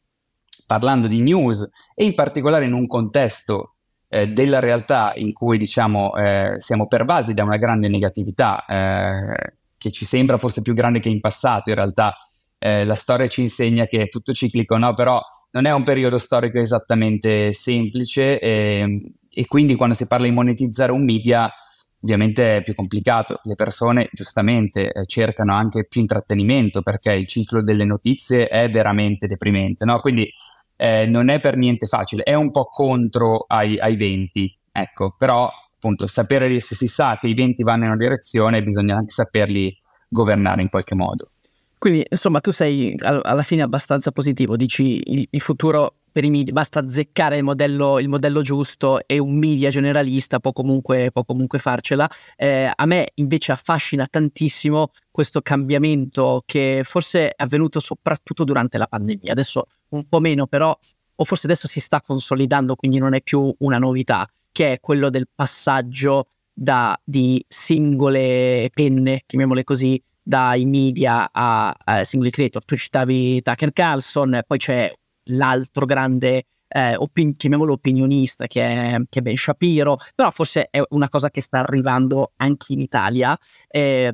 parlando 0.65 1.08
di 1.08 1.21
news 1.21 1.67
e 1.95 2.04
in 2.04 2.13
particolare 2.13 2.65
in 2.65 2.73
un 2.73 2.86
contesto 2.86 3.76
eh, 4.08 4.28
della 4.28 4.60
realtà 4.60 5.13
in 5.15 5.34
cui 5.34 5.58
diciamo 5.58 6.15
eh, 6.15 6.56
siamo 6.58 6.88
pervasi 6.88 7.34
da 7.34 7.43
una 7.43 7.58
grande 7.58 7.88
negatività 7.88 8.63
eh, 8.65 9.56
che 9.78 9.91
ci 9.91 10.06
sembra 10.06 10.38
forse 10.38 10.62
più 10.62 10.73
grande 10.76 11.00
che 11.00 11.10
in 11.10 11.19
passato, 11.19 11.71
in 11.71 11.76
realtà 11.76 12.15
eh, 12.60 12.86
la 12.86 12.95
storia 12.95 13.28
ci 13.28 13.41
insegna 13.41 13.86
che 13.86 14.04
è 14.04 14.08
tutto 14.08 14.34
ciclico, 14.34 14.78
no? 14.78 14.93
però 14.93 15.19
non 15.51 15.65
è 15.65 15.71
un 15.71 15.83
periodo 15.83 16.17
storico 16.17 16.60
esattamente 16.60 17.53
semplice 17.53 18.39
e, 18.39 18.79
ehm, 18.79 19.01
e 19.29 19.45
quindi 19.45 19.75
quando 19.75 19.95
si 19.95 20.07
parla 20.07 20.27
di 20.27 20.33
monetizzare 20.33 20.91
un 20.91 21.03
media 21.03 21.51
ovviamente 21.99 22.57
è 22.57 22.62
più 22.62 22.75
complicato, 22.75 23.39
le 23.43 23.55
persone 23.55 24.10
giustamente 24.12 24.91
eh, 24.91 25.05
cercano 25.05 25.55
anche 25.55 25.86
più 25.88 26.01
intrattenimento 26.01 26.81
perché 26.81 27.13
il 27.13 27.27
ciclo 27.27 27.63
delle 27.63 27.86
notizie 27.86 28.47
è 28.47 28.69
veramente 28.69 29.27
deprimente, 29.27 29.83
no? 29.83 29.99
quindi 29.99 30.29
eh, 30.75 31.05
non 31.07 31.29
è 31.29 31.39
per 31.39 31.57
niente 31.57 31.88
facile, 31.88 32.23
è 32.23 32.36
un 32.36 32.51
po' 32.51 32.65
contro 32.65 33.45
ai, 33.47 33.79
ai 33.79 33.95
venti, 33.95 34.55
ecco, 34.71 35.13
però 35.17 35.49
appunto 35.75 36.07
sapere 36.07 36.60
se 36.60 36.75
si 36.75 36.88
sa 36.88 37.17
che 37.19 37.27
i 37.27 37.33
venti 37.33 37.63
vanno 37.63 37.83
in 37.83 37.89
una 37.89 37.97
direzione 37.97 38.63
bisogna 38.63 38.95
anche 38.95 39.10
saperli 39.10 39.75
governare 40.07 40.62
in 40.62 40.69
qualche 40.69 40.95
modo. 40.95 41.31
Quindi 41.78 42.06
insomma 42.10 42.40
tu 42.40 42.52
sei 42.52 42.96
alla 43.00 43.44
fine 43.44 43.62
abbastanza 43.62 44.12
positivo, 44.12 44.56
dici 44.56 45.02
il, 45.04 45.28
il 45.30 45.42
futuro 45.42 45.98
per 46.18 46.24
i 46.24 46.32
media, 46.32 46.52
basta 46.52 46.80
azzeccare 46.80 47.38
il 47.38 47.44
modello, 47.44 48.00
il 48.00 48.10
modello, 48.10 48.42
giusto 48.42 49.06
e 49.06 49.20
un 49.20 49.38
media 49.38 49.70
generalista 49.70 50.40
può 50.40 50.52
comunque, 50.52 51.12
può 51.12 51.24
comunque 51.24 51.60
farcela. 51.60 52.10
Eh, 52.36 52.72
a 52.74 52.86
me 52.88 53.12
invece 53.16 53.52
affascina 53.52 54.08
tantissimo 54.10 54.90
questo 55.12 55.42
cambiamento 55.44 56.42
che 56.44 56.82
forse 56.84 57.30
è 57.30 57.44
avvenuto 57.44 57.80
soprattutto 57.80 58.44
durante 58.44 58.80
la 58.80 58.88
pandemia, 58.88 59.32
adesso 59.32 59.66
un 59.90 60.08
po' 60.10 60.20
meno 60.20 60.48
però, 60.48 60.76
o 61.20 61.24
forse 61.24 61.46
adesso 61.46 61.68
si 61.68 61.80
sta 61.80 62.02
consolidando, 62.02 62.76
quindi 62.76 62.98
non 62.98 63.13
è 63.13 63.22
più 63.22 63.54
una 63.60 63.78
novità, 63.78 64.28
che 64.52 64.74
è 64.74 64.80
quello 64.80 65.12
del 65.12 65.28
passaggio 65.34 66.30
da, 66.52 67.00
di 67.04 67.46
singole 67.48 68.72
penne, 68.74 69.22
chiamiamole 69.28 69.63
così, 69.63 70.02
dai 70.28 70.66
media 70.66 71.30
a, 71.32 71.74
a 71.84 72.04
singoli 72.04 72.32
creator. 72.32 72.63
Tu 72.66 72.76
citavi 72.76 73.42
Tucker 73.42 73.72
Carlson, 73.72 74.42
poi 74.46 74.58
c'è 74.58 74.94
l'altro 75.30 75.86
grande 75.86 76.44
eh, 76.68 76.96
opin- 76.98 77.36
chiamiamolo 77.36 77.74
opinionista 77.74 78.46
che 78.46 78.62
è, 78.62 78.98
che 79.10 79.20
è, 79.20 79.22
Ben 79.22 79.38
Shapiro, 79.38 79.98
però 80.13 80.30
forse 80.32 80.68
è 80.70 80.82
una 80.90 81.08
cosa 81.08 81.30
che 81.30 81.42
sta 81.42 81.60
arrivando 81.60 82.34
anche 82.38 82.74
in 82.74 82.82
Italia 82.82 83.38
eh, 83.70 84.13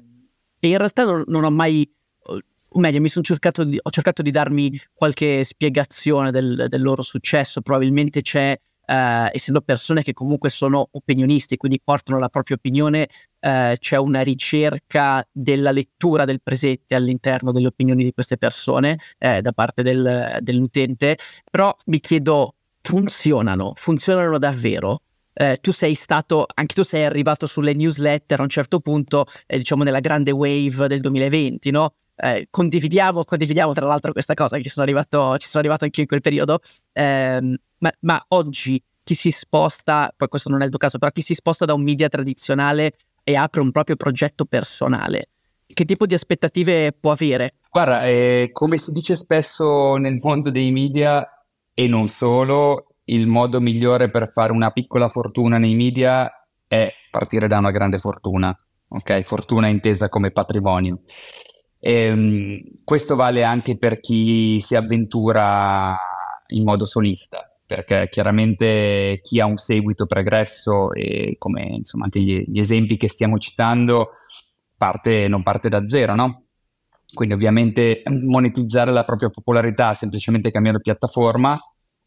e 0.60 0.68
in 0.68 0.78
realtà 0.78 1.04
non, 1.04 1.24
non 1.28 1.44
ho 1.44 1.50
mai 1.50 1.90
o 2.76 2.80
meglio, 2.80 3.02
mi 3.02 3.08
sono 3.08 3.24
cercato 3.24 3.64
di, 3.64 3.78
ho 3.80 3.90
cercato 3.92 4.22
di 4.22 4.32
darmi 4.32 4.80
qualche 4.94 5.44
spiegazione 5.44 6.32
del, 6.32 6.66
del 6.68 6.82
loro 6.82 7.04
successo. 7.04 7.62
Probabilmente 7.62 8.22
c'è 8.22 8.58
eh, 8.86 9.30
essendo 9.32 9.62
persone 9.62 10.04
che 10.04 10.14
comunque 10.14 10.50
sono 10.50 10.88
opinionisti, 10.92 11.58
quindi 11.58 11.80
portano 11.84 12.20
la 12.20 12.30
propria 12.30 12.58
opinione, 12.58 13.08
eh, 13.40 13.76
c'è 13.80 13.98
una 13.98 14.22
ricerca 14.22 15.26
della 15.32 15.72
lettura 15.72 16.26
del 16.26 16.42
presente 16.42 16.96
all'interno 16.96 17.52
delle 17.52 17.68
opinioni 17.68 18.04
di 18.04 18.14
queste 18.14 18.38
persone 18.38 18.98
eh, 19.18 19.42
da 19.42 19.52
parte 19.52 19.84
del, 19.84 20.38
dell'utente, 20.42 21.18
però 21.50 21.76
mi 21.86 22.00
chiedo, 22.00 22.56
funzionano? 22.82 23.74
Funzionano 23.76 24.38
davvero? 24.38 25.02
Eh, 25.34 25.58
tu 25.62 25.72
sei 25.72 25.96
stato, 25.96 26.46
anche 26.54 26.76
tu 26.76 26.84
sei 26.84 27.06
arrivato 27.06 27.48
sulle 27.48 27.74
newsletter 27.74 28.40
a 28.40 28.44
un 28.44 28.50
certo 28.50 28.80
punto, 28.80 29.26
eh, 29.48 29.58
diciamo 29.58 29.84
nella 29.84 30.00
grande 30.00 30.32
wave 30.32 30.88
del 30.88 31.00
2020, 31.00 31.72
no? 31.72 31.94
Eh, 32.16 32.48
condividiamo, 32.52 33.24
condividiamo 33.24 33.74
tra 33.74 33.88
l'altro 33.88 34.12
questa 34.12 34.36
cosa, 34.36 34.60
ci 34.62 34.70
sono 34.70 34.86
arrivato, 34.86 35.36
ci 35.40 35.48
sono 35.48 35.64
arrivato 35.64 35.86
anche 35.86 36.02
in 36.02 36.08
quel 36.08 36.22
periodo, 36.22 36.60
eh, 36.92 37.58
ma, 37.84 37.92
ma, 38.02 38.26
oggi 38.30 38.82
chi 39.04 39.14
si 39.14 39.30
sposta, 39.30 40.14
poi 40.16 40.30
questo 40.30 40.50
non 40.50 40.62
è 40.62 40.64
il 40.64 40.70
tuo 40.70 40.80
caso, 40.80 40.98
però 40.98 41.12
chi 41.12 41.22
si 41.22 41.34
sposta 41.34 41.66
da 41.66 41.74
un 41.74 41.84
media 41.84 42.08
tradizionale 42.08 42.94
e 43.24 43.36
apre 43.36 43.60
un 43.60 43.72
proprio 43.72 43.98
progetto 43.98 44.46
personale, 44.46 45.30
che 45.68 45.84
tipo 45.84 46.06
di 46.06 46.14
aspettative 46.14 46.94
può 46.94 47.12
avere? 47.12 47.56
Guarda, 47.70 48.06
eh, 48.06 48.50
come 48.54 48.78
si 48.78 48.92
dice 48.92 49.16
spesso 49.16 49.96
nel 49.96 50.18
mondo 50.22 50.50
dei 50.50 50.72
media 50.72 51.28
e 51.74 51.88
non 51.88 52.08
solo, 52.08 52.88
il 53.06 53.28
modo 53.28 53.60
migliore 53.60 54.10
per 54.10 54.32
fare 54.32 54.54
una 54.54 54.72
piccola 54.72 55.10
fortuna 55.10 55.58
nei 55.58 55.76
media 55.76 56.32
è 56.66 56.90
partire 57.12 57.48
da 57.48 57.58
una 57.58 57.72
grande 57.72 57.98
fortuna, 57.98 58.56
ok? 58.88 59.24
Fortuna 59.24 59.68
intesa 59.68 60.08
come 60.08 60.32
patrimonio. 60.32 61.02
E, 61.80 61.94
ehm, 61.94 62.62
questo 62.86 63.18
vale 63.18 63.44
anche 63.44 63.78
per 63.78 64.00
chi 64.00 64.62
si 64.62 64.76
avventura 64.76 65.98
in 66.48 66.64
modo 66.64 66.86
solista, 66.86 67.53
perché 67.74 68.08
chiaramente 68.10 69.20
chi 69.24 69.40
ha 69.40 69.46
un 69.46 69.58
seguito 69.58 70.06
pregresso 70.06 70.92
e 70.94 71.36
come 71.40 71.64
insomma 71.64 72.04
anche 72.04 72.22
gli, 72.22 72.44
gli 72.48 72.60
esempi 72.60 72.98
che 72.98 73.08
stiamo 73.08 73.38
citando 73.38 74.12
parte, 74.78 75.28
non 75.28 75.42
parte 75.42 75.70
da 75.70 75.88
zero, 75.88 76.14
no? 76.14 76.44
Quindi 77.14 77.34
ovviamente 77.34 78.02
monetizzare 78.26 78.92
la 78.92 79.04
propria 79.04 79.30
popolarità 79.30 79.94
semplicemente 79.94 80.52
cambiando 80.52 80.80
piattaforma 80.80 81.60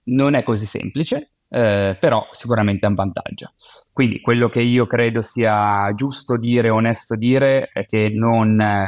non 0.05 0.35
è 0.35 0.43
così 0.43 0.67
semplice, 0.67 1.33
eh, 1.49 1.97
però 1.99 2.27
sicuramente 2.31 2.87
è 2.87 2.89
un 2.89 2.95
vantaggio. 2.95 3.53
Quindi 3.93 4.21
quello 4.21 4.49
che 4.49 4.61
io 4.61 4.87
credo 4.87 5.21
sia 5.21 5.91
giusto 5.95 6.37
dire, 6.37 6.69
onesto 6.69 7.17
dire, 7.17 7.71
è 7.73 7.85
che 7.87 8.11
non, 8.11 8.61
eh, 8.61 8.87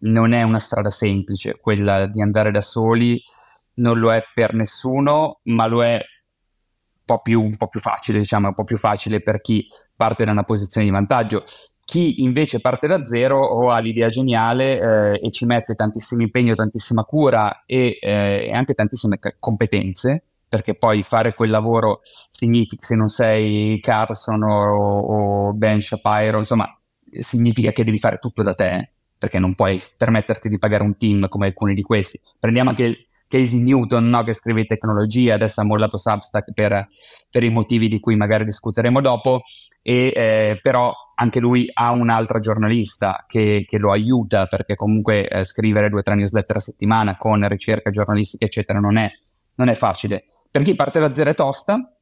non 0.00 0.32
è 0.32 0.42
una 0.42 0.58
strada 0.58 0.90
semplice 0.90 1.58
quella 1.58 2.06
di 2.06 2.20
andare 2.20 2.50
da 2.50 2.60
soli, 2.60 3.20
non 3.76 3.98
lo 3.98 4.12
è 4.12 4.22
per 4.34 4.54
nessuno, 4.54 5.40
ma 5.44 5.66
lo 5.66 5.82
è 5.82 5.94
un 5.94 7.04
po' 7.04 7.20
più, 7.20 7.42
un 7.42 7.56
po 7.56 7.68
più 7.68 7.80
facile, 7.80 8.18
diciamo, 8.18 8.48
un 8.48 8.54
po' 8.54 8.64
più 8.64 8.76
facile 8.76 9.20
per 9.20 9.40
chi 9.40 9.66
parte 9.94 10.24
da 10.24 10.32
una 10.32 10.44
posizione 10.44 10.86
di 10.86 10.92
vantaggio. 10.92 11.44
Chi 11.84 12.22
invece 12.22 12.60
parte 12.60 12.88
da 12.88 13.04
zero 13.04 13.38
o 13.38 13.70
ha 13.70 13.78
l'idea 13.78 14.08
geniale 14.08 14.80
eh, 15.20 15.26
e 15.26 15.30
ci 15.30 15.44
mette 15.44 15.74
tantissimo 15.74 16.22
impegno, 16.22 16.54
tantissima 16.56 17.04
cura 17.04 17.62
e, 17.64 17.98
eh, 18.00 18.48
e 18.48 18.52
anche 18.52 18.74
tantissime 18.74 19.18
competenze, 19.38 20.24
perché 20.48 20.74
poi 20.74 21.04
fare 21.04 21.34
quel 21.34 21.50
lavoro 21.50 22.00
significa, 22.30 22.84
se 22.84 22.96
non 22.96 23.08
sei 23.08 23.78
Carson 23.80 24.42
o, 24.42 25.48
o 25.48 25.52
Ben 25.52 25.80
Shapiro, 25.80 26.38
insomma, 26.38 26.66
significa 27.20 27.70
che 27.70 27.84
devi 27.84 28.00
fare 28.00 28.18
tutto 28.18 28.42
da 28.42 28.54
te, 28.54 28.90
perché 29.16 29.38
non 29.38 29.54
puoi 29.54 29.80
permetterti 29.96 30.48
di 30.48 30.58
pagare 30.58 30.82
un 30.82 30.96
team 30.96 31.28
come 31.28 31.46
alcuni 31.46 31.72
di 31.72 31.82
questi. 31.82 32.20
Prendiamo 32.38 32.70
anche 32.70 33.05
Casey 33.28 33.60
Newton, 33.60 34.06
no, 34.06 34.22
che 34.22 34.32
scrive 34.32 34.64
tecnologia, 34.64 35.34
adesso 35.34 35.60
ha 35.60 35.64
mollato 35.64 35.96
Substack 35.96 36.52
per, 36.52 36.86
per 37.30 37.44
i 37.44 37.50
motivi 37.50 37.88
di 37.88 38.00
cui 38.00 38.16
magari 38.16 38.44
discuteremo 38.44 39.00
dopo, 39.00 39.40
e, 39.82 40.12
eh, 40.14 40.58
però 40.60 40.92
anche 41.14 41.40
lui 41.40 41.68
ha 41.72 41.92
un'altra 41.92 42.38
giornalista 42.38 43.24
che, 43.26 43.64
che 43.66 43.78
lo 43.78 43.92
aiuta, 43.92 44.46
perché 44.46 44.74
comunque 44.74 45.28
eh, 45.28 45.44
scrivere 45.44 45.88
due 45.88 46.00
o 46.00 46.02
tre 46.02 46.14
newsletter 46.14 46.56
a 46.56 46.60
settimana 46.60 47.16
con 47.16 47.46
ricerca 47.48 47.90
giornalistica, 47.90 48.44
eccetera, 48.44 48.78
non 48.78 48.96
è, 48.96 49.10
non 49.54 49.68
è 49.68 49.74
facile. 49.74 50.24
Per 50.50 50.62
chi 50.62 50.74
parte 50.74 51.00
da 51.00 51.14
zero 51.14 51.30
è 51.30 51.34
tosta, 51.34 51.96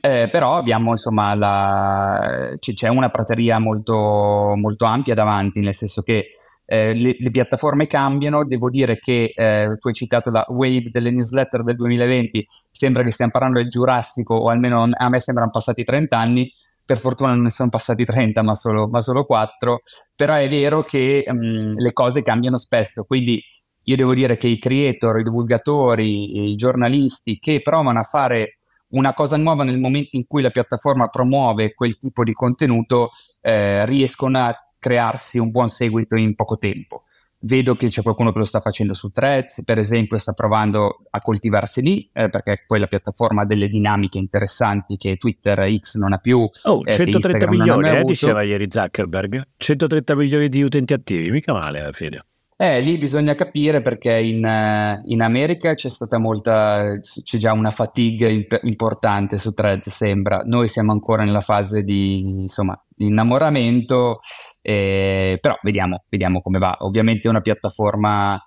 eh, 0.00 0.28
però 0.30 0.56
abbiamo 0.56 0.90
insomma 0.90 1.34
la, 1.34 2.52
c- 2.58 2.74
c'è 2.74 2.88
una 2.88 3.08
prateria 3.08 3.58
molto, 3.58 4.54
molto 4.56 4.84
ampia 4.84 5.14
davanti, 5.14 5.60
nel 5.60 5.74
senso 5.74 6.02
che 6.02 6.28
eh, 6.70 6.92
le, 6.92 7.16
le, 7.18 7.30
piattaforme 7.30 7.86
cambiano, 7.86 8.44
devo 8.44 8.68
dire 8.68 8.98
che 8.98 9.32
eh, 9.34 9.74
tu 9.78 9.88
hai 9.88 9.94
citato 9.94 10.30
la 10.30 10.44
wave 10.48 10.90
delle 10.90 11.10
newsletter 11.10 11.64
del 11.64 11.76
2020, 11.76 12.44
sembra 12.70 13.02
che 13.02 13.10
stiamo 13.10 13.30
parlando 13.30 13.58
del 13.58 13.70
Giurassico 13.70 14.34
o 14.34 14.50
almeno 14.50 14.86
a 14.90 15.08
me 15.08 15.18
sembrano 15.18 15.50
passati 15.50 15.82
30 15.82 16.18
anni, 16.18 16.52
per 16.84 16.98
fortuna 16.98 17.30
non 17.30 17.44
ne 17.44 17.50
sono 17.50 17.70
passati 17.70 18.04
30 18.04 18.42
ma 18.42 18.54
solo, 18.54 18.86
ma 18.86 19.00
solo 19.00 19.24
4, 19.24 19.78
però 20.14 20.34
è 20.34 20.46
vero 20.46 20.82
che 20.82 21.24
mh, 21.26 21.32
mm, 21.32 21.76
le 21.76 21.92
cose 21.94 22.20
cambiano 22.20 22.58
spesso, 22.58 23.04
quindi 23.04 23.42
io 23.84 23.96
devo 23.96 24.12
dire 24.12 24.36
che 24.36 24.48
i 24.48 24.58
creator, 24.58 25.20
i 25.20 25.22
divulgatori, 25.22 26.50
i 26.50 26.54
giornalisti 26.54 27.38
che 27.38 27.62
provano 27.62 28.00
a 28.00 28.02
fare 28.02 28.56
una 28.88 29.14
cosa 29.14 29.38
nuova 29.38 29.64
nel 29.64 29.78
momento 29.78 30.18
in 30.18 30.26
cui 30.26 30.42
la 30.42 30.50
piattaforma 30.50 31.08
promuove 31.08 31.72
quel 31.72 31.96
tipo 31.96 32.24
di 32.24 32.34
contenuto, 32.34 33.08
eh, 33.40 33.86
riescono 33.86 34.38
a 34.38 34.54
crearsi 34.78 35.38
un 35.38 35.50
buon 35.50 35.68
seguito 35.68 36.16
in 36.16 36.34
poco 36.34 36.58
tempo. 36.58 37.04
Vedo 37.40 37.76
che 37.76 37.86
c'è 37.86 38.02
qualcuno 38.02 38.32
che 38.32 38.38
lo 38.38 38.44
sta 38.44 38.60
facendo 38.60 38.94
su 38.94 39.10
Threads, 39.10 39.62
per 39.64 39.78
esempio, 39.78 40.18
sta 40.18 40.32
provando 40.32 40.98
a 41.08 41.20
coltivarsi 41.20 41.82
lì, 41.82 42.10
eh, 42.12 42.28
perché 42.28 42.64
quella 42.66 42.88
piattaforma 42.88 43.42
ha 43.42 43.46
delle 43.46 43.68
dinamiche 43.68 44.18
interessanti 44.18 44.96
che 44.96 45.16
Twitter 45.16 45.72
X 45.78 45.96
non 45.96 46.12
ha 46.12 46.18
più. 46.18 46.48
Oh, 46.64 46.82
eh, 46.84 46.92
130 46.92 47.48
milioni, 47.48 47.88
eh, 47.90 48.02
diceva 48.02 48.42
ieri 48.42 48.66
Zuckerberg. 48.68 49.42
130 49.56 50.16
milioni 50.16 50.48
di 50.48 50.62
utenti 50.62 50.92
attivi, 50.92 51.30
mica 51.30 51.52
male 51.52 51.80
alla 51.80 51.92
fine. 51.92 52.24
Eh, 52.60 52.80
lì 52.80 52.98
bisogna 52.98 53.36
capire 53.36 53.80
perché 53.82 54.18
in, 54.18 54.44
eh, 54.44 55.00
in, 55.04 55.22
America 55.22 55.74
c'è 55.74 55.88
stata 55.88 56.18
molta, 56.18 56.98
c'è 56.98 57.38
già 57.38 57.52
una 57.52 57.70
fatigue 57.70 58.48
importante 58.62 59.38
su 59.38 59.52
Threads, 59.52 59.90
sembra. 59.90 60.42
Noi 60.44 60.66
siamo 60.66 60.90
ancora 60.90 61.22
nella 61.22 61.38
fase 61.38 61.84
di, 61.84 62.18
insomma, 62.18 62.76
di 62.88 63.06
innamoramento, 63.06 64.16
eh, 64.60 65.38
però 65.40 65.58
vediamo, 65.62 66.04
vediamo 66.08 66.40
come 66.40 66.58
va. 66.58 66.76
Ovviamente 66.80 67.28
è 67.28 67.30
una 67.30 67.40
piattaforma 67.40 68.40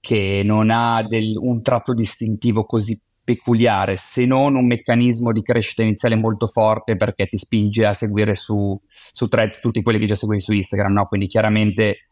che 0.00 0.42
non 0.44 0.70
ha 0.70 1.02
del, 1.06 1.36
un 1.36 1.62
tratto 1.62 1.94
distintivo 1.94 2.64
così 2.64 3.00
peculiare, 3.24 3.96
se 3.96 4.26
non 4.26 4.56
un 4.56 4.66
meccanismo 4.66 5.30
di 5.32 5.42
crescita 5.42 5.82
iniziale 5.82 6.16
molto 6.16 6.48
forte 6.48 6.96
perché 6.96 7.26
ti 7.26 7.36
spinge 7.36 7.86
a 7.86 7.94
seguire 7.94 8.34
su, 8.34 8.78
su 9.12 9.28
Threads 9.28 9.60
tutti 9.60 9.82
quelli 9.82 10.00
che 10.00 10.06
già 10.06 10.16
segui 10.16 10.40
su 10.40 10.52
Instagram, 10.52 10.92
no? 10.92 11.06
Quindi 11.06 11.28
chiaramente 11.28 12.08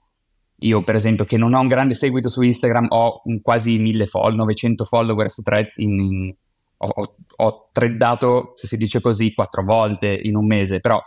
io, 0.61 0.83
per 0.83 0.95
esempio, 0.95 1.25
che 1.25 1.37
non 1.37 1.55
ho 1.55 1.61
un 1.61 1.67
grande 1.67 1.95
seguito 1.95 2.29
su 2.29 2.43
Instagram, 2.43 2.87
ho 2.91 3.21
quasi 3.43 3.79
1000 3.79 4.07
follower, 4.07 4.37
900 4.37 4.85
follower 4.85 5.31
su 5.31 5.43
Threads. 5.43 5.79
In, 5.79 6.35
ho, 6.77 6.87
ho, 6.87 7.17
ho 7.37 7.69
threadato, 7.73 8.53
se 8.55 8.67
si 8.67 8.77
dice 8.77 9.01
così, 9.01 9.33
quattro 9.35 9.65
volte 9.65 10.09
in 10.23 10.37
un 10.37 10.47
mese, 10.47 10.81
però 10.81 11.01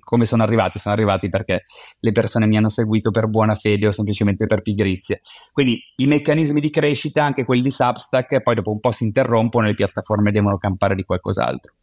come 0.00 0.24
sono 0.24 0.42
arrivati? 0.42 0.78
Sono 0.78 0.94
arrivati 0.94 1.28
perché 1.28 1.64
le 1.98 2.12
persone 2.12 2.46
mi 2.46 2.56
hanno 2.56 2.68
seguito 2.68 3.10
per 3.10 3.26
buona 3.28 3.54
fede 3.54 3.86
o 3.86 3.92
semplicemente 3.92 4.46
per 4.46 4.62
pigrizia. 4.62 5.18
Quindi 5.52 5.80
i 5.96 6.06
meccanismi 6.06 6.60
di 6.60 6.70
crescita, 6.70 7.24
anche 7.24 7.44
quelli 7.44 7.62
di 7.62 7.70
Substack, 7.70 8.42
poi 8.42 8.54
dopo 8.54 8.70
un 8.70 8.80
po' 8.80 8.92
si 8.92 9.04
interrompono 9.04 9.66
e 9.66 9.70
le 9.70 9.74
piattaforme 9.74 10.32
devono 10.32 10.58
campare 10.58 10.94
di 10.94 11.04
qualcos'altro. 11.04 11.74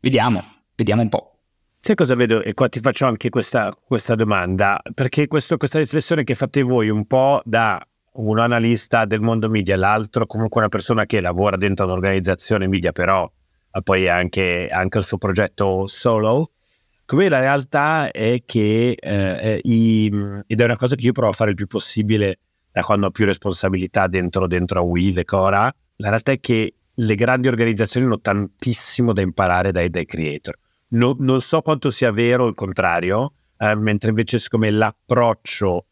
Vediamo, 0.00 0.42
vediamo 0.74 1.02
un 1.02 1.08
po'. 1.08 1.38
Sai 1.80 1.94
cosa 1.94 2.16
vedo? 2.16 2.42
E 2.42 2.52
qua 2.52 2.68
ti 2.68 2.80
faccio 2.80 3.06
anche 3.06 3.28
questa, 3.28 3.76
questa 3.86 4.16
domanda, 4.16 4.80
perché 4.92 5.28
questo, 5.28 5.56
questa 5.56 5.78
riflessione 5.78 6.24
che 6.24 6.34
fate 6.34 6.62
voi 6.62 6.88
un 6.88 7.06
po' 7.06 7.40
da 7.44 7.80
un 8.14 8.38
analista 8.38 9.04
del 9.04 9.20
mondo 9.20 9.48
media, 9.48 9.76
l'altro 9.76 10.26
comunque 10.26 10.60
una 10.60 10.68
persona 10.68 11.06
che 11.06 11.20
lavora 11.20 11.56
dentro 11.56 11.84
un'organizzazione 11.84 12.66
media, 12.66 12.92
però 12.92 13.30
poi 13.82 14.08
anche, 14.08 14.68
anche 14.70 14.98
il 14.98 15.04
suo 15.04 15.18
progetto 15.18 15.86
solo, 15.86 16.52
come 17.06 17.28
la 17.28 17.38
realtà 17.38 18.10
è 18.10 18.42
che, 18.44 18.96
eh, 18.98 19.60
i, 19.62 20.10
ed 20.46 20.60
è 20.60 20.64
una 20.64 20.76
cosa 20.76 20.96
che 20.96 21.06
io 21.06 21.12
provo 21.12 21.30
a 21.30 21.34
fare 21.34 21.50
il 21.50 21.56
più 21.56 21.68
possibile 21.68 22.40
da 22.72 22.82
quando 22.82 23.06
ho 23.06 23.10
più 23.10 23.24
responsabilità 23.24 24.08
dentro, 24.08 24.46
dentro 24.46 24.80
a 24.80 24.82
Wiz 24.82 25.16
e 25.16 25.24
Cora, 25.24 25.72
la 25.96 26.08
realtà 26.08 26.32
è 26.32 26.40
che 26.40 26.74
le 26.92 27.14
grandi 27.14 27.48
organizzazioni 27.48 28.06
hanno 28.06 28.20
tantissimo 28.20 29.12
da 29.12 29.22
imparare 29.22 29.70
dai, 29.70 29.88
dai 29.88 30.04
creator. 30.04 30.56
No, 30.88 31.16
non 31.20 31.40
so 31.40 31.62
quanto 31.62 31.90
sia 31.90 32.10
vero 32.10 32.48
il 32.48 32.54
contrario, 32.54 33.34
eh, 33.56 33.74
mentre 33.76 34.10
invece 34.10 34.38
siccome 34.38 34.70
l'approccio 34.70 35.86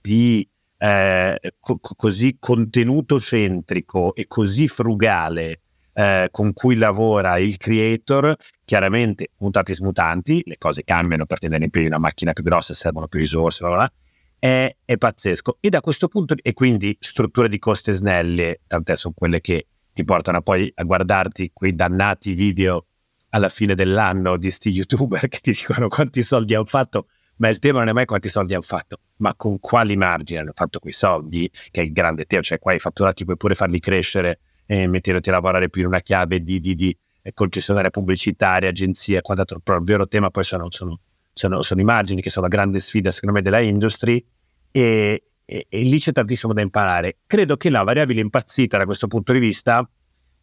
di 0.00 0.48
eh, 0.78 1.38
co- 1.58 1.80
così 1.80 2.36
contenuto 2.38 3.18
centrico 3.18 4.14
e 4.14 4.26
così 4.26 4.68
frugale 4.68 5.61
eh, 5.94 6.28
con 6.30 6.52
cui 6.52 6.76
lavora 6.76 7.38
il 7.38 7.56
creator, 7.56 8.34
chiaramente 8.64 9.30
mutatis 9.38 9.80
mutanti, 9.80 10.42
le 10.44 10.56
cose 10.58 10.84
cambiano 10.84 11.26
per 11.26 11.38
tenere 11.38 11.64
in 11.64 11.70
piedi 11.70 11.88
una 11.88 11.98
macchina 11.98 12.32
più 12.32 12.42
grossa, 12.42 12.74
servono 12.74 13.08
più 13.08 13.20
risorse, 13.20 13.64
bla 13.64 13.74
bla, 13.74 13.92
è, 14.38 14.76
è, 14.84 14.96
pazzesco. 14.96 15.58
E 15.60 15.68
da 15.68 15.80
questo 15.80 16.08
punto, 16.08 16.34
e 16.40 16.52
quindi 16.52 16.96
strutture 16.98 17.48
di 17.48 17.58
coste 17.58 17.92
snelle, 17.92 18.60
tant'è 18.66 18.96
sono 18.96 19.14
quelle 19.16 19.40
che 19.40 19.66
ti 19.92 20.04
portano 20.04 20.40
poi 20.42 20.70
a 20.74 20.82
guardarti 20.84 21.50
quei 21.52 21.74
dannati 21.74 22.32
video 22.32 22.86
alla 23.30 23.48
fine 23.48 23.74
dell'anno 23.74 24.36
di 24.36 24.50
sti 24.50 24.70
youtuber 24.70 25.28
che 25.28 25.38
ti 25.40 25.52
dicono 25.52 25.88
quanti 25.88 26.22
soldi 26.22 26.54
hanno 26.54 26.64
fatto, 26.64 27.08
ma 27.36 27.48
il 27.48 27.58
tema 27.58 27.80
non 27.80 27.88
è 27.88 27.92
mai 27.92 28.06
quanti 28.06 28.28
soldi 28.28 28.54
hanno 28.54 28.62
fatto, 28.62 29.00
ma 29.16 29.34
con 29.34 29.58
quali 29.58 29.96
margini 29.96 30.40
hanno 30.40 30.52
fatto 30.54 30.78
quei 30.78 30.92
soldi, 30.92 31.50
che 31.70 31.80
è 31.80 31.84
il 31.84 31.92
grande 31.92 32.24
tema, 32.24 32.42
cioè 32.42 32.58
qua 32.58 32.72
i 32.72 32.78
fatturati 32.78 33.24
puoi 33.24 33.36
pure 33.36 33.54
farli 33.54 33.80
crescere 33.80 34.40
e 34.72 34.86
metterti 34.86 35.28
a 35.28 35.32
lavorare 35.32 35.68
più 35.68 35.82
in 35.82 35.88
una 35.88 36.00
chiave 36.00 36.42
di, 36.42 36.58
di, 36.58 36.74
di 36.74 36.96
concessionaria 37.34 37.90
pubblicitaria, 37.90 38.70
agenzia, 38.70 39.20
quant'altro, 39.20 39.60
però 39.60 39.76
il 39.76 39.84
vero 39.84 40.08
tema 40.08 40.30
poi 40.30 40.44
sono, 40.44 40.70
sono, 40.70 40.98
sono, 41.34 41.60
sono, 41.60 41.80
i 41.80 41.84
margini 41.84 42.22
che 42.22 42.30
sono 42.30 42.46
la 42.46 42.54
grande 42.54 42.80
sfida 42.80 43.10
secondo 43.10 43.36
me 43.36 43.42
della 43.42 43.60
industry 43.60 44.24
e, 44.70 45.24
e, 45.44 45.66
e 45.68 45.82
lì 45.82 45.98
c'è 45.98 46.12
tantissimo 46.12 46.54
da 46.54 46.62
imparare. 46.62 47.18
Credo 47.26 47.58
che 47.58 47.68
la 47.68 47.82
variabile 47.82 48.22
impazzita 48.22 48.78
da 48.78 48.86
questo 48.86 49.08
punto 49.08 49.34
di 49.34 49.40
vista 49.40 49.86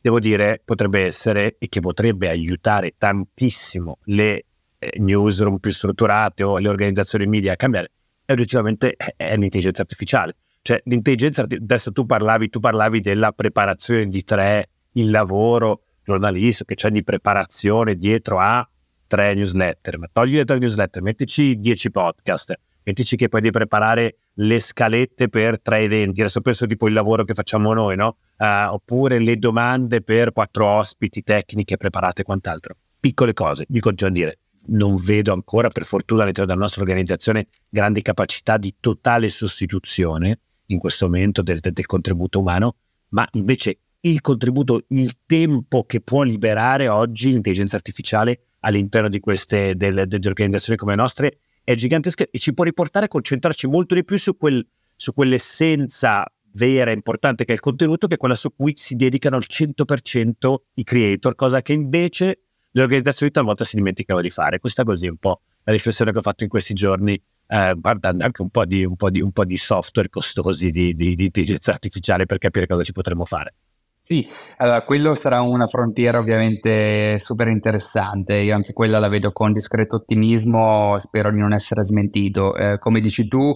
devo 0.01 0.19
dire, 0.19 0.61
potrebbe 0.63 1.05
essere 1.05 1.55
e 1.57 1.67
che 1.67 1.79
potrebbe 1.79 2.29
aiutare 2.29 2.93
tantissimo 2.97 3.97
le 4.05 4.45
eh, 4.77 4.99
newsroom 4.99 5.57
più 5.57 5.71
strutturate 5.71 6.43
o 6.43 6.59
le 6.59 6.69
organizzazioni 6.69 7.25
media 7.25 7.53
a 7.53 7.55
cambiare, 7.55 7.91
è 8.23 8.31
oggettivamente 8.31 8.95
è 8.95 9.35
l'intelligenza 9.35 9.81
artificiale. 9.81 10.35
Cioè, 10.61 10.81
l'intelligenza 10.85 11.43
adesso 11.43 11.91
tu 11.91 12.05
parlavi, 12.05 12.49
tu 12.49 12.59
parlavi 12.59 12.99
della 13.01 13.31
preparazione 13.31 14.07
di 14.07 14.23
tre, 14.23 14.69
il 14.93 15.09
lavoro 15.09 15.83
giornalistico 16.03 16.69
che 16.69 16.75
c'è 16.75 16.89
di 16.89 17.03
preparazione 17.03 17.95
dietro 17.95 18.39
a 18.39 18.67
tre 19.07 19.33
newsletter, 19.33 19.97
ma 19.97 20.07
togli 20.11 20.35
le 20.35 20.45
tre 20.45 20.59
newsletter, 20.59 21.01
mettici 21.01 21.55
dieci 21.57 21.89
podcast, 21.89 22.53
mettici 22.83 23.15
che 23.15 23.27
poi 23.27 23.41
devi 23.41 23.53
preparare 23.53 24.17
le 24.33 24.59
scalette 24.59 25.29
per 25.29 25.59
tre 25.61 25.79
eventi, 25.79 26.21
adesso 26.21 26.41
penso 26.41 26.65
tipo 26.65 26.87
il 26.87 26.93
lavoro 26.93 27.23
che 27.23 27.33
facciamo 27.33 27.73
noi, 27.73 27.95
no? 27.95 28.17
Uh, 28.37 28.73
oppure 28.73 29.19
le 29.19 29.37
domande 29.37 30.01
per 30.01 30.31
quattro 30.31 30.65
ospiti, 30.65 31.23
tecniche 31.23 31.77
preparate 31.77 32.21
e 32.21 32.23
quant'altro. 32.23 32.75
Piccole 32.99 33.33
cose, 33.33 33.65
vi 33.67 33.79
continuo 33.79 34.11
a 34.11 34.15
dire. 34.15 34.39
Non 34.67 34.95
vedo 34.95 35.33
ancora, 35.33 35.69
per 35.69 35.85
fortuna, 35.85 36.21
all'interno 36.21 36.49
della 36.49 36.61
nostra 36.61 36.81
organizzazione, 36.83 37.47
grandi 37.67 38.01
capacità 38.01 38.57
di 38.57 38.75
totale 38.79 39.29
sostituzione 39.29 40.39
in 40.71 40.79
questo 40.79 41.05
momento 41.05 41.41
del, 41.41 41.59
del 41.59 41.85
contributo 41.85 42.39
umano, 42.39 42.75
ma 43.09 43.27
invece 43.33 43.79
il 44.01 44.21
contributo, 44.21 44.85
il 44.89 45.17
tempo 45.25 45.83
che 45.83 46.01
può 46.01 46.23
liberare 46.23 46.87
oggi 46.87 47.31
l'intelligenza 47.31 47.75
artificiale 47.75 48.43
all'interno 48.61 49.09
di 49.09 49.19
queste 49.19 49.75
delle, 49.75 50.07
delle 50.07 50.27
organizzazioni 50.27 50.77
come 50.77 50.95
nostre 50.95 51.39
è 51.63 51.75
gigantesca 51.75 52.25
e 52.29 52.39
ci 52.39 52.53
può 52.53 52.63
riportare 52.63 53.05
a 53.05 53.09
concentrarci 53.09 53.67
molto 53.67 53.93
di 53.93 54.03
più 54.03 54.17
su, 54.17 54.37
quel, 54.37 54.65
su 54.95 55.13
quell'essenza 55.13 56.25
vera, 56.53 56.91
importante 56.91 57.45
che 57.45 57.51
è 57.51 57.55
il 57.55 57.59
contenuto, 57.59 58.07
che 58.07 58.15
è 58.15 58.17
quella 58.17 58.35
su 58.35 58.53
cui 58.55 58.73
si 58.75 58.95
dedicano 58.95 59.35
al 59.35 59.45
100% 59.47 60.55
i 60.75 60.83
creator, 60.83 61.35
cosa 61.35 61.61
che 61.61 61.73
invece 61.73 62.41
le 62.71 62.81
organizzazioni 62.81 63.31
talvolta 63.31 63.63
si 63.65 63.75
dimenticano 63.75 64.21
di 64.21 64.29
fare. 64.29 64.59
Questa 64.59 64.83
così 64.83 65.07
è 65.07 65.09
un 65.09 65.17
po' 65.17 65.41
la 65.63 65.71
riflessione 65.71 66.11
che 66.11 66.17
ho 66.17 66.21
fatto 66.21 66.43
in 66.43 66.49
questi 66.49 66.73
giorni, 66.73 67.21
eh, 67.49 67.73
guardando 67.75 68.23
anche 68.23 68.41
un 68.43 68.49
po' 68.49 68.65
di, 68.65 68.85
un 68.85 68.95
po 68.95 69.09
di, 69.09 69.21
un 69.21 69.31
po 69.31 69.43
di 69.43 69.57
software 69.57 70.09
costosi 70.09 70.69
di, 70.69 70.93
di, 70.93 71.15
di 71.15 71.25
intelligenza 71.25 71.71
artificiale 71.71 72.25
per 72.25 72.37
capire 72.37 72.67
cosa 72.67 72.83
ci 72.83 72.91
potremmo 72.91 73.25
fare. 73.25 73.55
Sì, 74.09 74.27
allora 74.57 74.81
quello 74.81 75.13
sarà 75.13 75.41
una 75.41 75.67
frontiera 75.67 76.17
ovviamente 76.17 77.19
super 77.19 77.47
interessante, 77.47 78.39
io 78.39 78.55
anche 78.55 78.73
quella 78.73 78.97
la 78.97 79.07
vedo 79.07 79.31
con 79.31 79.51
discreto 79.51 79.97
ottimismo, 79.97 80.97
spero 80.97 81.29
di 81.31 81.37
non 81.37 81.53
essere 81.53 81.83
smentito. 81.83 82.55
Eh, 82.55 82.79
come 82.79 83.01
dici 83.01 83.27
tu, 83.27 83.55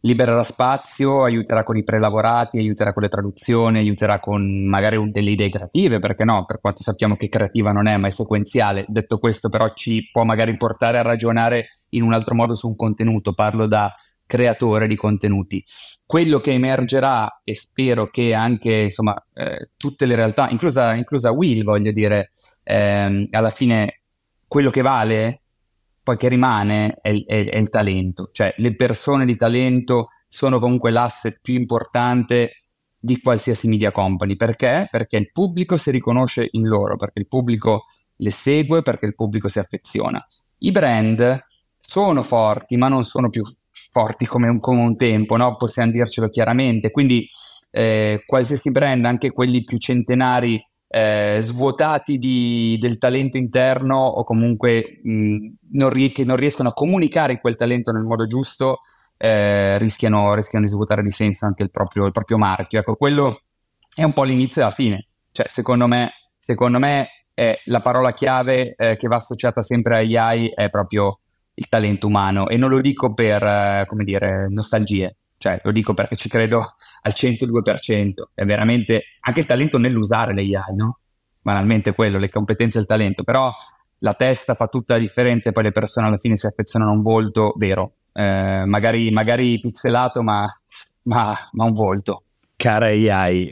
libererà 0.00 0.42
spazio, 0.42 1.24
aiuterà 1.24 1.62
con 1.62 1.76
i 1.76 1.84
prelavorati, 1.84 2.58
aiuterà 2.58 2.92
con 2.92 3.02
le 3.02 3.08
traduzioni, 3.08 3.78
aiuterà 3.78 4.18
con 4.18 4.66
magari 4.68 5.10
delle 5.10 5.30
idee 5.30 5.50
creative, 5.50 5.98
perché 5.98 6.24
no, 6.24 6.44
per 6.44 6.60
quanto 6.60 6.82
sappiamo 6.82 7.16
che 7.16 7.28
creativa 7.28 7.72
non 7.72 7.86
è, 7.86 7.96
ma 7.96 8.06
è 8.08 8.10
sequenziale. 8.10 8.84
Detto 8.88 9.18
questo 9.18 9.48
però 9.48 9.72
ci 9.74 10.08
può 10.10 10.24
magari 10.24 10.56
portare 10.56 10.98
a 10.98 11.02
ragionare 11.02 11.66
in 11.90 12.02
un 12.02 12.12
altro 12.12 12.34
modo 12.34 12.54
su 12.54 12.68
un 12.68 12.76
contenuto, 12.76 13.34
parlo 13.34 13.66
da 13.66 13.92
creatore 14.26 14.86
di 14.86 14.96
contenuti. 14.96 15.62
Quello 16.06 16.38
che 16.40 16.52
emergerà, 16.52 17.40
e 17.44 17.54
spero 17.54 18.08
che 18.10 18.32
anche 18.32 18.72
insomma, 18.72 19.14
eh, 19.34 19.70
tutte 19.76 20.06
le 20.06 20.14
realtà, 20.14 20.48
inclusa, 20.48 20.94
inclusa 20.94 21.30
Will, 21.30 21.62
voglio 21.62 21.92
dire, 21.92 22.30
ehm, 22.62 23.28
alla 23.30 23.50
fine 23.50 24.02
quello 24.46 24.70
che 24.70 24.82
vale 24.82 25.42
poi 26.02 26.16
che 26.16 26.28
rimane 26.28 26.98
è, 27.00 27.12
è, 27.24 27.44
è, 27.46 27.56
il 27.56 27.68
talento, 27.70 28.30
cioè 28.32 28.54
le 28.56 28.74
persone 28.74 29.24
di 29.24 29.36
talento 29.36 30.08
sono 30.28 30.58
comunque 30.58 30.90
l'asset 30.90 31.40
più 31.42 31.54
importante 31.54 32.62
di 32.98 33.20
qualsiasi 33.20 33.66
media 33.68 33.90
company. 33.90 34.36
Perché? 34.36 34.86
Perché 34.90 35.16
il 35.16 35.30
pubblico 35.32 35.76
si 35.76 35.90
riconosce 35.90 36.48
in 36.52 36.66
loro, 36.66 36.96
perché 36.96 37.20
il 37.20 37.28
pubblico 37.28 37.84
le 38.16 38.30
segue, 38.30 38.82
perché 38.82 39.06
il 39.06 39.14
pubblico 39.14 39.48
si 39.48 39.58
affeziona. 39.58 40.24
I 40.58 40.70
brand 40.70 41.44
sono 41.78 42.22
forti, 42.22 42.76
ma 42.76 42.88
non 42.88 43.04
sono 43.04 43.30
più 43.30 43.42
forti 43.90 44.26
come 44.26 44.48
un, 44.48 44.58
come 44.58 44.82
un 44.82 44.96
tempo, 44.96 45.36
no? 45.36 45.56
possiamo 45.56 45.90
dircelo 45.90 46.28
chiaramente. 46.28 46.90
Quindi 46.90 47.26
eh, 47.70 48.22
qualsiasi 48.26 48.70
brand, 48.70 49.04
anche 49.04 49.30
quelli 49.30 49.64
più 49.64 49.78
centenari, 49.78 50.62
eh, 50.92 51.38
svuotati 51.40 52.18
di, 52.18 52.76
del 52.80 52.98
talento 52.98 53.38
interno 53.38 53.96
o 53.96 54.24
comunque 54.24 55.00
mh, 55.02 55.46
non 55.72 55.88
rie- 55.90 56.10
che 56.10 56.24
non 56.24 56.34
riescono 56.34 56.70
a 56.70 56.72
comunicare 56.72 57.40
quel 57.40 57.54
talento 57.54 57.92
nel 57.92 58.02
modo 58.02 58.26
giusto, 58.26 58.80
eh, 59.16 59.78
rischiano, 59.78 60.34
rischiano, 60.34 60.64
di 60.64 60.70
svuotare 60.70 61.02
di 61.02 61.10
senso 61.10 61.46
anche 61.46 61.62
il 61.62 61.70
proprio, 61.70 62.06
il 62.06 62.12
proprio, 62.12 62.38
marchio. 62.38 62.80
Ecco, 62.80 62.96
quello 62.96 63.42
è 63.94 64.02
un 64.02 64.12
po' 64.12 64.24
l'inizio 64.24 64.62
e 64.62 64.64
la 64.64 64.70
fine. 64.72 65.06
Cioè, 65.30 65.48
secondo 65.48 65.86
me, 65.86 66.10
secondo 66.38 66.80
me 66.80 67.08
la 67.64 67.80
parola 67.80 68.12
chiave 68.12 68.74
eh, 68.76 68.96
che 68.96 69.08
va 69.08 69.16
associata 69.16 69.62
sempre 69.62 69.98
agli 69.98 70.16
AI 70.16 70.52
è 70.54 70.68
proprio 70.68 71.20
il 71.54 71.68
talento 71.68 72.06
umano 72.06 72.48
e 72.48 72.56
non 72.56 72.68
lo 72.68 72.80
dico 72.80 73.14
per, 73.14 73.42
eh, 73.42 73.84
come 73.86 74.04
dire, 74.04 74.46
nostalgie, 74.48 75.16
cioè, 75.40 75.58
lo 75.64 75.72
dico 75.72 75.94
perché 75.94 76.16
ci 76.16 76.28
credo 76.28 76.74
al 77.00 77.12
102%. 77.16 78.12
È 78.34 78.44
veramente 78.44 79.04
anche 79.20 79.40
il 79.40 79.46
talento 79.46 79.78
nell'usare 79.78 80.34
le 80.34 80.42
AI, 80.42 80.74
no? 80.76 80.98
Banalmente 81.40 81.94
quello, 81.94 82.18
le 82.18 82.28
competenze 82.28 82.76
e 82.76 82.82
il 82.82 82.86
talento. 82.86 83.24
Però 83.24 83.50
la 84.00 84.12
testa 84.12 84.52
fa 84.52 84.66
tutta 84.66 84.92
la 84.92 85.00
differenza 85.00 85.48
e 85.48 85.52
poi 85.52 85.62
le 85.62 85.72
persone 85.72 86.08
alla 86.08 86.18
fine 86.18 86.36
si 86.36 86.44
affezionano 86.44 86.90
a 86.90 86.94
un 86.94 87.00
volto 87.00 87.54
vero. 87.56 87.94
Eh, 88.12 88.64
magari, 88.66 89.10
magari 89.10 89.58
pizzelato, 89.58 90.22
ma, 90.22 90.44
ma, 91.04 91.34
ma 91.52 91.64
un 91.64 91.72
volto. 91.72 92.24
Cara 92.56 92.88
AI, 92.88 93.50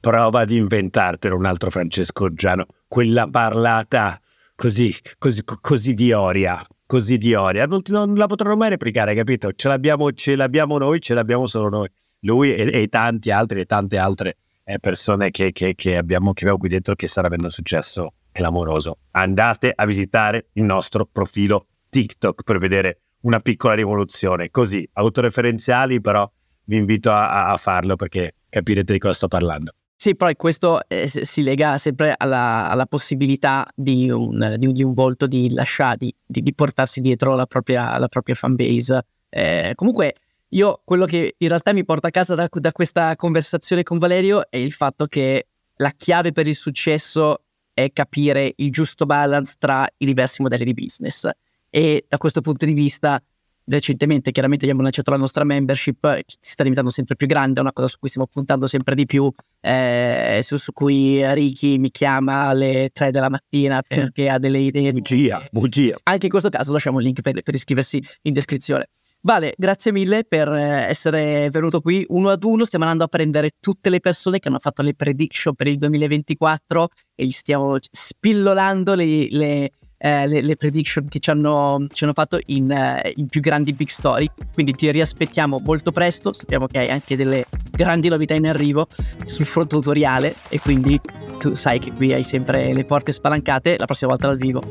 prova 0.00 0.40
ad 0.40 0.50
inventartelo 0.50 1.36
un 1.36 1.44
altro 1.44 1.68
Francesco 1.68 2.32
Giano, 2.32 2.64
quella 2.88 3.28
parlata 3.28 4.18
così, 4.54 4.96
così, 5.18 5.42
così 5.44 5.92
di 5.92 6.12
Oria, 6.12 6.64
così 6.90 7.18
di 7.18 7.34
Oria. 7.34 7.66
Non, 7.66 7.82
non, 7.86 8.14
la 8.14 8.26
potranno 8.26 8.56
mai 8.56 8.70
replicare, 8.70 9.14
capito? 9.14 9.52
Ce 9.52 9.68
l'abbiamo, 9.68 10.10
ce 10.10 10.34
l'abbiamo 10.34 10.76
noi, 10.76 11.00
ce 11.00 11.14
l'abbiamo 11.14 11.46
solo 11.46 11.68
noi. 11.68 11.88
Lui 12.22 12.52
e, 12.52 12.82
e 12.82 12.88
tanti 12.88 13.30
altri 13.30 13.60
e 13.60 13.64
tante 13.64 13.96
altre 13.96 14.38
eh, 14.64 14.80
persone 14.80 15.30
che, 15.30 15.52
che, 15.52 15.76
che, 15.76 15.96
abbiamo, 15.96 16.32
che 16.32 16.40
abbiamo 16.40 16.58
qui 16.58 16.68
dentro 16.68 16.96
che 16.96 17.06
stanno 17.06 17.28
avendo 17.28 17.48
successo 17.48 18.14
clamoroso. 18.32 18.98
Andate 19.12 19.72
a 19.72 19.86
visitare 19.86 20.48
il 20.54 20.64
nostro 20.64 21.06
profilo 21.06 21.68
TikTok 21.90 22.42
per 22.42 22.58
vedere 22.58 23.02
una 23.20 23.38
piccola 23.38 23.74
rivoluzione. 23.74 24.50
Così, 24.50 24.86
autoreferenziali, 24.94 26.00
però 26.00 26.28
vi 26.64 26.76
invito 26.76 27.12
a, 27.12 27.52
a 27.52 27.56
farlo 27.56 27.94
perché 27.94 28.34
capirete 28.48 28.92
di 28.92 28.98
cosa 28.98 29.14
sto 29.14 29.28
parlando. 29.28 29.74
Sì, 30.02 30.16
poi 30.16 30.34
questo 30.34 30.80
eh, 30.88 31.06
si 31.08 31.42
lega 31.42 31.76
sempre 31.76 32.14
alla, 32.16 32.70
alla 32.70 32.86
possibilità 32.86 33.70
di 33.74 34.08
un, 34.08 34.56
di, 34.56 34.72
di 34.72 34.82
un, 34.82 34.94
volto 34.94 35.26
di 35.26 35.50
lasciare, 35.52 35.96
di, 35.98 36.14
di, 36.24 36.54
portarsi 36.54 37.02
dietro 37.02 37.34
la 37.34 37.44
propria, 37.44 37.98
la 37.98 38.08
propria 38.08 38.34
fanbase. 38.34 39.02
Eh, 39.28 39.72
comunque, 39.74 40.14
io 40.48 40.80
quello 40.86 41.04
che 41.04 41.34
in 41.36 41.48
realtà 41.48 41.74
mi 41.74 41.84
porta 41.84 42.08
a 42.08 42.10
casa 42.10 42.34
da, 42.34 42.48
da, 42.50 42.72
questa 42.72 43.14
conversazione 43.14 43.82
con 43.82 43.98
Valerio 43.98 44.50
è 44.50 44.56
il 44.56 44.72
fatto 44.72 45.04
che 45.04 45.48
la 45.76 45.92
chiave 45.94 46.32
per 46.32 46.48
il 46.48 46.56
successo 46.56 47.42
è 47.74 47.92
capire 47.92 48.54
il 48.56 48.70
giusto 48.70 49.04
balance 49.04 49.56
tra 49.58 49.86
i 49.98 50.06
diversi 50.06 50.40
modelli 50.40 50.64
di 50.64 50.72
business. 50.72 51.28
E 51.68 52.06
da 52.08 52.16
questo 52.16 52.40
punto 52.40 52.64
di 52.64 52.72
vista 52.72 53.22
recentemente 53.70 54.32
chiaramente 54.32 54.64
abbiamo 54.64 54.82
lanciato 54.82 55.10
la 55.10 55.16
nostra 55.16 55.44
membership, 55.44 56.20
si 56.26 56.52
sta 56.52 56.62
diventando 56.62 56.90
sempre 56.90 57.16
più 57.16 57.26
grande, 57.26 57.58
è 57.58 57.62
una 57.62 57.72
cosa 57.72 57.86
su 57.86 57.98
cui 57.98 58.08
stiamo 58.08 58.26
puntando 58.30 58.66
sempre 58.66 58.94
di 58.94 59.06
più, 59.06 59.32
eh, 59.60 60.40
su, 60.42 60.56
su, 60.56 60.72
cui 60.72 61.22
Ricky 61.34 61.78
mi 61.78 61.90
chiama 61.90 62.42
alle 62.42 62.90
3 62.92 63.10
della 63.10 63.30
mattina 63.30 63.78
eh. 63.78 63.82
perché 63.86 64.28
ha 64.28 64.38
delle 64.38 64.58
idee. 64.58 64.92
Bugia, 64.92 65.42
bugia. 65.50 65.96
Anche 66.02 66.26
in 66.26 66.30
questo 66.30 66.48
caso 66.48 66.72
lasciamo 66.72 66.98
il 66.98 67.06
link 67.06 67.20
per, 67.20 67.40
per 67.42 67.54
iscriversi 67.54 68.02
in 68.22 68.32
descrizione. 68.32 68.88
Vale, 69.22 69.52
grazie 69.58 69.92
mille 69.92 70.24
per 70.24 70.48
eh, 70.48 70.88
essere 70.88 71.50
venuto 71.50 71.80
qui 71.80 72.06
uno 72.08 72.30
ad 72.30 72.42
uno. 72.42 72.64
Stiamo 72.64 72.84
andando 72.84 73.04
a 73.04 73.08
prendere 73.08 73.50
tutte 73.60 73.90
le 73.90 74.00
persone 74.00 74.38
che 74.38 74.48
hanno 74.48 74.58
fatto 74.58 74.80
le 74.80 74.94
prediction 74.94 75.54
per 75.54 75.66
il 75.66 75.76
2024 75.76 76.88
e 77.14 77.26
gli 77.26 77.30
stiamo 77.30 77.76
spillolando 77.78 78.94
le, 78.94 79.28
le 79.30 79.72
eh, 80.02 80.26
le, 80.26 80.40
le, 80.40 80.56
prediction 80.56 81.06
che 81.08 81.18
ci 81.18 81.28
hanno, 81.28 81.86
ci 81.92 82.04
hanno 82.04 82.14
fatto 82.14 82.40
in, 82.46 82.70
eh, 82.70 83.12
in, 83.16 83.26
più 83.26 83.42
grandi 83.42 83.74
big 83.74 83.88
story. 83.88 84.30
Quindi 84.54 84.72
ti 84.72 84.90
riaspettiamo 84.90 85.60
molto 85.62 85.92
presto. 85.92 86.32
Sappiamo 86.32 86.66
che 86.66 86.78
hai 86.78 86.88
anche 86.88 87.16
delle 87.16 87.44
grandi 87.70 88.08
novità 88.08 88.34
in 88.34 88.46
arrivo 88.46 88.88
sul 89.26 89.44
fronte 89.44 89.76
tutoriale 89.76 90.34
e 90.48 90.58
quindi 90.58 90.98
tu 91.38 91.52
sai 91.54 91.78
che 91.78 91.92
qui 91.92 92.14
hai 92.14 92.22
sempre 92.22 92.72
le 92.72 92.84
porte 92.84 93.12
spalancate. 93.12 93.76
La 93.76 93.84
prossima 93.84 94.10
volta 94.10 94.28
dal 94.28 94.38
vivo. 94.38 94.62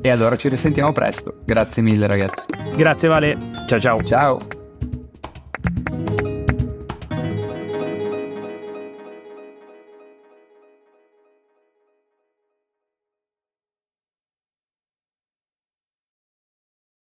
E 0.00 0.10
allora 0.10 0.36
ci 0.36 0.48
risentiamo 0.48 0.92
presto. 0.92 1.40
Grazie 1.44 1.82
mille 1.82 2.06
ragazzi. 2.06 2.46
Grazie 2.76 3.08
Vale. 3.08 3.36
Ciao 3.66 3.80
ciao. 3.80 4.02
Ciao. 4.04 4.57